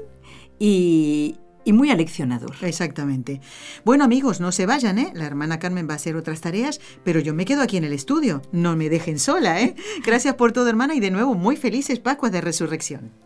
y, 0.58 1.36
y 1.64 1.72
muy 1.72 1.90
aleccionador. 1.90 2.54
Exactamente. 2.62 3.40
Bueno, 3.84 4.04
amigos, 4.04 4.40
no 4.40 4.52
se 4.52 4.66
vayan, 4.66 4.98
¿eh? 4.98 5.10
La 5.14 5.26
hermana 5.26 5.58
Carmen 5.58 5.88
va 5.88 5.94
a 5.94 5.96
hacer 5.96 6.14
otras 6.14 6.40
tareas, 6.40 6.80
pero 7.04 7.20
yo 7.20 7.34
me 7.34 7.44
quedo 7.44 7.62
aquí 7.62 7.76
en 7.76 7.84
el 7.84 7.92
estudio. 7.92 8.42
No 8.52 8.76
me 8.76 8.88
dejen 8.88 9.18
sola, 9.18 9.60
¿eh? 9.60 9.74
Gracias 10.06 10.34
por 10.36 10.52
todo, 10.52 10.68
hermana, 10.68 10.94
y 10.94 11.00
de 11.00 11.10
nuevo, 11.10 11.34
muy 11.34 11.56
felices 11.56 11.98
Pascuas 11.98 12.32
de 12.32 12.40
Resurrección. 12.40 13.25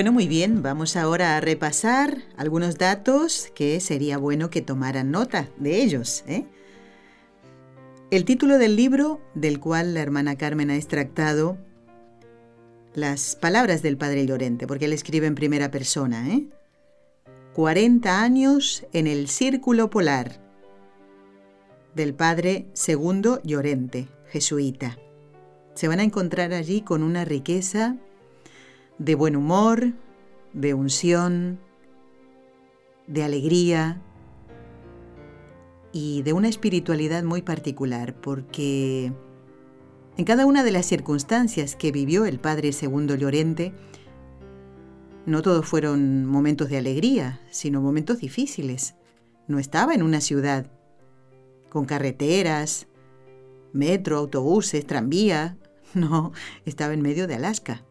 Bueno, 0.00 0.12
muy 0.12 0.28
bien, 0.28 0.62
vamos 0.62 0.96
ahora 0.96 1.36
a 1.36 1.40
repasar 1.42 2.22
algunos 2.38 2.78
datos 2.78 3.52
que 3.54 3.80
sería 3.80 4.16
bueno 4.16 4.48
que 4.48 4.62
tomaran 4.62 5.10
nota 5.10 5.50
de 5.58 5.82
ellos. 5.82 6.24
¿eh? 6.26 6.46
El 8.10 8.24
título 8.24 8.56
del 8.56 8.76
libro, 8.76 9.20
del 9.34 9.60
cual 9.60 9.92
la 9.92 10.00
hermana 10.00 10.38
Carmen 10.38 10.70
ha 10.70 10.76
extractado 10.76 11.58
las 12.94 13.36
palabras 13.36 13.82
del 13.82 13.98
padre 13.98 14.24
Llorente, 14.24 14.66
porque 14.66 14.86
él 14.86 14.94
escribe 14.94 15.26
en 15.26 15.34
primera 15.34 15.70
persona. 15.70 16.30
¿eh? 16.30 16.46
40 17.52 18.22
años 18.22 18.86
en 18.94 19.06
el 19.06 19.28
círculo 19.28 19.90
polar. 19.90 20.40
del 21.94 22.14
padre 22.14 22.68
Segundo 22.72 23.42
Llorente, 23.42 24.08
jesuita. 24.30 24.96
Se 25.74 25.88
van 25.88 26.00
a 26.00 26.04
encontrar 26.04 26.54
allí 26.54 26.80
con 26.80 27.02
una 27.02 27.26
riqueza 27.26 27.98
de 29.00 29.14
buen 29.14 29.34
humor, 29.34 29.94
de 30.52 30.74
unción, 30.74 31.58
de 33.06 33.24
alegría 33.24 34.00
y 35.90 36.22
de 36.22 36.34
una 36.34 36.48
espiritualidad 36.48 37.24
muy 37.24 37.40
particular, 37.40 38.14
porque 38.20 39.12
en 40.18 40.24
cada 40.26 40.44
una 40.44 40.62
de 40.62 40.70
las 40.70 40.84
circunstancias 40.84 41.76
que 41.76 41.92
vivió 41.92 42.26
el 42.26 42.38
padre 42.38 42.72
Segundo 42.72 43.14
Llorente, 43.14 43.72
no 45.24 45.40
todos 45.40 45.66
fueron 45.66 46.26
momentos 46.26 46.68
de 46.68 46.76
alegría, 46.76 47.40
sino 47.50 47.80
momentos 47.80 48.18
difíciles. 48.18 48.96
No 49.48 49.58
estaba 49.58 49.94
en 49.94 50.02
una 50.02 50.20
ciudad 50.20 50.70
con 51.70 51.86
carreteras, 51.86 52.86
metro, 53.72 54.18
autobuses, 54.18 54.86
tranvía. 54.86 55.56
No, 55.92 56.30
estaba 56.66 56.94
en 56.94 57.02
medio 57.02 57.26
de 57.26 57.34
Alaska. 57.34 57.84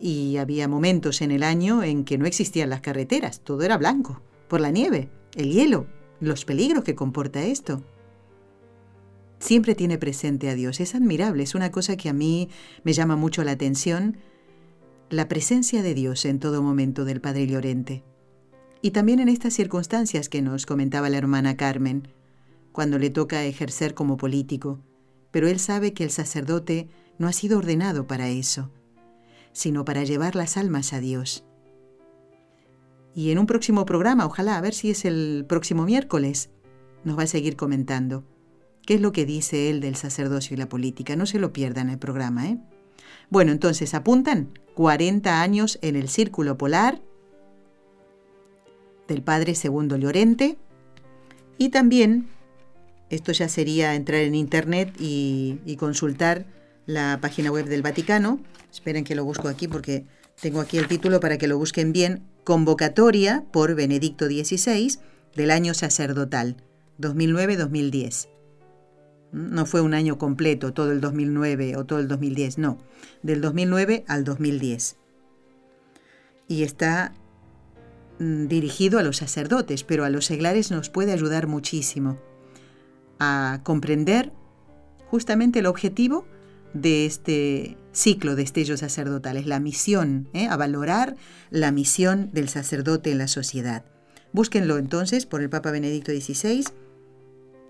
Y 0.00 0.38
había 0.38 0.66
momentos 0.66 1.20
en 1.20 1.30
el 1.30 1.42
año 1.42 1.82
en 1.82 2.04
que 2.04 2.16
no 2.16 2.24
existían 2.24 2.70
las 2.70 2.80
carreteras, 2.80 3.40
todo 3.40 3.62
era 3.62 3.76
blanco, 3.76 4.22
por 4.48 4.60
la 4.60 4.70
nieve, 4.70 5.10
el 5.34 5.52
hielo, 5.52 5.86
los 6.20 6.46
peligros 6.46 6.84
que 6.84 6.94
comporta 6.94 7.42
esto. 7.42 7.82
Siempre 9.38 9.74
tiene 9.74 9.98
presente 9.98 10.48
a 10.48 10.54
Dios, 10.54 10.80
es 10.80 10.94
admirable, 10.94 11.42
es 11.42 11.54
una 11.54 11.70
cosa 11.70 11.98
que 11.98 12.08
a 12.08 12.14
mí 12.14 12.48
me 12.82 12.94
llama 12.94 13.16
mucho 13.16 13.44
la 13.44 13.52
atención, 13.52 14.16
la 15.10 15.28
presencia 15.28 15.82
de 15.82 15.92
Dios 15.92 16.24
en 16.24 16.38
todo 16.38 16.62
momento 16.62 17.04
del 17.04 17.20
Padre 17.20 17.46
Llorente. 17.46 18.02
Y 18.80 18.92
también 18.92 19.20
en 19.20 19.28
estas 19.28 19.52
circunstancias 19.52 20.30
que 20.30 20.40
nos 20.40 20.64
comentaba 20.64 21.10
la 21.10 21.18
hermana 21.18 21.58
Carmen, 21.58 22.08
cuando 22.72 22.98
le 22.98 23.10
toca 23.10 23.44
ejercer 23.44 23.92
como 23.92 24.16
político, 24.16 24.80
pero 25.30 25.46
él 25.46 25.58
sabe 25.58 25.92
que 25.92 26.04
el 26.04 26.10
sacerdote 26.10 26.88
no 27.18 27.28
ha 27.28 27.32
sido 27.34 27.58
ordenado 27.58 28.06
para 28.06 28.30
eso 28.30 28.70
sino 29.52 29.84
para 29.84 30.04
llevar 30.04 30.36
las 30.36 30.56
almas 30.56 30.92
a 30.92 31.00
Dios. 31.00 31.44
Y 33.14 33.30
en 33.30 33.38
un 33.38 33.46
próximo 33.46 33.84
programa, 33.84 34.26
ojalá, 34.26 34.56
a 34.56 34.60
ver 34.60 34.74
si 34.74 34.90
es 34.90 35.04
el 35.04 35.44
próximo 35.48 35.84
miércoles, 35.84 36.50
nos 37.04 37.18
va 37.18 37.24
a 37.24 37.26
seguir 37.26 37.56
comentando 37.56 38.24
qué 38.86 38.94
es 38.94 39.00
lo 39.00 39.12
que 39.12 39.26
dice 39.26 39.70
él 39.70 39.80
del 39.80 39.96
sacerdocio 39.96 40.54
y 40.54 40.58
la 40.58 40.68
política. 40.68 41.16
No 41.16 41.26
se 41.26 41.38
lo 41.38 41.52
pierdan 41.52 41.90
el 41.90 41.98
programa, 41.98 42.48
¿eh? 42.48 42.58
Bueno, 43.28 43.52
entonces 43.52 43.94
apuntan 43.94 44.58
40 44.74 45.42
años 45.42 45.78
en 45.82 45.96
el 45.96 46.08
Círculo 46.08 46.58
Polar 46.58 47.00
del 49.06 49.22
Padre 49.22 49.54
Segundo 49.54 49.96
Llorente 49.96 50.56
y 51.58 51.68
también, 51.68 52.28
esto 53.10 53.32
ya 53.32 53.48
sería 53.48 53.94
entrar 53.94 54.22
en 54.22 54.34
Internet 54.34 54.94
y, 54.98 55.58
y 55.64 55.76
consultar 55.76 56.46
la 56.86 57.18
página 57.20 57.50
web 57.50 57.66
del 57.66 57.82
Vaticano, 57.82 58.40
Esperen 58.72 59.04
que 59.04 59.14
lo 59.14 59.24
busco 59.24 59.48
aquí 59.48 59.68
porque 59.68 60.06
tengo 60.40 60.60
aquí 60.60 60.78
el 60.78 60.86
título 60.86 61.20
para 61.20 61.38
que 61.38 61.48
lo 61.48 61.58
busquen 61.58 61.92
bien. 61.92 62.22
Convocatoria 62.44 63.44
por 63.52 63.74
Benedicto 63.74 64.26
XVI 64.26 64.98
del 65.34 65.50
año 65.50 65.74
sacerdotal, 65.74 66.56
2009-2010. 67.00 68.28
Mm, 69.32 69.54
no 69.54 69.66
fue 69.66 69.80
un 69.80 69.94
año 69.94 70.18
completo, 70.18 70.72
todo 70.72 70.92
el 70.92 71.00
2009 71.00 71.76
o 71.76 71.84
todo 71.84 71.98
el 71.98 72.08
2010, 72.08 72.58
no, 72.58 72.78
del 73.22 73.40
2009 73.40 74.04
al 74.06 74.24
2010. 74.24 74.96
Y 76.48 76.62
está 76.62 77.12
mm, 78.18 78.46
dirigido 78.46 78.98
a 78.98 79.02
los 79.02 79.18
sacerdotes, 79.18 79.84
pero 79.84 80.04
a 80.04 80.10
los 80.10 80.26
seglares 80.26 80.70
nos 80.70 80.90
puede 80.90 81.12
ayudar 81.12 81.46
muchísimo 81.46 82.18
a 83.18 83.60
comprender 83.64 84.32
justamente 85.10 85.58
el 85.58 85.66
objetivo 85.66 86.24
de 86.74 87.06
este 87.06 87.76
ciclo 87.92 88.36
de 88.36 88.42
estellos 88.42 88.80
sacerdotales, 88.80 89.46
la 89.46 89.60
misión, 89.60 90.28
¿eh? 90.32 90.46
a 90.46 90.56
valorar 90.56 91.16
la 91.50 91.72
misión 91.72 92.30
del 92.32 92.48
sacerdote 92.48 93.10
en 93.10 93.18
la 93.18 93.28
sociedad. 93.28 93.84
Búsquenlo 94.32 94.78
entonces 94.78 95.26
por 95.26 95.42
el 95.42 95.50
Papa 95.50 95.70
Benedicto 95.70 96.12
XVI, 96.12 96.64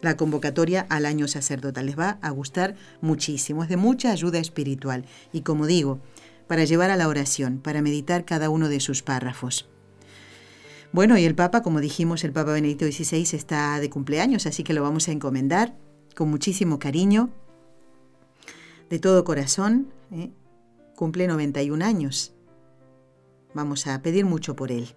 la 0.03 0.17
convocatoria 0.17 0.87
al 0.89 1.07
año 1.07 1.29
sacerdotal. 1.29 1.87
Les 1.87 1.99
va 1.99 2.19
a 2.23 2.31
gustar 2.31 2.75
muchísimo, 3.01 3.63
es 3.63 3.69
de 3.69 3.77
mucha 3.77 4.11
ayuda 4.11 4.39
espiritual 4.39 5.05
y 5.33 5.41
como 5.43 5.67
digo, 5.67 6.01
para 6.47 6.65
llevar 6.65 6.91
a 6.91 6.97
la 6.97 7.09
oración, 7.09 7.61
para 7.61 7.81
meditar 7.81 8.25
cada 8.25 8.51
uno 8.51 8.69
de 8.69 8.81
sus 8.81 9.03
párrafos. 9.03 9.69
Bueno, 10.93 11.17
y 11.17 11.25
el 11.25 11.37
Papa, 11.37 11.63
como 11.63 11.81
dijimos, 11.81 12.25
el 12.25 12.33
Papa 12.33 12.53
Benedicto 12.53 12.85
XVI 12.85 13.37
está 13.37 13.79
de 13.79 13.91
cumpleaños, 13.91 14.47
así 14.47 14.65
que 14.65 14.75
lo 14.75 14.83
vamos 14.83 15.09
a 15.09 15.13
encomendar 15.13 15.77
con 16.17 16.29
muchísimo 16.29 16.81
cariño 16.81 17.31
de 18.91 18.99
todo 18.99 19.25
corazón, 19.25 19.93
¿eh? 20.11 20.31
cumple 20.97 21.27
91 21.27 21.83
años. 21.85 22.35
Vamos 23.55 23.87
a 23.87 24.03
pedir 24.03 24.27
mucho 24.27 24.55
por 24.55 24.71
él. 24.71 24.95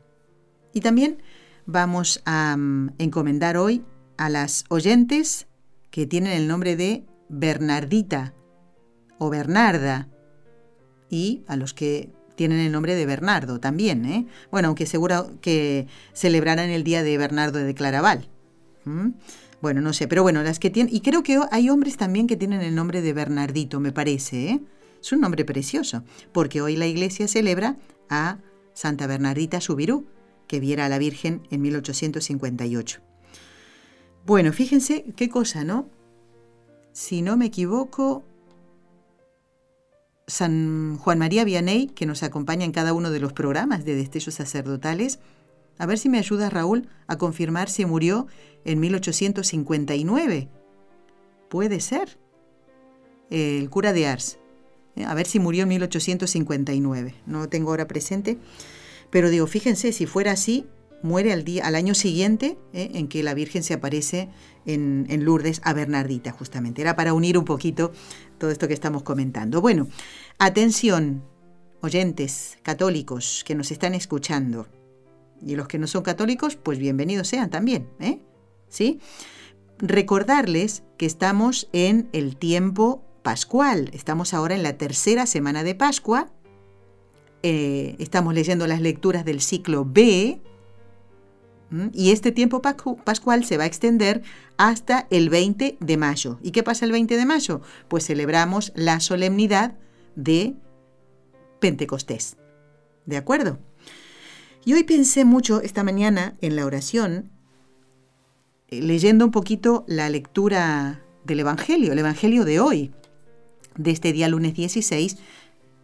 Y 0.73 0.81
también 0.81 1.21
vamos 1.65 2.21
a 2.25 2.57
mm, 2.57 2.95
encomendar 2.97 3.55
hoy 3.55 3.85
a 4.17 4.29
las 4.29 4.65
oyentes 4.69 5.47
que 5.91 6.07
tienen 6.07 6.33
el 6.33 6.47
nombre 6.47 6.75
de 6.75 7.05
Bernardita 7.29 8.33
o 9.19 9.29
Bernarda 9.29 10.09
y 11.09 11.43
a 11.47 11.55
los 11.55 11.73
que 11.73 12.11
tienen 12.35 12.59
el 12.59 12.71
nombre 12.71 12.95
de 12.95 13.05
Bernardo 13.05 13.59
también. 13.59 14.05
¿eh? 14.05 14.27
Bueno, 14.51 14.69
aunque 14.69 14.87
seguro 14.87 15.39
que 15.39 15.87
celebrarán 16.13 16.69
el 16.71 16.83
día 16.83 17.03
de 17.03 17.17
Bernardo 17.17 17.59
de 17.59 17.75
Claraval. 17.75 18.27
Bueno, 19.63 19.79
no 19.79 19.93
sé, 19.93 20.09
pero 20.09 20.23
bueno, 20.23 20.43
las 20.43 20.59
que 20.59 20.69
tienen... 20.69 20.93
Y 20.93 20.99
creo 20.99 21.23
que 21.23 21.39
hay 21.49 21.69
hombres 21.69 21.95
también 21.95 22.27
que 22.27 22.35
tienen 22.35 22.59
el 22.59 22.75
nombre 22.75 23.01
de 23.01 23.13
Bernardito, 23.13 23.79
me 23.79 23.93
parece, 23.93 24.49
¿eh? 24.49 24.61
Es 24.99 25.13
un 25.13 25.21
nombre 25.21 25.45
precioso, 25.45 26.03
porque 26.33 26.61
hoy 26.61 26.75
la 26.75 26.85
iglesia 26.85 27.29
celebra 27.29 27.77
a 28.09 28.39
Santa 28.73 29.07
Bernardita 29.07 29.61
Subirú, 29.61 30.05
que 30.47 30.59
viera 30.59 30.85
a 30.85 30.89
la 30.89 30.97
Virgen 30.97 31.47
en 31.49 31.61
1858. 31.61 32.99
Bueno, 34.25 34.51
fíjense 34.51 35.05
qué 35.15 35.29
cosa, 35.29 35.63
¿no? 35.63 35.87
Si 36.91 37.21
no 37.21 37.37
me 37.37 37.45
equivoco, 37.45 38.25
San 40.27 40.97
Juan 40.97 41.19
María 41.19 41.45
Vianney, 41.45 41.87
que 41.87 42.05
nos 42.05 42.21
acompaña 42.23 42.65
en 42.65 42.73
cada 42.73 42.91
uno 42.91 43.11
de 43.11 43.21
los 43.21 43.31
programas 43.31 43.85
de 43.85 43.95
destellos 43.95 44.35
sacerdotales, 44.35 45.19
a 45.77 45.85
ver 45.85 45.97
si 45.97 46.09
me 46.09 46.19
ayuda 46.19 46.49
Raúl 46.49 46.87
a 47.07 47.17
confirmar 47.17 47.69
si 47.69 47.85
murió 47.85 48.27
en 48.65 48.79
1859. 48.79 50.49
Puede 51.49 51.79
ser. 51.79 52.17
El 53.29 53.69
cura 53.69 53.93
de 53.93 54.07
Ars. 54.07 54.37
Eh, 54.95 55.05
a 55.05 55.13
ver 55.13 55.25
si 55.25 55.39
murió 55.39 55.63
en 55.63 55.69
1859. 55.69 57.15
No 57.25 57.39
lo 57.39 57.49
tengo 57.49 57.71
ahora 57.71 57.87
presente. 57.87 58.37
Pero 59.09 59.29
digo, 59.29 59.47
fíjense, 59.47 59.91
si 59.91 60.05
fuera 60.05 60.31
así, 60.31 60.67
muere 61.01 61.33
al, 61.33 61.43
día, 61.43 61.65
al 61.65 61.75
año 61.75 61.93
siguiente 61.93 62.57
eh, 62.73 62.91
en 62.93 63.07
que 63.07 63.23
la 63.23 63.33
Virgen 63.33 63.63
se 63.63 63.73
aparece 63.73 64.29
en, 64.65 65.05
en, 65.09 65.25
Lourdes 65.25 65.61
a 65.63 65.73
Bernardita, 65.73 66.31
justamente. 66.31 66.81
Era 66.81 66.95
para 66.95 67.13
unir 67.13 67.37
un 67.37 67.45
poquito 67.45 67.91
todo 68.37 68.51
esto 68.51 68.67
que 68.67 68.73
estamos 68.73 69.03
comentando. 69.03 69.61
Bueno, 69.61 69.87
atención, 70.39 71.23
oyentes 71.81 72.57
católicos 72.63 73.43
que 73.45 73.55
nos 73.55 73.71
están 73.71 73.93
escuchando. 73.93 74.67
Y 75.45 75.55
los 75.55 75.67
que 75.67 75.79
no 75.79 75.87
son 75.87 76.03
católicos, 76.03 76.55
pues 76.55 76.79
bienvenidos 76.79 77.27
sean 77.27 77.49
también. 77.49 77.89
¿eh? 77.99 78.19
¿Sí? 78.69 78.99
Recordarles 79.79 80.83
que 80.97 81.05
estamos 81.05 81.69
en 81.73 82.09
el 82.13 82.37
tiempo 82.37 83.03
pascual. 83.23 83.89
Estamos 83.93 84.33
ahora 84.33 84.55
en 84.55 84.63
la 84.63 84.77
tercera 84.77 85.25
semana 85.25 85.63
de 85.63 85.75
Pascua. 85.75 86.31
Eh, 87.41 87.95
estamos 87.99 88.33
leyendo 88.33 88.67
las 88.67 88.81
lecturas 88.81 89.25
del 89.25 89.41
ciclo 89.41 89.85
B. 89.85 90.41
Y 91.91 92.11
este 92.11 92.31
tiempo 92.31 92.61
pascual 92.61 93.45
se 93.45 93.57
va 93.57 93.63
a 93.63 93.67
extender 93.67 94.21
hasta 94.57 95.07
el 95.09 95.29
20 95.29 95.77
de 95.79 95.97
mayo. 95.97 96.37
¿Y 96.43 96.51
qué 96.51 96.61
pasa 96.61 96.85
el 96.85 96.91
20 96.91 97.17
de 97.17 97.25
mayo? 97.25 97.61
Pues 97.87 98.05
celebramos 98.05 98.71
la 98.75 98.99
solemnidad 98.99 99.75
de 100.15 100.53
Pentecostés. 101.59 102.37
¿De 103.07 103.17
acuerdo? 103.17 103.57
Y 104.65 104.73
hoy 104.73 104.83
pensé 104.83 105.25
mucho 105.25 105.61
esta 105.61 105.83
mañana 105.83 106.37
en 106.41 106.55
la 106.55 106.65
oración, 106.65 107.31
eh, 108.69 108.81
leyendo 108.81 109.25
un 109.25 109.31
poquito 109.31 109.83
la 109.87 110.09
lectura 110.09 111.03
del 111.25 111.41
Evangelio, 111.41 111.91
el 111.91 111.99
Evangelio 111.99 112.45
de 112.45 112.59
hoy, 112.59 112.91
de 113.75 113.91
este 113.91 114.13
día 114.13 114.29
lunes 114.29 114.53
16, 114.53 115.17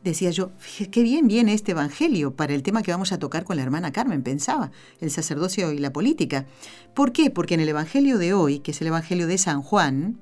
decía 0.03 0.32
yo, 0.32 0.51
qué 0.91 1.03
bien 1.03 1.27
viene 1.27 1.53
este 1.53 1.73
Evangelio 1.73 2.36
para 2.36 2.53
el 2.53 2.63
tema 2.63 2.82
que 2.82 2.91
vamos 2.91 3.11
a 3.11 3.19
tocar 3.19 3.43
con 3.43 3.57
la 3.57 3.63
hermana 3.63 3.91
Carmen, 3.91 4.23
pensaba, 4.23 4.71
el 5.01 5.11
sacerdocio 5.11 5.73
y 5.73 5.80
la 5.80 5.91
política. 5.91 6.45
¿Por 6.93 7.11
qué? 7.11 7.30
Porque 7.32 7.55
en 7.55 7.59
el 7.59 7.69
Evangelio 7.69 8.17
de 8.17 8.34
hoy, 8.34 8.59
que 8.59 8.71
es 8.71 8.80
el 8.80 8.88
Evangelio 8.88 9.27
de 9.27 9.38
San 9.38 9.61
Juan, 9.61 10.21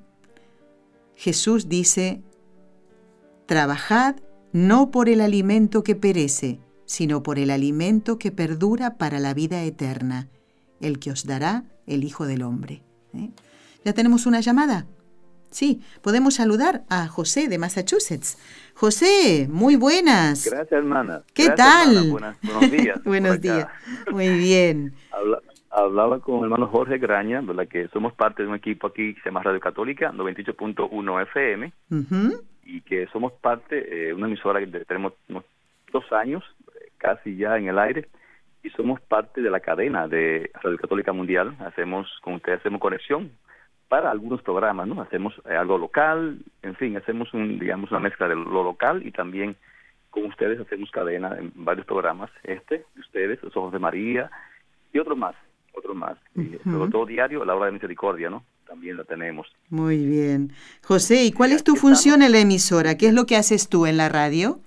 Jesús 1.14 1.68
dice, 1.68 2.22
trabajad 3.46 4.16
no 4.52 4.90
por 4.90 5.08
el 5.08 5.20
alimento 5.20 5.84
que 5.84 5.94
perece, 5.94 6.60
sino 6.88 7.22
por 7.22 7.38
el 7.38 7.50
alimento 7.50 8.18
que 8.18 8.32
perdura 8.32 8.96
para 8.96 9.20
la 9.20 9.34
vida 9.34 9.62
eterna, 9.62 10.26
el 10.80 10.98
que 10.98 11.10
os 11.10 11.26
dará 11.26 11.64
el 11.86 12.02
Hijo 12.02 12.26
del 12.26 12.42
Hombre. 12.42 12.80
¿eh? 13.14 13.28
Ya 13.84 13.92
tenemos 13.92 14.24
una 14.24 14.40
llamada. 14.40 14.86
Sí, 15.50 15.82
podemos 16.02 16.34
saludar 16.34 16.84
a 16.88 17.06
José 17.06 17.48
de 17.48 17.58
Massachusetts. 17.58 18.38
José, 18.74 19.48
muy 19.50 19.76
buenas. 19.76 20.46
Gracias, 20.50 20.72
hermana. 20.72 21.22
¿Qué 21.34 21.50
tal? 21.50 22.10
buenos 22.10 22.36
días. 22.70 23.04
buenos 23.04 23.40
días. 23.40 23.68
Muy 24.10 24.30
bien. 24.38 24.94
hablaba 25.70 26.20
con 26.20 26.38
el 26.38 26.44
hermano 26.44 26.68
Jorge 26.68 26.96
Graña, 26.96 27.42
¿verdad? 27.42 27.68
que 27.68 27.88
somos 27.88 28.14
parte 28.14 28.42
de 28.42 28.48
un 28.48 28.54
equipo 28.54 28.86
aquí 28.86 29.14
que 29.14 29.20
se 29.20 29.28
llama 29.28 29.42
Radio 29.42 29.60
Católica, 29.60 30.10
98.1 30.12 31.22
FM, 31.22 31.72
y 32.64 32.80
que 32.80 33.06
somos 33.08 33.34
parte 33.34 33.76
de 33.76 34.08
eh, 34.08 34.14
una 34.14 34.26
emisora 34.26 34.58
que 34.60 34.66
tenemos 34.84 35.12
unos 35.28 35.44
dos 35.92 36.04
años, 36.12 36.44
casi 36.98 37.36
ya 37.36 37.56
en 37.56 37.68
el 37.68 37.78
aire, 37.78 38.08
y 38.62 38.70
somos 38.70 39.00
parte 39.00 39.40
de 39.40 39.50
la 39.50 39.60
cadena 39.60 40.08
de 40.08 40.50
Radio 40.62 40.78
Católica 40.78 41.12
Mundial. 41.12 41.56
Hacemos, 41.60 42.08
con 42.22 42.34
ustedes 42.34 42.60
hacemos 42.60 42.80
conexión 42.80 43.30
para 43.88 44.10
algunos 44.10 44.42
programas, 44.42 44.86
¿no? 44.86 45.00
Hacemos 45.00 45.34
eh, 45.48 45.56
algo 45.56 45.78
local, 45.78 46.38
en 46.62 46.74
fin, 46.76 46.96
hacemos 46.96 47.32
un, 47.32 47.58
digamos, 47.58 47.90
una 47.90 48.00
mezcla 48.00 48.28
de 48.28 48.34
lo 48.34 48.62
local 48.62 49.06
y 49.06 49.12
también 49.12 49.56
con 50.10 50.24
ustedes 50.26 50.60
hacemos 50.60 50.90
cadena 50.90 51.36
en 51.38 51.52
varios 51.54 51.86
programas, 51.86 52.30
este, 52.42 52.84
de 52.94 53.00
ustedes, 53.00 53.42
Los 53.42 53.56
Ojos 53.56 53.72
de 53.72 53.78
María 53.78 54.30
y 54.92 54.98
otro 54.98 55.16
más, 55.16 55.34
otro 55.74 55.94
más. 55.94 56.16
sobre 56.64 56.90
todo 56.90 57.06
diario, 57.06 57.44
la 57.44 57.54
hora 57.54 57.66
de 57.66 57.72
misericordia, 57.72 58.28
¿no? 58.30 58.44
También 58.66 58.98
la 58.98 59.04
tenemos. 59.04 59.46
Muy 59.70 60.04
bien. 60.04 60.52
José, 60.84 61.24
¿y 61.24 61.32
cuál 61.32 61.52
es 61.52 61.64
tu 61.64 61.76
función 61.76 62.20
en 62.20 62.32
la 62.32 62.40
emisora? 62.40 62.98
¿Qué 62.98 63.06
es 63.06 63.14
lo 63.14 63.24
que 63.24 63.36
haces 63.36 63.70
tú 63.70 63.86
en 63.86 63.96
la 63.96 64.10
radio? 64.10 64.60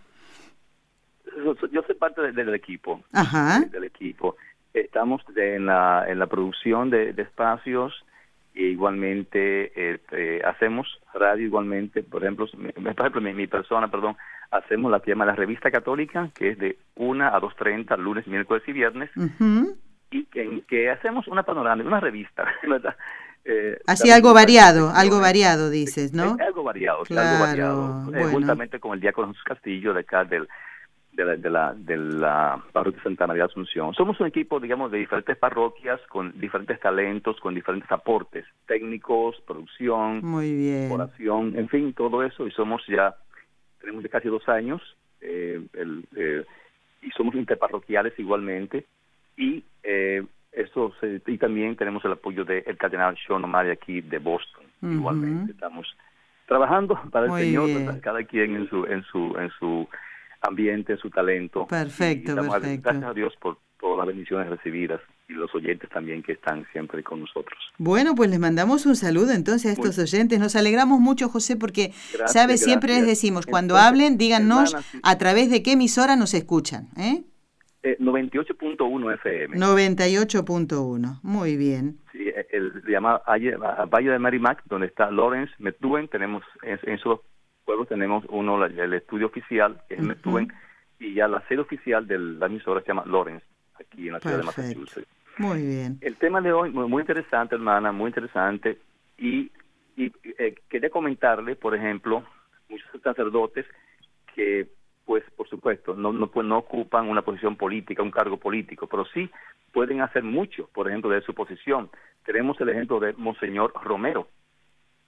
Yo 1.71 1.81
soy 1.83 1.95
parte 1.95 2.31
del 2.31 2.53
equipo. 2.53 3.01
Ajá. 3.13 3.61
Del 3.71 3.83
equipo. 3.85 4.35
Estamos 4.73 5.21
en 5.35 5.65
la, 5.65 6.05
en 6.07 6.19
la 6.19 6.27
producción 6.27 6.89
de, 6.89 7.13
de 7.13 7.21
espacios, 7.23 8.05
y 8.53 8.65
igualmente 8.65 9.93
este, 9.93 10.43
hacemos 10.45 10.87
radio 11.13 11.45
igualmente, 11.45 12.03
por 12.03 12.23
ejemplo, 12.23 12.47
mi, 12.57 13.33
mi, 13.33 13.47
persona, 13.47 13.89
perdón, 13.89 14.17
hacemos 14.51 14.91
la 14.91 14.99
que 14.99 15.11
llama 15.11 15.25
la 15.25 15.35
revista 15.35 15.71
católica, 15.71 16.29
que 16.35 16.49
es 16.49 16.57
de 16.57 16.77
1 16.95 17.25
a 17.25 17.39
2.30, 17.39 17.97
lunes, 17.97 18.27
miércoles 18.27 18.63
y 18.67 18.73
viernes, 18.73 19.09
y 20.11 20.25
que, 20.25 20.63
que, 20.67 20.89
hacemos 20.89 21.27
una 21.27 21.43
panorámica, 21.43 21.87
una 21.87 22.01
revista, 22.01 22.45
¿verdad? 22.67 22.95
Eh, 23.45 23.79
Así 23.87 24.11
algo 24.11 24.33
variado, 24.33 24.91
algo 24.93 25.19
variado 25.19 25.69
dices, 25.69 26.13
¿no? 26.13 26.37
algo 26.39 26.63
variado, 26.63 27.03
algo 27.09 27.39
variado. 27.39 28.13
Eh, 28.13 28.25
juntamente 28.31 28.79
con 28.79 28.93
el 28.93 28.99
diácono 28.99 29.29
Jesús 29.29 29.43
Castillo 29.43 29.93
de 29.93 30.01
acá 30.01 30.25
del 30.25 30.47
de 31.13 31.25
la, 31.25 31.35
de 31.35 31.49
la, 31.49 31.73
de 31.73 31.97
la 31.97 32.63
parroquia 32.71 33.03
Santa 33.03 33.27
María 33.27 33.43
de 33.43 33.49
Asunción. 33.49 33.93
Somos 33.93 34.19
un 34.19 34.27
equipo, 34.27 34.59
digamos, 34.59 34.91
de 34.91 34.99
diferentes 34.99 35.37
parroquias 35.37 35.99
con 36.07 36.39
diferentes 36.39 36.79
talentos, 36.79 37.39
con 37.39 37.53
diferentes 37.53 37.91
aportes 37.91 38.45
técnicos, 38.65 39.41
producción, 39.45 40.21
Muy 40.23 40.89
oración, 40.89 41.53
en 41.57 41.67
fin, 41.69 41.93
todo 41.93 42.23
eso. 42.23 42.47
Y 42.47 42.51
somos 42.51 42.81
ya, 42.87 43.15
tenemos 43.79 44.03
ya 44.03 44.09
casi 44.09 44.29
dos 44.29 44.47
años, 44.47 44.81
eh, 45.19 45.61
el, 45.73 46.05
eh, 46.15 46.45
y 47.01 47.09
somos 47.11 47.35
interparroquiales 47.35 48.17
igualmente. 48.17 48.85
Y 49.35 49.63
eh, 49.83 50.23
eso 50.51 50.93
y 51.27 51.37
también 51.37 51.75
tenemos 51.75 52.03
el 52.05 52.13
apoyo 52.13 52.43
del 52.45 52.77
cardenal 52.77 53.17
Sean 53.25 53.43
O'Malley 53.43 53.71
aquí 53.71 54.01
de 54.01 54.19
Boston. 54.19 54.65
Igualmente 54.81 55.51
estamos 55.51 55.87
trabajando 56.47 56.99
para 57.11 57.27
el 57.27 57.43
Señor, 57.43 57.69
cada 58.01 58.23
quien 58.23 58.55
en 58.55 58.69
su 58.69 58.85
en 58.85 59.03
su 59.03 59.35
en 59.37 59.49
su 59.51 59.87
ambiente, 60.41 60.97
su 60.97 61.09
talento. 61.09 61.67
Perfecto, 61.67 62.35
perfecto. 62.35 62.89
Gracias 62.89 63.03
a 63.03 63.13
Dios 63.13 63.33
por 63.39 63.57
todas 63.79 63.97
las 63.97 64.07
bendiciones 64.07 64.49
recibidas 64.49 65.01
y 65.27 65.33
los 65.33 65.53
oyentes 65.55 65.89
también 65.89 66.21
que 66.21 66.33
están 66.33 66.65
siempre 66.71 67.03
con 67.03 67.21
nosotros. 67.21 67.57
Bueno, 67.77 68.15
pues 68.15 68.29
les 68.29 68.39
mandamos 68.39 68.85
un 68.85 68.95
saludo 68.95 69.31
entonces 69.31 69.71
a 69.71 69.73
estos 69.73 69.97
oyentes. 69.97 70.39
Nos 70.39 70.55
alegramos 70.55 70.99
mucho, 70.99 71.29
José, 71.29 71.55
porque, 71.55 71.91
¿sabes? 72.27 72.61
Siempre 72.61 72.93
les 72.93 73.07
decimos, 73.07 73.45
cuando 73.45 73.77
hablen, 73.77 74.17
díganos 74.17 74.75
a 75.03 75.17
través 75.17 75.49
de 75.49 75.63
qué 75.63 75.73
emisora 75.73 76.15
nos 76.15 76.33
escuchan. 76.33 76.89
¿eh? 76.97 77.23
Eh, 77.83 77.97
98.1 77.99 79.13
FM. 79.15 79.57
98.1, 79.57 81.19
muy 81.23 81.57
bien. 81.57 81.97
Sí, 82.11 82.31
el, 82.51 82.83
se 82.85 82.91
llama 82.91 83.21
Valle 83.25 84.11
de 84.11 84.19
Merrimack, 84.19 84.63
donde 84.65 84.87
está 84.87 85.09
Lawrence 85.09 85.51
Methuen, 85.57 86.07
tenemos 86.07 86.43
en, 86.61 86.79
en 86.83 86.93
esos 86.93 87.21
pueblos 87.65 87.87
tenemos 87.87 88.25
uno, 88.29 88.63
el 88.65 88.93
estudio 88.93 89.27
oficial, 89.27 89.81
que 89.87 89.95
es 89.95 90.01
uh 90.01 90.47
y 90.99 91.15
ya 91.15 91.27
la 91.27 91.41
sede 91.47 91.61
oficial 91.61 92.05
de 92.05 92.19
la 92.19 92.45
emisora 92.45 92.81
se 92.81 92.89
llama 92.89 93.03
Lawrence, 93.07 93.43
aquí 93.73 94.07
en 94.07 94.13
la 94.13 94.19
ciudad 94.19 94.37
de 94.37 94.43
Massachusetts. 94.43 95.07
Muy 95.37 95.65
bien. 95.65 95.97
El 96.01 96.15
tema 96.17 96.41
de 96.41 96.53
hoy, 96.53 96.69
muy, 96.69 97.01
interesante, 97.01 97.55
hermana, 97.55 97.91
muy 97.91 98.09
interesante. 98.09 98.77
Y, 99.17 99.51
y 99.95 100.11
eh, 100.37 100.55
quería 100.69 100.91
comentarle, 100.91 101.55
por 101.55 101.73
ejemplo, 101.73 102.23
muchos 102.69 102.87
sacerdotes 103.01 103.65
que, 104.35 104.67
pues, 105.05 105.23
por 105.35 105.49
supuesto, 105.49 105.95
no, 105.95 106.13
no, 106.13 106.27
pues, 106.27 106.45
no 106.45 106.59
ocupan 106.59 107.09
una 107.09 107.23
posición 107.23 107.55
política, 107.55 108.03
un 108.03 108.11
cargo 108.11 108.37
político, 108.37 108.85
pero 108.85 109.05
sí 109.05 109.29
pueden 109.71 110.01
hacer 110.01 110.23
mucho, 110.23 110.67
por 110.67 110.87
ejemplo, 110.87 111.09
de 111.09 111.21
su 111.21 111.33
posición. 111.33 111.89
Tenemos 112.25 112.61
el 112.61 112.69
ejemplo 112.69 112.99
de 112.99 113.13
Monseñor 113.13 113.73
Romero, 113.83 114.27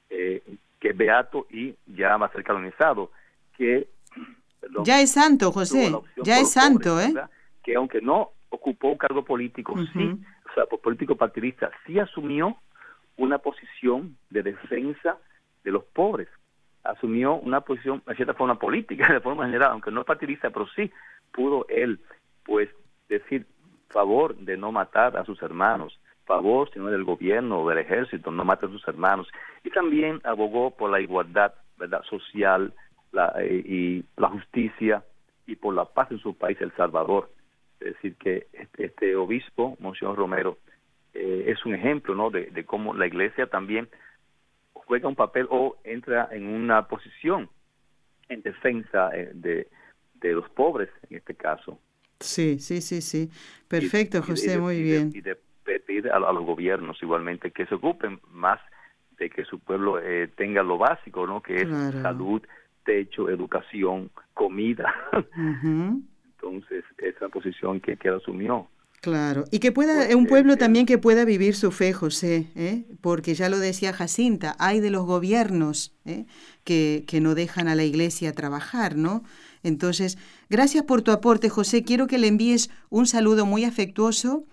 eh, 0.10 0.42
que 0.84 0.90
es 0.90 0.98
beato 0.98 1.48
y 1.50 1.74
ya 1.86 2.18
va 2.18 2.26
a 2.26 2.32
ser 2.34 2.44
canonizado, 2.44 3.10
que... 3.56 3.88
ya 4.84 5.00
es 5.00 5.14
santo, 5.14 5.54
José, 5.54 5.98
ya 6.26 6.40
es 6.40 6.52
santo, 6.52 7.00
¿eh? 7.00 7.14
Que 7.64 7.76
aunque 7.76 8.02
no 8.02 8.32
ocupó 8.50 8.90
un 8.90 8.98
cargo 8.98 9.24
político, 9.24 9.76
sí, 9.94 10.20
o 10.52 10.54
sea, 10.54 10.66
político 10.66 11.16
partidista, 11.16 11.72
sí 11.86 12.00
asumió 12.00 12.58
una 13.16 13.38
posición 13.38 14.18
de 14.30 14.44
defensa 14.44 15.18
de 15.64 15.72
los 15.72 15.86
pobres, 15.86 16.28
asumió 16.84 17.36
una 17.36 17.62
posición, 17.62 18.04
de 18.06 18.16
cierta 18.16 18.34
forma 18.34 18.60
política, 18.60 19.08
de 19.14 19.22
forma 19.22 19.46
general, 19.46 19.72
aunque 19.72 19.90
no 19.90 20.04
partidista, 20.04 20.50
pero 20.50 20.68
sí 20.76 20.92
pudo 21.32 21.66
él, 21.70 22.02
pues, 22.44 22.68
decir 23.08 23.48
favor 23.88 24.36
de 24.36 24.58
no 24.58 24.74
matar 24.74 25.16
a 25.16 25.24
sus 25.24 25.42
hermanos, 25.44 25.98
favor, 26.26 26.70
sino 26.72 26.88
del 26.88 27.04
gobierno 27.04 27.62
o 27.62 27.70
del 27.70 27.80
ejército, 27.80 28.32
no 28.32 28.46
mate 28.46 28.66
a 28.66 28.70
sus 28.70 28.88
hermanos. 28.88 29.28
Y 29.64 29.70
también 29.70 30.22
abogó 30.24 30.72
por 30.72 30.90
la 30.90 31.00
igualdad 31.00 31.54
verdad 31.78 32.04
social 32.04 32.74
la, 33.12 33.34
eh, 33.40 33.64
y 33.66 34.06
la 34.18 34.30
justicia 34.30 35.04
y 35.46 35.56
por 35.56 35.74
la 35.74 35.86
paz 35.86 36.12
en 36.12 36.20
su 36.20 36.36
país, 36.36 36.58
El 36.62 36.76
Salvador. 36.76 37.30
Es 37.80 37.94
decir, 37.96 38.16
que 38.16 38.48
este, 38.54 38.86
este 38.86 39.16
obispo, 39.16 39.76
Monseñor 39.80 40.16
Romero, 40.16 40.58
eh, 41.14 41.46
es 41.48 41.66
un 41.66 41.76
ejemplo 41.76 42.16
¿no? 42.16 42.30
de, 42.30 42.46
de 42.48 42.66
cómo 42.66 42.94
la 42.94 43.06
iglesia 43.06 43.48
también 43.48 43.90
juega 44.74 45.08
un 45.08 45.16
papel 45.16 45.48
o 45.50 45.78
entra 45.84 46.30
en 46.32 46.48
una 46.48 46.88
posición 46.88 47.50
en 48.30 48.42
defensa 48.42 49.10
eh, 49.14 49.32
de, 49.34 49.68
de 50.16 50.32
los 50.34 50.50
pobres, 50.50 50.90
en 51.10 51.18
este 51.18 51.36
caso. 51.36 51.80
Sí, 52.20 52.60
sí, 52.60 52.82
sí, 52.82 53.02
sí. 53.02 53.30
Perfecto, 53.68 54.22
José, 54.22 54.58
muy 54.58 54.82
bien 54.82 55.12
pedir 55.64 56.12
a, 56.12 56.20
los 56.20 56.46
gobiernos 56.46 57.02
igualmente 57.02 57.52
que 57.52 57.66
se 57.66 57.76
ocupen 57.76 58.20
más 58.32 58.60
de 59.18 59.30
que 59.30 59.46
su 59.46 59.60
pueblo 59.60 60.00
eh, 60.00 60.30
tenga 60.36 60.64
lo 60.64 60.78
básico, 60.78 61.26
¿no? 61.28 61.42
Que 61.42 61.62
es 61.62 61.70
salud, 62.02 62.42
techo, 62.84 63.30
educación, 63.30 64.10
comida. 64.34 64.94
Entonces, 65.24 66.84
esa 66.98 67.30
posición 67.30 67.80
que, 67.80 67.96
que 67.96 68.10
asumió. 68.10 68.68
Claro, 69.04 69.44
y 69.52 69.60
que 69.60 69.74
pueda, 69.74 69.96
pues, 69.96 70.16
un 70.16 70.28
pueblo 70.28 70.56
también 70.56 70.86
que 70.86 70.98
pueda 70.98 71.26
vivir 71.26 71.56
su 71.56 71.72
fe, 71.72 71.92
José, 71.92 72.48
¿eh? 72.56 72.86
porque 73.02 73.34
ya 73.34 73.50
lo 73.50 73.60
decía 73.60 73.92
Jacinta, 73.92 74.56
hay 74.60 74.80
de 74.80 74.92
los 74.92 75.06
gobiernos 75.06 75.94
¿eh? 76.06 76.26
que, 76.64 77.04
que 77.06 77.20
no 77.20 77.36
dejan 77.36 77.68
a 77.68 77.76
la 77.76 77.84
iglesia 77.84 78.32
trabajar, 78.32 78.96
¿no? 78.96 79.24
Entonces, 79.62 80.18
gracias 80.50 80.86
por 80.86 81.02
tu 81.02 81.12
aporte, 81.12 81.50
José. 81.50 81.84
Quiero 81.84 82.08
que 82.08 82.18
le 82.18 82.28
envíes 82.28 82.70
un 82.90 83.06
saludo 83.06 83.46
muy 83.46 83.66
afectuoso 83.66 84.46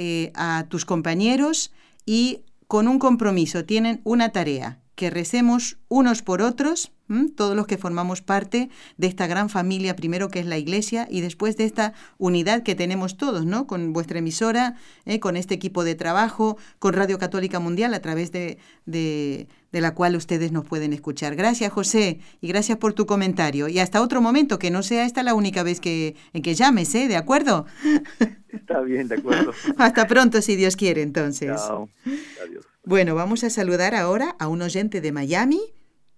eh, 0.00 0.30
a 0.36 0.66
tus 0.68 0.84
compañeros 0.84 1.72
y 2.06 2.42
con 2.68 2.86
un 2.86 3.00
compromiso, 3.00 3.64
tienen 3.64 4.00
una 4.04 4.30
tarea, 4.30 4.78
que 4.94 5.10
recemos 5.10 5.78
unos 5.88 6.22
por 6.22 6.40
otros, 6.40 6.92
todos 7.36 7.56
los 7.56 7.66
que 7.66 7.78
formamos 7.78 8.20
parte 8.20 8.68
de 8.96 9.06
esta 9.08 9.26
gran 9.26 9.48
familia, 9.48 9.96
primero 9.96 10.28
que 10.28 10.38
es 10.38 10.46
la 10.46 10.56
Iglesia, 10.56 11.08
y 11.10 11.20
después 11.20 11.56
de 11.56 11.64
esta 11.64 11.94
unidad 12.16 12.62
que 12.62 12.76
tenemos 12.76 13.16
todos, 13.16 13.44
¿no? 13.44 13.66
Con 13.66 13.92
vuestra 13.92 14.20
emisora, 14.20 14.76
¿eh? 15.04 15.18
con 15.18 15.36
este 15.36 15.54
equipo 15.54 15.82
de 15.82 15.96
trabajo, 15.96 16.58
con 16.78 16.94
Radio 16.94 17.18
Católica 17.18 17.58
Mundial, 17.58 17.92
a 17.92 18.00
través 18.00 18.30
de, 18.30 18.58
de, 18.86 19.48
la 19.72 19.94
cual 19.94 20.16
ustedes 20.16 20.52
nos 20.52 20.66
pueden 20.66 20.92
escuchar. 20.92 21.36
Gracias, 21.36 21.72
José, 21.72 22.20
y 22.40 22.48
gracias 22.48 22.78
por 22.78 22.94
tu 22.94 23.06
comentario. 23.06 23.68
Y 23.68 23.78
hasta 23.78 24.02
otro 24.02 24.20
momento, 24.20 24.58
que 24.58 24.70
no 24.70 24.82
sea 24.82 25.04
esta 25.04 25.22
la 25.22 25.34
única 25.34 25.62
vez 25.62 25.80
que, 25.80 26.16
en 26.32 26.42
que 26.42 26.54
llames, 26.54 26.94
¿eh? 26.94 27.08
¿De 27.08 27.16
acuerdo? 27.16 27.66
Está 28.48 28.80
bien, 28.80 29.08
de 29.08 29.16
acuerdo. 29.16 29.52
hasta 29.76 30.06
pronto, 30.06 30.40
si 30.40 30.56
Dios 30.56 30.76
quiere, 30.76 31.02
entonces. 31.02 31.50
Adiós. 31.50 32.66
Bueno, 32.84 33.14
vamos 33.14 33.44
a 33.44 33.50
saludar 33.50 33.94
ahora 33.94 34.34
a 34.38 34.48
un 34.48 34.62
oyente 34.62 35.02
de 35.02 35.12
Miami 35.12 35.60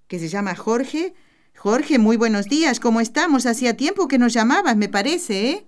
que 0.06 0.18
se 0.20 0.28
llama 0.28 0.54
Jorge. 0.54 1.14
Jorge, 1.56 1.98
muy 1.98 2.16
buenos 2.16 2.46
días, 2.46 2.78
¿cómo 2.80 3.00
estamos? 3.00 3.46
Hacía 3.46 3.76
tiempo 3.76 4.08
que 4.08 4.18
nos 4.18 4.32
llamabas, 4.32 4.76
me 4.76 4.88
parece, 4.88 5.50
¿eh? 5.50 5.66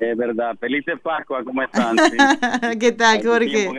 Es 0.00 0.16
verdad. 0.16 0.56
Felices 0.58 1.00
Pascua, 1.00 1.42
¿cómo 1.44 1.62
están? 1.62 1.96
¿Qué 2.80 2.92
tal, 2.92 3.24
Jorge? 3.24 3.70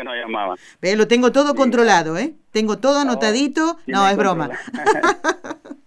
Ve, 0.81 0.95
lo 0.95 1.07
tengo 1.07 1.31
todo 1.31 1.55
controlado, 1.55 2.17
¿eh? 2.17 2.33
Tengo 2.51 2.77
todo 2.77 2.99
anotadito. 2.99 3.77
no, 3.85 4.07
es 4.07 4.17
broma. 4.17 4.49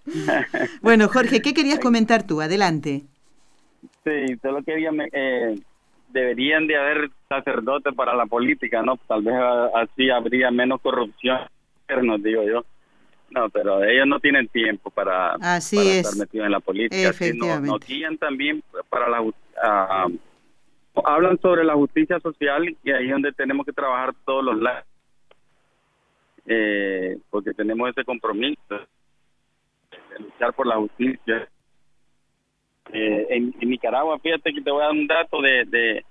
bueno, 0.82 1.08
Jorge, 1.08 1.42
¿qué 1.42 1.52
querías 1.52 1.78
comentar 1.80 2.26
tú? 2.26 2.40
Adelante. 2.40 3.02
Sí, 4.04 4.36
solo 4.42 4.62
quería... 4.62 4.90
Eh, 5.12 5.56
deberían 6.12 6.66
de 6.66 6.76
haber 6.76 7.10
sacerdotes 7.28 7.94
para 7.94 8.14
la 8.14 8.26
política, 8.26 8.82
¿no? 8.82 8.96
Tal 9.06 9.22
vez 9.22 9.34
así 9.76 10.10
habría 10.10 10.50
menos 10.50 10.80
corrupción, 10.80 11.38
digo 12.18 12.42
yo. 12.42 12.64
No, 13.30 13.48
pero 13.48 13.84
ellos 13.84 14.08
no 14.08 14.18
tienen 14.18 14.48
tiempo 14.48 14.90
para, 14.90 15.36
estar 15.36 16.16
metidos 16.16 16.46
en 16.46 16.52
la 16.52 16.58
política. 16.58 17.10
Efectivamente. 17.10 17.68
Nos, 17.68 17.86
guían 17.86 18.18
también 18.18 18.60
para 18.88 19.08
la... 19.08 19.22
Uh, 19.62 20.18
hablan 21.04 21.38
sobre 21.40 21.64
la 21.64 21.74
justicia 21.74 22.18
social 22.20 22.76
y 22.82 22.90
ahí 22.90 23.06
es 23.06 23.12
donde 23.12 23.32
tenemos 23.32 23.66
que 23.66 23.72
trabajar 23.72 24.14
todos 24.24 24.44
los 24.44 24.58
lados. 24.60 24.84
Eh, 26.46 27.18
porque 27.30 27.52
tenemos 27.52 27.90
ese 27.90 28.04
compromiso 28.04 28.58
de 28.70 30.18
luchar 30.18 30.52
por 30.54 30.66
la 30.66 30.76
justicia. 30.76 31.48
Eh, 32.92 33.26
en, 33.30 33.54
Nicaragua, 33.60 34.18
fíjate 34.18 34.52
que 34.52 34.60
te 34.60 34.70
voy 34.70 34.82
a 34.82 34.86
dar 34.86 34.92
un 34.92 35.06
dato 35.06 35.40
de, 35.42 35.64
de 35.66 36.04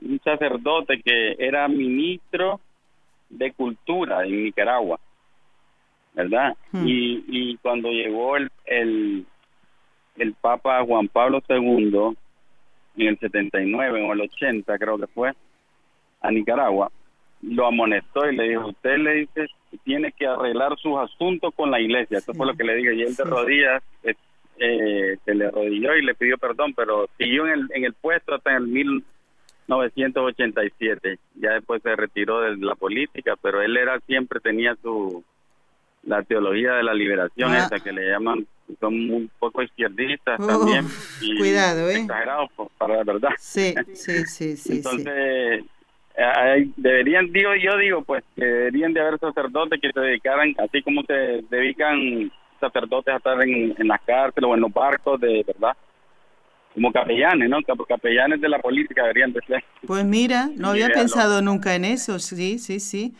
un 0.00 0.20
sacerdote 0.24 1.00
que 1.02 1.36
era 1.38 1.68
ministro 1.68 2.60
de 3.28 3.52
cultura 3.52 4.24
en 4.24 4.44
Nicaragua 4.44 4.98
¿verdad? 6.16 6.56
Hmm. 6.72 6.86
Y, 6.86 7.24
y 7.28 7.56
cuando 7.58 7.90
llegó 7.90 8.38
el, 8.38 8.50
el, 8.64 9.26
el 10.16 10.34
Papa 10.34 10.82
Juan 10.82 11.08
Pablo 11.08 11.42
II, 11.46 12.16
en 13.02 13.08
el 13.08 13.18
79 13.18 14.02
o 14.02 14.12
el 14.12 14.20
80 14.22 14.78
creo 14.78 14.98
que 14.98 15.06
fue, 15.06 15.32
a 16.20 16.30
Nicaragua, 16.30 16.90
lo 17.42 17.66
amonestó 17.66 18.30
y 18.30 18.36
le 18.36 18.48
dijo, 18.48 18.68
usted 18.68 18.96
le 18.98 19.14
dice, 19.14 19.48
tiene 19.84 20.12
que 20.12 20.26
arreglar 20.26 20.76
sus 20.78 20.96
asuntos 20.98 21.52
con 21.54 21.70
la 21.70 21.80
iglesia. 21.80 22.18
Eso 22.18 22.34
fue 22.34 22.46
lo 22.46 22.54
que 22.54 22.64
le 22.64 22.76
dije. 22.76 22.94
Y 22.94 23.02
él 23.02 23.14
de 23.14 23.24
rodillas 23.24 23.82
eh, 24.02 24.14
eh, 24.58 25.18
se 25.24 25.34
le 25.34 25.46
arrodilló 25.46 25.96
y 25.96 26.02
le 26.02 26.14
pidió 26.14 26.36
perdón, 26.38 26.74
pero 26.74 27.08
siguió 27.18 27.46
en 27.46 27.52
el, 27.52 27.68
en 27.74 27.84
el 27.84 27.94
puesto 27.94 28.34
hasta 28.34 28.50
en 28.50 28.56
el 28.56 28.66
1987. 28.68 31.18
Ya 31.34 31.52
después 31.52 31.82
se 31.82 31.94
retiró 31.94 32.40
de 32.40 32.56
la 32.56 32.74
política, 32.74 33.36
pero 33.40 33.60
él 33.60 33.76
era 33.76 34.00
siempre 34.00 34.40
tenía 34.40 34.74
su 34.82 35.22
la 36.06 36.22
teología 36.22 36.74
de 36.74 36.82
la 36.82 36.94
liberación, 36.94 37.52
ah. 37.52 37.58
esa 37.58 37.80
que 37.80 37.92
le 37.92 38.10
llaman, 38.10 38.46
son 38.80 38.94
un 39.10 39.30
poco 39.38 39.62
izquierdistas 39.62 40.38
también. 40.38 40.86
Y 41.20 41.36
cuidado, 41.38 41.90
¿eh? 41.90 42.00
Exagerados 42.00 42.50
para 42.78 42.96
la 42.96 43.04
verdad. 43.04 43.30
Sí, 43.38 43.74
sí, 43.94 44.24
sí, 44.26 44.56
sí. 44.56 44.72
Entonces, 44.76 45.64
deberían, 46.76 47.32
digo, 47.32 47.50
yo 47.56 47.76
digo, 47.76 48.02
pues, 48.02 48.24
que 48.34 48.44
deberían 48.44 48.92
de 48.92 49.00
haber 49.00 49.18
sacerdotes 49.18 49.80
que 49.80 49.92
se 49.92 50.00
dedicaran, 50.00 50.54
así 50.58 50.82
como 50.82 51.02
se 51.02 51.44
dedican 51.50 52.32
sacerdotes 52.60 53.12
a 53.12 53.18
estar 53.18 53.42
en, 53.42 53.74
en 53.76 53.88
las 53.88 54.00
cárceles 54.02 54.48
o 54.48 54.54
en 54.54 54.60
los 54.60 54.72
barcos, 54.72 55.20
de 55.20 55.44
verdad 55.46 55.76
como 56.76 56.92
capellanes, 56.92 57.48
¿no? 57.48 57.56
Capellanes 57.88 58.38
de 58.38 58.50
la 58.50 58.58
política 58.58 59.00
deberían 59.00 59.32
de 59.32 59.40
ser. 59.46 59.64
Pues 59.86 60.04
mira, 60.04 60.50
no 60.56 60.68
había 60.72 60.90
pensado 60.90 61.40
nunca 61.40 61.74
en 61.74 61.86
eso, 61.86 62.18
sí, 62.18 62.58
sí, 62.58 62.80
sí. 62.80 63.14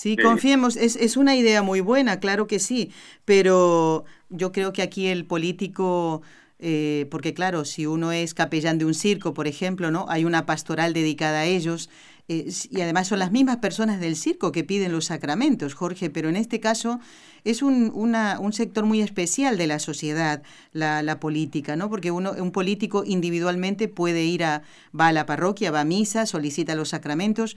Sí, 0.00 0.16
confiemos, 0.16 0.76
es, 0.76 0.94
es 0.94 1.16
una 1.16 1.34
idea 1.34 1.60
muy 1.60 1.80
buena, 1.80 2.20
claro 2.20 2.46
que 2.46 2.60
sí, 2.60 2.92
pero 3.24 4.04
yo 4.28 4.52
creo 4.52 4.72
que 4.72 4.82
aquí 4.82 5.08
el 5.08 5.24
político... 5.24 6.22
Eh, 6.60 7.06
porque 7.10 7.34
claro, 7.34 7.64
si 7.64 7.86
uno 7.86 8.10
es 8.10 8.34
capellán 8.34 8.78
de 8.78 8.84
un 8.84 8.94
circo, 8.94 9.32
por 9.32 9.46
ejemplo, 9.46 9.92
¿no? 9.92 10.06
Hay 10.08 10.24
una 10.24 10.44
pastoral 10.44 10.92
dedicada 10.92 11.40
a 11.40 11.44
ellos 11.44 11.88
eh, 12.28 12.48
y 12.70 12.80
además 12.80 13.08
son 13.08 13.20
las 13.20 13.32
mismas 13.32 13.56
personas 13.56 14.00
del 14.00 14.14
circo 14.14 14.52
que 14.52 14.64
piden 14.64 14.92
los 14.92 15.06
sacramentos, 15.06 15.74
Jorge, 15.74 16.10
pero 16.10 16.28
en 16.28 16.36
este 16.36 16.60
caso 16.60 17.00
es 17.44 17.62
un, 17.62 17.90
una, 17.94 18.38
un 18.38 18.52
sector 18.52 18.84
muy 18.84 19.00
especial 19.00 19.56
de 19.56 19.66
la 19.66 19.78
sociedad, 19.78 20.42
la, 20.72 21.02
la, 21.02 21.20
política, 21.20 21.74
¿no? 21.74 21.88
Porque 21.88 22.10
uno, 22.10 22.32
un 22.32 22.52
político 22.52 23.04
individualmente 23.06 23.88
puede 23.88 24.24
ir 24.24 24.44
a, 24.44 24.62
va 24.98 25.08
a 25.08 25.12
la 25.12 25.26
parroquia, 25.26 25.70
va 25.70 25.80
a 25.80 25.84
misa, 25.84 26.26
solicita 26.26 26.74
los 26.74 26.90
sacramentos, 26.90 27.56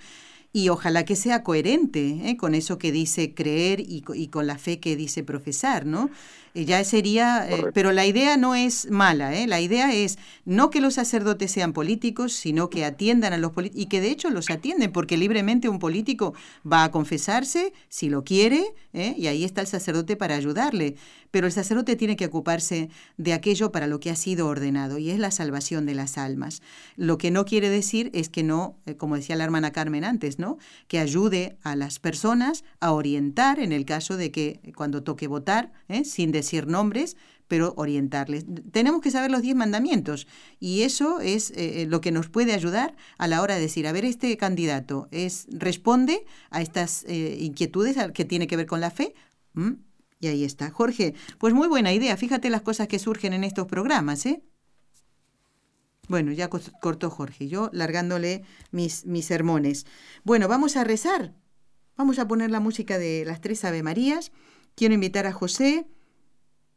y 0.54 0.70
ojalá 0.70 1.06
que 1.06 1.16
sea 1.16 1.43
coherente 1.43 2.30
¿eh? 2.30 2.38
con 2.38 2.56
eso 2.56 2.78
que 2.78 2.91
dice 2.91 3.34
creer 3.34 3.80
y, 3.80 4.04
y, 4.14 4.28
con 4.28 4.47
la 4.47 4.58
fe 4.58 4.80
que 4.80 4.95
dice 4.95 5.24
profesar, 5.24 5.86
¿no? 5.86 6.10
Eh, 6.54 6.66
ya 6.66 6.84
sería, 6.84 7.47
eh, 7.49 7.72
pero 7.74 7.91
la 7.91 8.06
idea 8.06 8.38
no 8.38 8.56
es 8.56 8.89
mala, 8.89 9.36
¿eh? 9.36 9.47
la 9.47 9.62
idea 9.62 9.93
es 9.93 10.18
no 10.45 10.70
que 10.70 10.82
los 10.82 10.95
sacerdotes 10.95 11.52
sean 11.52 11.74
políticos, 11.74 12.34
sino 12.34 12.70
que 12.70 12.84
atiendan 12.84 13.34
a 13.34 13.38
los 13.38 13.52
políticos 13.52 13.82
y 13.82 13.86
que 13.88 14.02
de 14.02 14.12
hecho 14.12 14.30
los 14.30 14.49
atienden, 14.49 14.91
porque 14.91 15.18
libremente 15.18 15.70
un 15.70 15.80
político 15.80 16.34
va 16.70 16.84
a 16.84 16.91
confesarse 16.91 17.74
si 17.89 18.10
lo 18.10 18.24
quiere, 18.24 18.74
y 18.93 19.28
ahí 19.28 19.45
está 19.45 19.62
el 19.62 19.68
sacerdote 19.68 20.18
para 20.18 20.36
ayudarle, 20.36 20.95
pero 21.32 21.47
el 21.47 21.54
sacerdote 21.54 21.95
tiene 21.95 22.18
que 22.18 22.26
ocuparse 22.26 22.89
de 23.16 23.32
aquello 23.32 23.72
para 23.72 23.88
lo 23.88 24.02
que 24.02 24.10
ha 24.10 24.16
sido 24.18 24.47
ordenado, 24.47 24.97
y 24.97 25.12
es 25.12 25.20
la 25.20 25.32
salvación 25.32 25.86
de 25.86 25.95
las 25.95 26.18
almas. 26.18 26.62
Lo 26.97 27.18
que 27.18 27.32
no 27.32 27.45
quiere 27.45 27.70
decir 27.70 28.10
es 28.14 28.28
que 28.28 28.43
no, 28.43 28.76
como 28.97 29.16
decía 29.16 29.38
la 29.38 29.45
hermana 29.45 29.72
Carmen 29.72 30.04
antes, 30.04 30.39
¿no? 30.39 30.58
que 30.88 30.99
ayude 30.99 31.58
a 31.64 31.76
las 31.76 31.99
personas 31.99 32.66
a 32.82 32.91
orientar 32.91 33.60
en 33.60 33.72
el 33.72 33.86
caso 33.86 34.18
de 34.18 34.32
que 34.32 34.60
cuando 34.76 35.04
toque 35.04 35.28
votar, 35.28 35.72
sin 36.04 36.32
decir 36.42 36.68
nombres, 36.68 37.18
pero 37.48 37.74
orientarles. 37.76 38.46
Tenemos 38.72 39.02
que 39.02 39.12
saber 39.12 39.30
los 39.30 39.42
diez 39.42 39.56
mandamientos 39.56 40.26
y 40.60 40.84
eso 40.84 41.20
es 41.20 41.52
eh, 41.52 41.82
eh, 41.82 41.86
lo 41.86 42.00
que 42.00 42.12
nos 42.12 42.30
puede 42.30 42.54
ayudar 42.54 42.96
a 43.18 43.28
la 43.28 43.42
hora 43.42 43.56
de 43.56 43.62
decir, 43.62 43.88
a 43.88 43.92
ver, 43.92 44.06
este 44.06 44.38
candidato 44.38 45.10
es 45.12 45.48
responde 45.52 46.26
a 46.50 46.62
estas 46.62 47.04
eh, 47.10 47.38
inquietudes 47.42 47.98
que 48.14 48.24
tiene 48.24 48.48
que 48.48 48.56
ver 48.56 48.68
con 48.68 48.80
la 48.80 48.89
fe. 48.89 49.14
Y 50.22 50.28
ahí 50.28 50.46
está. 50.46 50.70
Jorge, 50.70 51.14
pues 51.39 51.54
muy 51.54 51.68
buena 51.68 51.92
idea. 51.92 52.16
Fíjate 52.16 52.50
las 52.50 52.62
cosas 52.62 52.88
que 52.88 53.00
surgen 53.00 53.34
en 53.34 53.44
estos 53.44 53.68
programas, 53.68 54.26
¿eh? 54.26 54.44
Bueno, 56.08 56.32
ya 56.32 56.50
cortó 56.50 57.10
Jorge, 57.10 57.48
yo 57.48 57.70
largándole 57.74 58.44
mis, 58.72 59.06
mis 59.06 59.26
sermones. 59.26 59.86
Bueno, 60.24 60.48
vamos 60.48 60.78
a 60.78 60.84
rezar. 60.84 61.34
Vamos 61.98 62.18
a 62.18 62.28
poner 62.28 62.50
la 62.50 62.60
música 62.60 62.98
de 62.98 63.24
las 63.26 63.42
tres 63.42 63.66
Ave 63.66 63.84
Marías. 63.84 64.32
Quiero 64.76 64.94
invitar 64.94 65.28
a 65.28 65.34
José, 65.34 65.86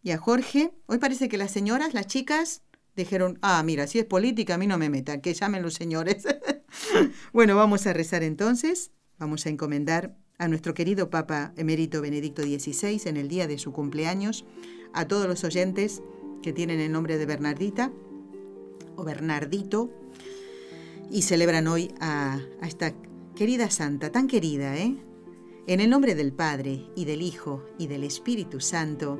y 0.04 0.12
a 0.12 0.18
Jorge. 0.18 0.72
Hoy 0.86 0.98
parece 0.98 1.28
que 1.28 1.38
las 1.38 1.50
señoras, 1.50 1.94
las 1.94 2.06
chicas, 2.06 2.62
dijeron, 2.94 3.38
ah, 3.42 3.60
mira, 3.64 3.88
si 3.88 3.98
es 3.98 4.04
política, 4.04 4.54
a 4.54 4.58
mí 4.58 4.68
no 4.68 4.78
me 4.78 4.90
metan, 4.90 5.20
que 5.20 5.34
llamen 5.34 5.62
los 5.62 5.74
señores. 5.74 6.24
bueno, 7.32 7.56
vamos 7.56 7.86
a 7.88 7.92
rezar 7.92 8.22
entonces, 8.22 8.92
vamos 9.18 9.46
a 9.46 9.48
encomendar 9.48 10.16
a 10.38 10.46
nuestro 10.46 10.74
querido 10.74 11.10
Papa 11.10 11.52
Emérito 11.56 12.02
Benedicto 12.02 12.42
XVI 12.42 13.00
en 13.06 13.16
el 13.16 13.28
día 13.28 13.48
de 13.48 13.58
su 13.58 13.72
cumpleaños, 13.72 14.44
a 14.92 15.08
todos 15.08 15.26
los 15.26 15.42
oyentes 15.42 16.02
que 16.42 16.52
tienen 16.52 16.80
el 16.80 16.92
nombre 16.92 17.16
de 17.16 17.26
Bernardita 17.26 17.90
o 18.96 19.04
Bernardito 19.04 19.90
y 21.10 21.22
celebran 21.22 21.66
hoy 21.66 21.92
a, 21.98 22.40
a 22.60 22.68
esta 22.68 22.94
querida 23.34 23.70
santa, 23.70 24.12
tan 24.12 24.28
querida, 24.28 24.76
¿eh? 24.76 24.96
En 25.66 25.80
el 25.80 25.88
nombre 25.88 26.14
del 26.14 26.34
Padre 26.34 26.90
y 26.94 27.06
del 27.06 27.22
Hijo 27.22 27.64
y 27.78 27.86
del 27.86 28.04
Espíritu 28.04 28.60
Santo. 28.60 29.18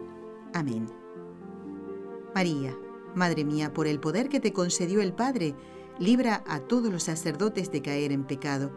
Amén. 0.55 0.86
María, 2.34 2.74
Madre 3.14 3.44
mía, 3.44 3.72
por 3.72 3.86
el 3.86 4.00
poder 4.00 4.28
que 4.28 4.40
te 4.40 4.52
concedió 4.52 5.00
el 5.00 5.12
Padre, 5.12 5.55
libra 5.98 6.42
a 6.46 6.61
todos 6.61 6.92
los 6.92 7.02
sacerdotes 7.02 7.70
de 7.70 7.82
caer 7.82 8.12
en 8.12 8.24
pecado, 8.24 8.72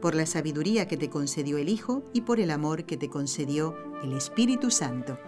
por 0.00 0.14
la 0.14 0.26
sabiduría 0.26 0.86
que 0.86 0.96
te 0.96 1.10
concedió 1.10 1.58
el 1.58 1.68
Hijo 1.68 2.02
y 2.12 2.22
por 2.22 2.40
el 2.40 2.50
amor 2.50 2.84
que 2.84 2.96
te 2.96 3.08
concedió 3.08 3.74
el 4.02 4.12
Espíritu 4.12 4.70
Santo. 4.70 5.18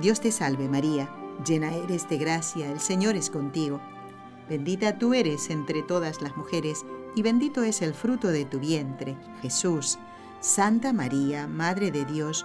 Dios 0.00 0.20
te 0.20 0.32
salve 0.32 0.68
María, 0.68 1.08
llena 1.46 1.74
eres 1.74 2.08
de 2.08 2.18
gracia, 2.18 2.70
el 2.70 2.80
Señor 2.80 3.16
es 3.16 3.30
contigo. 3.30 3.80
Bendita 4.48 4.98
tú 4.98 5.14
eres 5.14 5.50
entre 5.50 5.82
todas 5.82 6.20
las 6.20 6.36
mujeres, 6.36 6.84
y 7.14 7.22
bendito 7.22 7.62
es 7.62 7.80
el 7.82 7.94
fruto 7.94 8.28
de 8.28 8.44
tu 8.44 8.58
vientre, 8.58 9.16
Jesús. 9.40 9.98
Santa 10.40 10.92
María, 10.92 11.46
Madre 11.46 11.92
de 11.92 12.04
Dios, 12.04 12.44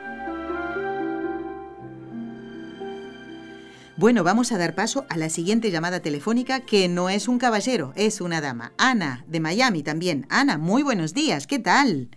Bueno, 3.97 4.23
vamos 4.23 4.51
a 4.51 4.57
dar 4.57 4.73
paso 4.73 5.05
a 5.09 5.17
la 5.17 5.29
siguiente 5.29 5.69
llamada 5.69 6.01
telefónica 6.01 6.65
que 6.65 6.87
no 6.87 7.09
es 7.09 7.27
un 7.27 7.37
caballero, 7.37 7.91
es 7.95 8.21
una 8.21 8.41
dama. 8.41 8.71
Ana, 8.77 9.23
de 9.27 9.39
Miami 9.39 9.83
también. 9.83 10.25
Ana, 10.29 10.57
muy 10.57 10.81
buenos 10.81 11.13
días, 11.13 11.45
¿qué 11.45 11.59
tal? 11.59 12.07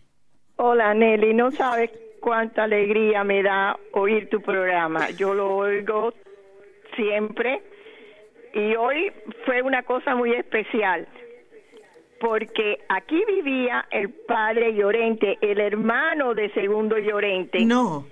Hola 0.57 0.95
Nelly, 0.95 1.35
no 1.35 1.51
sabes 1.51 1.91
cuánta 2.21 2.65
alegría 2.65 3.25
me 3.25 3.43
da 3.43 3.77
oír 3.93 4.31
tu 4.31 4.41
programa. 4.41 5.11
Yo 5.11 5.35
lo 5.35 5.57
oigo 5.57 6.15
siempre 6.97 7.61
y 8.55 8.77
hoy 8.77 9.11
fue 9.45 9.61
una 9.63 9.83
cosa 9.83 10.15
muy 10.15 10.33
especial 10.33 11.09
porque 12.21 12.79
aquí 12.89 13.23
vivía 13.27 13.87
el 13.91 14.11
padre 14.11 14.75
Llorente, 14.75 15.37
el 15.43 15.61
hermano 15.61 16.35
de 16.35 16.51
Segundo 16.55 16.97
Llorente. 16.97 17.65
No. 17.67 18.07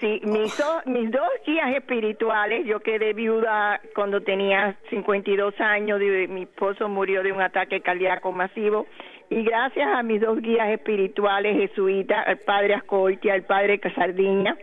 Sí, 0.00 0.20
mis, 0.24 0.62
mis 0.86 1.10
dos 1.10 1.28
guías 1.46 1.74
espirituales, 1.74 2.66
yo 2.66 2.80
quedé 2.80 3.12
viuda 3.12 3.80
cuando 3.94 4.20
tenía 4.20 4.76
52 4.90 5.58
años, 5.60 6.00
mi 6.28 6.42
esposo 6.42 6.88
murió 6.88 7.22
de 7.22 7.32
un 7.32 7.40
ataque 7.40 7.80
cardíaco 7.80 8.32
masivo 8.32 8.86
y 9.30 9.42
gracias 9.42 9.88
a 9.88 10.02
mis 10.02 10.20
dos 10.20 10.40
guías 10.40 10.68
espirituales 10.70 11.56
jesuitas, 11.56 12.26
el 12.28 12.38
padre 12.38 12.74
Ascoitia, 12.74 13.34
el 13.34 13.44
padre 13.44 13.78
Casardiña, 13.78 14.56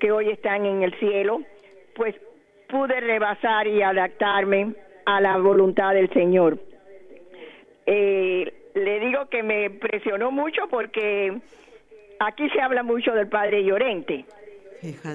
que 0.00 0.12
hoy 0.12 0.30
están 0.30 0.66
en 0.66 0.82
el 0.82 0.94
cielo, 0.98 1.42
pues 1.94 2.14
pude 2.68 3.00
rebasar 3.00 3.66
y 3.66 3.82
adaptarme 3.82 4.74
a 5.04 5.20
la 5.20 5.36
voluntad 5.36 5.94
del 5.94 6.10
Señor. 6.12 6.58
Eh, 7.86 8.52
le 8.74 9.00
digo 9.00 9.26
que 9.28 9.42
me 9.42 9.64
impresionó 9.64 10.30
mucho 10.30 10.68
porque 10.68 11.40
aquí 12.26 12.48
se 12.50 12.60
habla 12.60 12.82
mucho 12.82 13.12
del 13.12 13.28
padre 13.28 13.64
Llorente. 13.64 14.26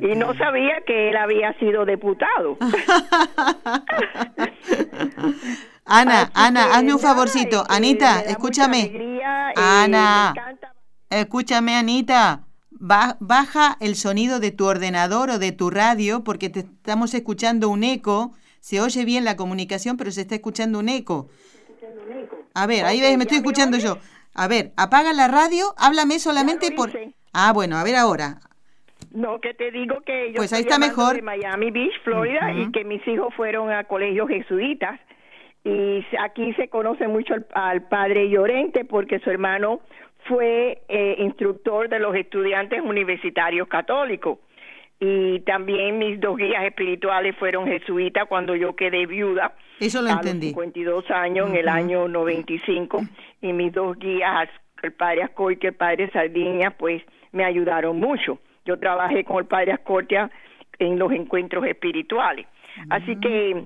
Y 0.02 0.16
no 0.16 0.34
sabía 0.38 0.82
que 0.86 1.10
él 1.10 1.18
había 1.18 1.52
sido 1.60 1.86
diputado. 1.86 2.58
Ana, 5.86 6.32
Ana, 6.34 6.74
hazme 6.74 6.94
un 6.94 7.00
favorcito. 7.00 7.66
Anita, 7.70 8.22
escúchame. 8.22 9.20
Ana, 9.56 10.34
escúchame, 11.10 11.76
Anita. 11.76 12.46
baja 12.70 13.78
el 13.82 13.96
sonido 13.96 14.40
de 14.40 14.52
tu 14.52 14.66
ordenador 14.66 15.32
o 15.32 15.40
de 15.40 15.52
tu 15.52 15.70
radio 15.70 16.24
porque 16.24 16.50
te 16.50 16.62
estamos 16.62 17.14
escuchando 17.14 17.68
un 17.70 17.84
eco. 17.84 18.34
Se 18.62 18.80
oye 18.80 19.04
bien 19.04 19.26
la 19.26 19.36
comunicación, 19.36 19.98
pero 19.98 20.12
se 20.12 20.22
está 20.22 20.36
escuchando 20.36 20.80
un 20.80 20.88
eco. 20.90 21.30
A 22.54 22.68
ver, 22.68 22.86
ahí 22.86 23.02
ves, 23.02 23.18
me 23.18 23.24
estoy 23.26 23.38
escuchando 23.38 23.78
yo. 23.78 23.98
A 24.38 24.48
ver, 24.48 24.72
apaga 24.78 25.14
la 25.14 25.28
radio, 25.28 25.74
háblame 25.78 26.20
solamente 26.20 26.72
por... 26.72 26.92
Ah, 27.34 27.52
bueno, 27.54 27.76
a 27.78 27.84
ver 27.84 27.96
ahora. 27.96 28.38
No, 29.12 29.42
que 29.42 29.56
te 29.56 29.72
digo 29.72 30.02
que 30.02 30.32
yo 30.32 30.38
pues 30.38 30.54
ahí 30.54 30.62
está 30.62 30.78
mejor. 30.78 31.16
de 31.16 31.24
Miami 31.24 31.72
Beach, 31.72 31.94
Florida, 32.04 32.54
y 32.54 32.72
que 32.72 32.84
mis 32.84 33.06
hijos 33.08 33.34
fueron 33.36 33.72
a 33.72 33.86
colegios 33.86 34.28
jesuitas. 34.28 35.00
Y 35.64 36.06
aquí 36.20 36.54
se 36.54 36.70
conoce 36.70 37.08
mucho 37.08 37.34
al, 37.54 37.88
padre 37.88 38.30
Llorente 38.30 38.86
porque 38.86 39.20
su 39.20 39.32
hermano 39.32 39.82
fue 40.28 40.84
eh, 40.88 41.16
instructor 41.18 41.90
de 41.90 42.00
los 42.00 42.16
estudiantes 42.16 42.82
universitarios 42.82 43.68
católicos. 43.68 44.38
Y 45.00 45.42
también 45.42 45.98
mis 45.98 46.20
dos 46.20 46.38
guías 46.38 46.64
espirituales 46.64 47.36
fueron 47.38 47.68
jesuitas 47.68 48.28
cuando 48.28 48.56
yo 48.56 48.76
quedé 48.76 49.06
viuda. 49.08 49.54
Eso 49.80 50.02
lo 50.02 50.10
a 50.10 50.14
entendí. 50.14 50.48
Los 50.48 50.56
52 50.56 51.12
años, 51.12 51.50
en 51.50 51.56
el 51.56 51.70
año 51.70 52.08
95. 52.08 53.02
Y 53.42 53.54
mis 53.54 53.72
dos 53.74 53.98
guías, 53.98 54.50
el 54.82 54.94
padre 54.94 55.24
Ascoitia 55.24 55.68
y 55.68 55.72
el 55.72 55.76
padre 55.76 56.10
Sardiña, 56.12 56.72
pues 56.72 57.04
me 57.32 57.46
ayudaron 57.46 58.00
mucho. 58.00 58.40
Yo 58.66 58.78
trabajé 58.80 59.24
con 59.24 59.38
el 59.38 59.46
padre 59.46 59.74
Ascoitia 59.74 60.30
en 60.80 61.00
los 61.00 61.12
encuentros 61.12 61.66
espirituales. 61.66 62.48
Así 62.90 63.16
que 63.20 63.66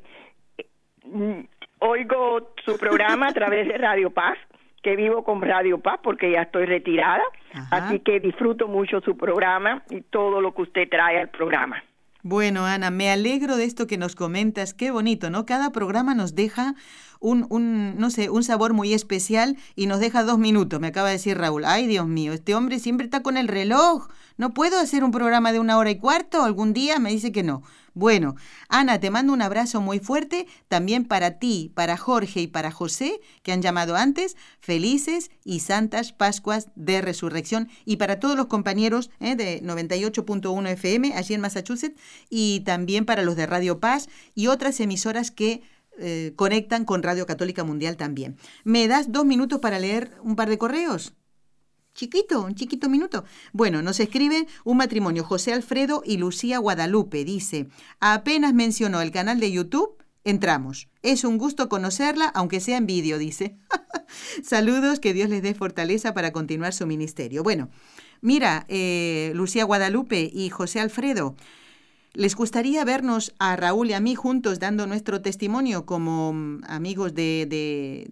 mm, 1.05 1.39
oigo 1.79 2.53
su 2.65 2.77
programa 2.77 3.27
a 3.27 3.33
través 3.33 3.67
de 3.67 3.77
Radio 3.77 4.11
Paz, 4.11 4.37
que 4.81 4.95
vivo 4.95 5.23
con 5.23 5.41
Radio 5.41 5.79
Paz 5.79 5.99
porque 6.01 6.31
ya 6.31 6.43
estoy 6.43 6.65
retirada. 6.65 7.23
Así 7.71 7.99
que 7.99 8.19
disfruto 8.19 8.67
mucho 8.67 9.01
su 9.01 9.17
programa 9.17 9.83
y 9.89 10.01
todo 10.01 10.41
lo 10.41 10.53
que 10.53 10.63
usted 10.63 10.89
trae 10.89 11.19
al 11.19 11.29
programa. 11.29 11.83
Bueno, 12.23 12.65
Ana, 12.65 12.91
me 12.91 13.09
alegro 13.09 13.57
de 13.57 13.65
esto 13.65 13.87
que 13.87 13.97
nos 13.97 14.15
comentas. 14.15 14.75
Qué 14.75 14.91
bonito, 14.91 15.31
¿no? 15.31 15.45
Cada 15.45 15.71
programa 15.71 16.13
nos 16.13 16.35
deja 16.35 16.75
un, 17.21 17.45
un, 17.49 17.97
no 17.97 18.09
sé, 18.09 18.29
un 18.29 18.43
sabor 18.43 18.73
muy 18.73 18.93
especial 18.93 19.55
y 19.75 19.85
nos 19.85 19.99
deja 19.99 20.23
dos 20.23 20.39
minutos, 20.39 20.81
me 20.81 20.87
acaba 20.87 21.07
de 21.07 21.13
decir 21.13 21.37
Raúl. 21.37 21.63
Ay, 21.63 21.87
Dios 21.87 22.07
mío, 22.07 22.33
este 22.33 22.55
hombre 22.55 22.79
siempre 22.79 23.05
está 23.05 23.21
con 23.21 23.37
el 23.37 23.47
reloj. 23.47 24.09
¿No 24.37 24.53
puedo 24.53 24.79
hacer 24.79 25.03
un 25.03 25.11
programa 25.11 25.53
de 25.53 25.59
una 25.59 25.77
hora 25.77 25.91
y 25.91 25.99
cuarto? 25.99 26.43
¿Algún 26.43 26.73
día? 26.73 26.99
Me 26.99 27.11
dice 27.11 27.31
que 27.31 27.43
no. 27.43 27.61
Bueno, 27.93 28.35
Ana, 28.69 28.99
te 28.99 29.11
mando 29.11 29.33
un 29.33 29.41
abrazo 29.41 29.81
muy 29.81 29.99
fuerte 29.99 30.47
también 30.67 31.05
para 31.05 31.39
ti, 31.39 31.71
para 31.75 31.97
Jorge 31.97 32.41
y 32.41 32.47
para 32.47 32.71
José, 32.71 33.19
que 33.43 33.51
han 33.51 33.61
llamado 33.61 33.97
antes, 33.97 34.37
felices 34.59 35.29
y 35.43 35.59
santas 35.59 36.13
Pascuas 36.13 36.69
de 36.75 37.01
Resurrección, 37.01 37.69
y 37.83 37.97
para 37.97 38.19
todos 38.19 38.37
los 38.37 38.47
compañeros 38.47 39.11
eh, 39.19 39.35
de 39.35 39.61
98.1 39.61 40.69
FM 40.69 41.13
allí 41.13 41.33
en 41.33 41.41
Massachusetts, 41.41 41.99
y 42.29 42.61
también 42.61 43.05
para 43.05 43.23
los 43.23 43.35
de 43.35 43.45
Radio 43.45 43.79
Paz 43.79 44.07
y 44.33 44.47
otras 44.47 44.79
emisoras 44.79 45.29
que 45.29 45.61
eh, 45.99 46.33
conectan 46.35 46.85
con 46.85 47.03
Radio 47.03 47.25
Católica 47.25 47.63
Mundial 47.63 47.97
también. 47.97 48.37
¿Me 48.63 48.87
das 48.87 49.11
dos 49.11 49.25
minutos 49.25 49.59
para 49.59 49.79
leer 49.79 50.11
un 50.23 50.35
par 50.35 50.49
de 50.49 50.57
correos? 50.57 51.13
Chiquito, 51.93 52.41
un 52.41 52.55
chiquito 52.55 52.89
minuto. 52.89 53.25
Bueno, 53.51 53.81
nos 53.81 53.99
escribe 53.99 54.47
un 54.63 54.77
matrimonio, 54.77 55.23
José 55.23 55.53
Alfredo 55.53 56.01
y 56.05 56.17
Lucía 56.17 56.57
Guadalupe. 56.57 57.25
Dice, 57.25 57.67
apenas 57.99 58.53
mencionó 58.53 59.01
el 59.01 59.11
canal 59.11 59.39
de 59.39 59.51
YouTube, 59.51 59.97
entramos. 60.23 60.87
Es 61.01 61.25
un 61.25 61.37
gusto 61.37 61.67
conocerla, 61.67 62.27
aunque 62.27 62.61
sea 62.61 62.77
en 62.77 62.85
vídeo, 62.85 63.17
dice. 63.17 63.57
Saludos, 64.43 64.99
que 64.99 65.13
Dios 65.13 65.29
les 65.29 65.41
dé 65.41 65.53
fortaleza 65.53 66.13
para 66.13 66.31
continuar 66.31 66.73
su 66.73 66.87
ministerio. 66.87 67.43
Bueno, 67.43 67.69
mira, 68.21 68.65
eh, 68.69 69.31
Lucía 69.35 69.65
Guadalupe 69.65 70.29
y 70.33 70.49
José 70.49 70.79
Alfredo, 70.79 71.35
¿Les 72.13 72.35
gustaría 72.35 72.83
vernos 72.83 73.33
a 73.39 73.55
Raúl 73.55 73.89
y 73.89 73.93
a 73.93 74.01
mí 74.01 74.15
juntos 74.15 74.59
dando 74.59 74.85
nuestro 74.85 75.21
testimonio 75.21 75.85
como 75.85 76.33
mm, 76.33 76.63
amigos 76.67 77.13
de, 77.13 77.47
de, 77.49 78.07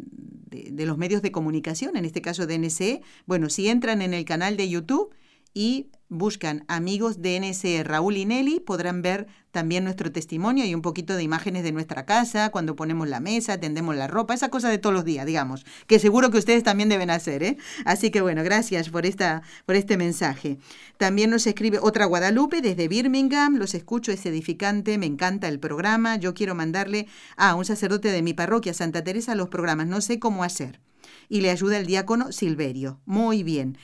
de, 0.72 0.86
los 0.86 0.98
medios 0.98 1.22
de 1.22 1.34
comunicación, 1.34 1.98
en 1.98 2.06
este 2.06 2.22
caso 2.22 2.48
de 2.48 2.58
NSE? 2.58 3.02
Bueno, 3.26 3.50
si 3.50 3.68
entran 3.68 4.02
en 4.02 4.14
el 4.14 4.24
canal 4.24 4.56
de 4.56 4.70
YouTube 4.70 5.14
y 5.54 5.88
buscan 6.10 6.66
amigos 6.68 7.18
NSE 7.20 7.84
Raúl 7.84 8.18
y 8.18 8.26
Nelly, 8.26 8.60
podrán 8.60 9.02
ver 9.02 9.28
también 9.52 9.84
nuestro 9.84 10.12
testimonio 10.12 10.66
y 10.66 10.76
un 10.76 10.82
poquito 10.82 11.16
de 11.16 11.24
imágenes 11.24 11.64
de 11.64 11.72
nuestra 11.72 12.06
casa, 12.06 12.50
cuando 12.50 12.76
ponemos 12.76 13.08
la 13.08 13.20
mesa, 13.20 13.60
tendemos 13.60 13.96
la 13.96 14.08
ropa, 14.08 14.34
esa 14.34 14.50
cosa 14.50 14.70
de 14.70 14.78
todos 14.78 14.94
los 14.94 15.06
días, 15.06 15.26
digamos, 15.26 15.66
que 15.88 16.00
seguro 16.00 16.30
que 16.32 16.38
ustedes 16.38 16.64
también 16.64 16.90
deben 16.90 17.10
hacer, 17.10 17.44
¿eh? 17.44 17.58
Así 17.86 18.10
que 18.10 18.22
bueno, 18.22 18.44
gracias 18.44 18.90
por, 18.90 19.06
esta, 19.06 19.44
por 19.66 19.76
este 19.76 19.98
mensaje. 19.98 20.58
También 20.98 21.30
nos 21.30 21.48
escribe 21.48 21.80
otra 21.80 22.06
Guadalupe 22.06 22.62
desde 22.62 22.88
Birmingham, 22.88 23.56
los 23.56 23.74
escucho, 23.74 24.12
es 24.12 24.26
edificante, 24.26 24.98
me 24.98 25.06
encanta 25.06 25.48
el 25.48 25.60
programa, 25.60 26.18
yo 26.18 26.34
quiero 26.34 26.56
mandarle 26.56 27.08
a 27.38 27.56
un 27.56 27.66
sacerdote 27.66 28.12
de 28.12 28.22
mi 28.22 28.34
parroquia, 28.34 28.74
Santa 28.74 29.04
Teresa, 29.04 29.36
los 29.36 29.50
programas, 29.50 29.88
no 29.88 30.02
sé 30.02 30.20
cómo 30.20 30.44
hacer. 30.44 30.80
Y 31.28 31.42
le 31.42 31.52
ayuda 31.52 31.78
el 31.78 31.86
diácono 31.86 32.32
Silverio. 32.32 33.00
Muy 33.06 33.44
bien. 33.44 33.78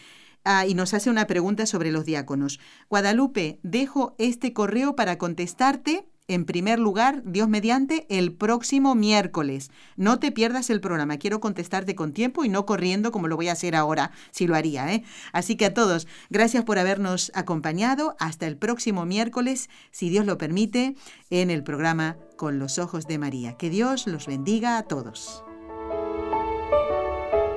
Ah, 0.47 0.67
y 0.67 0.75
nos 0.75 0.93
hace 0.93 1.09
una 1.09 1.25
pregunta 1.25 1.65
sobre 1.65 1.91
los 1.91 2.05
diáconos. 2.05 2.59
Guadalupe, 2.87 3.59
dejo 3.63 4.15
este 4.19 4.53
correo 4.53 4.95
para 4.95 5.17
contestarte. 5.17 6.07
En 6.27 6.45
primer 6.45 6.79
lugar, 6.79 7.23
Dios 7.25 7.49
mediante, 7.49 8.05
el 8.09 8.31
próximo 8.31 8.93
miércoles. 8.93 9.71
No 9.95 10.19
te 10.19 10.31
pierdas 10.31 10.69
el 10.69 10.81
programa. 10.81 11.17
Quiero 11.17 11.39
contestarte 11.39 11.95
con 11.95 12.13
tiempo 12.13 12.43
y 12.43 12.49
no 12.49 12.65
corriendo 12.67 13.11
como 13.11 13.27
lo 13.27 13.35
voy 13.35 13.47
a 13.47 13.53
hacer 13.53 13.75
ahora, 13.75 14.11
si 14.29 14.45
lo 14.45 14.55
haría. 14.55 14.91
¿eh? 14.93 15.03
Así 15.33 15.55
que 15.55 15.65
a 15.65 15.73
todos, 15.73 16.07
gracias 16.29 16.63
por 16.63 16.77
habernos 16.77 17.31
acompañado. 17.33 18.15
Hasta 18.19 18.45
el 18.45 18.57
próximo 18.57 19.05
miércoles, 19.05 19.69
si 19.91 20.09
Dios 20.09 20.27
lo 20.27 20.37
permite, 20.37 20.95
en 21.31 21.49
el 21.49 21.63
programa 21.63 22.17
Con 22.37 22.59
los 22.59 22.77
Ojos 22.77 23.07
de 23.07 23.17
María. 23.17 23.57
Que 23.57 23.71
Dios 23.71 24.05
los 24.05 24.27
bendiga 24.27 24.77
a 24.77 24.83
todos. 24.83 25.43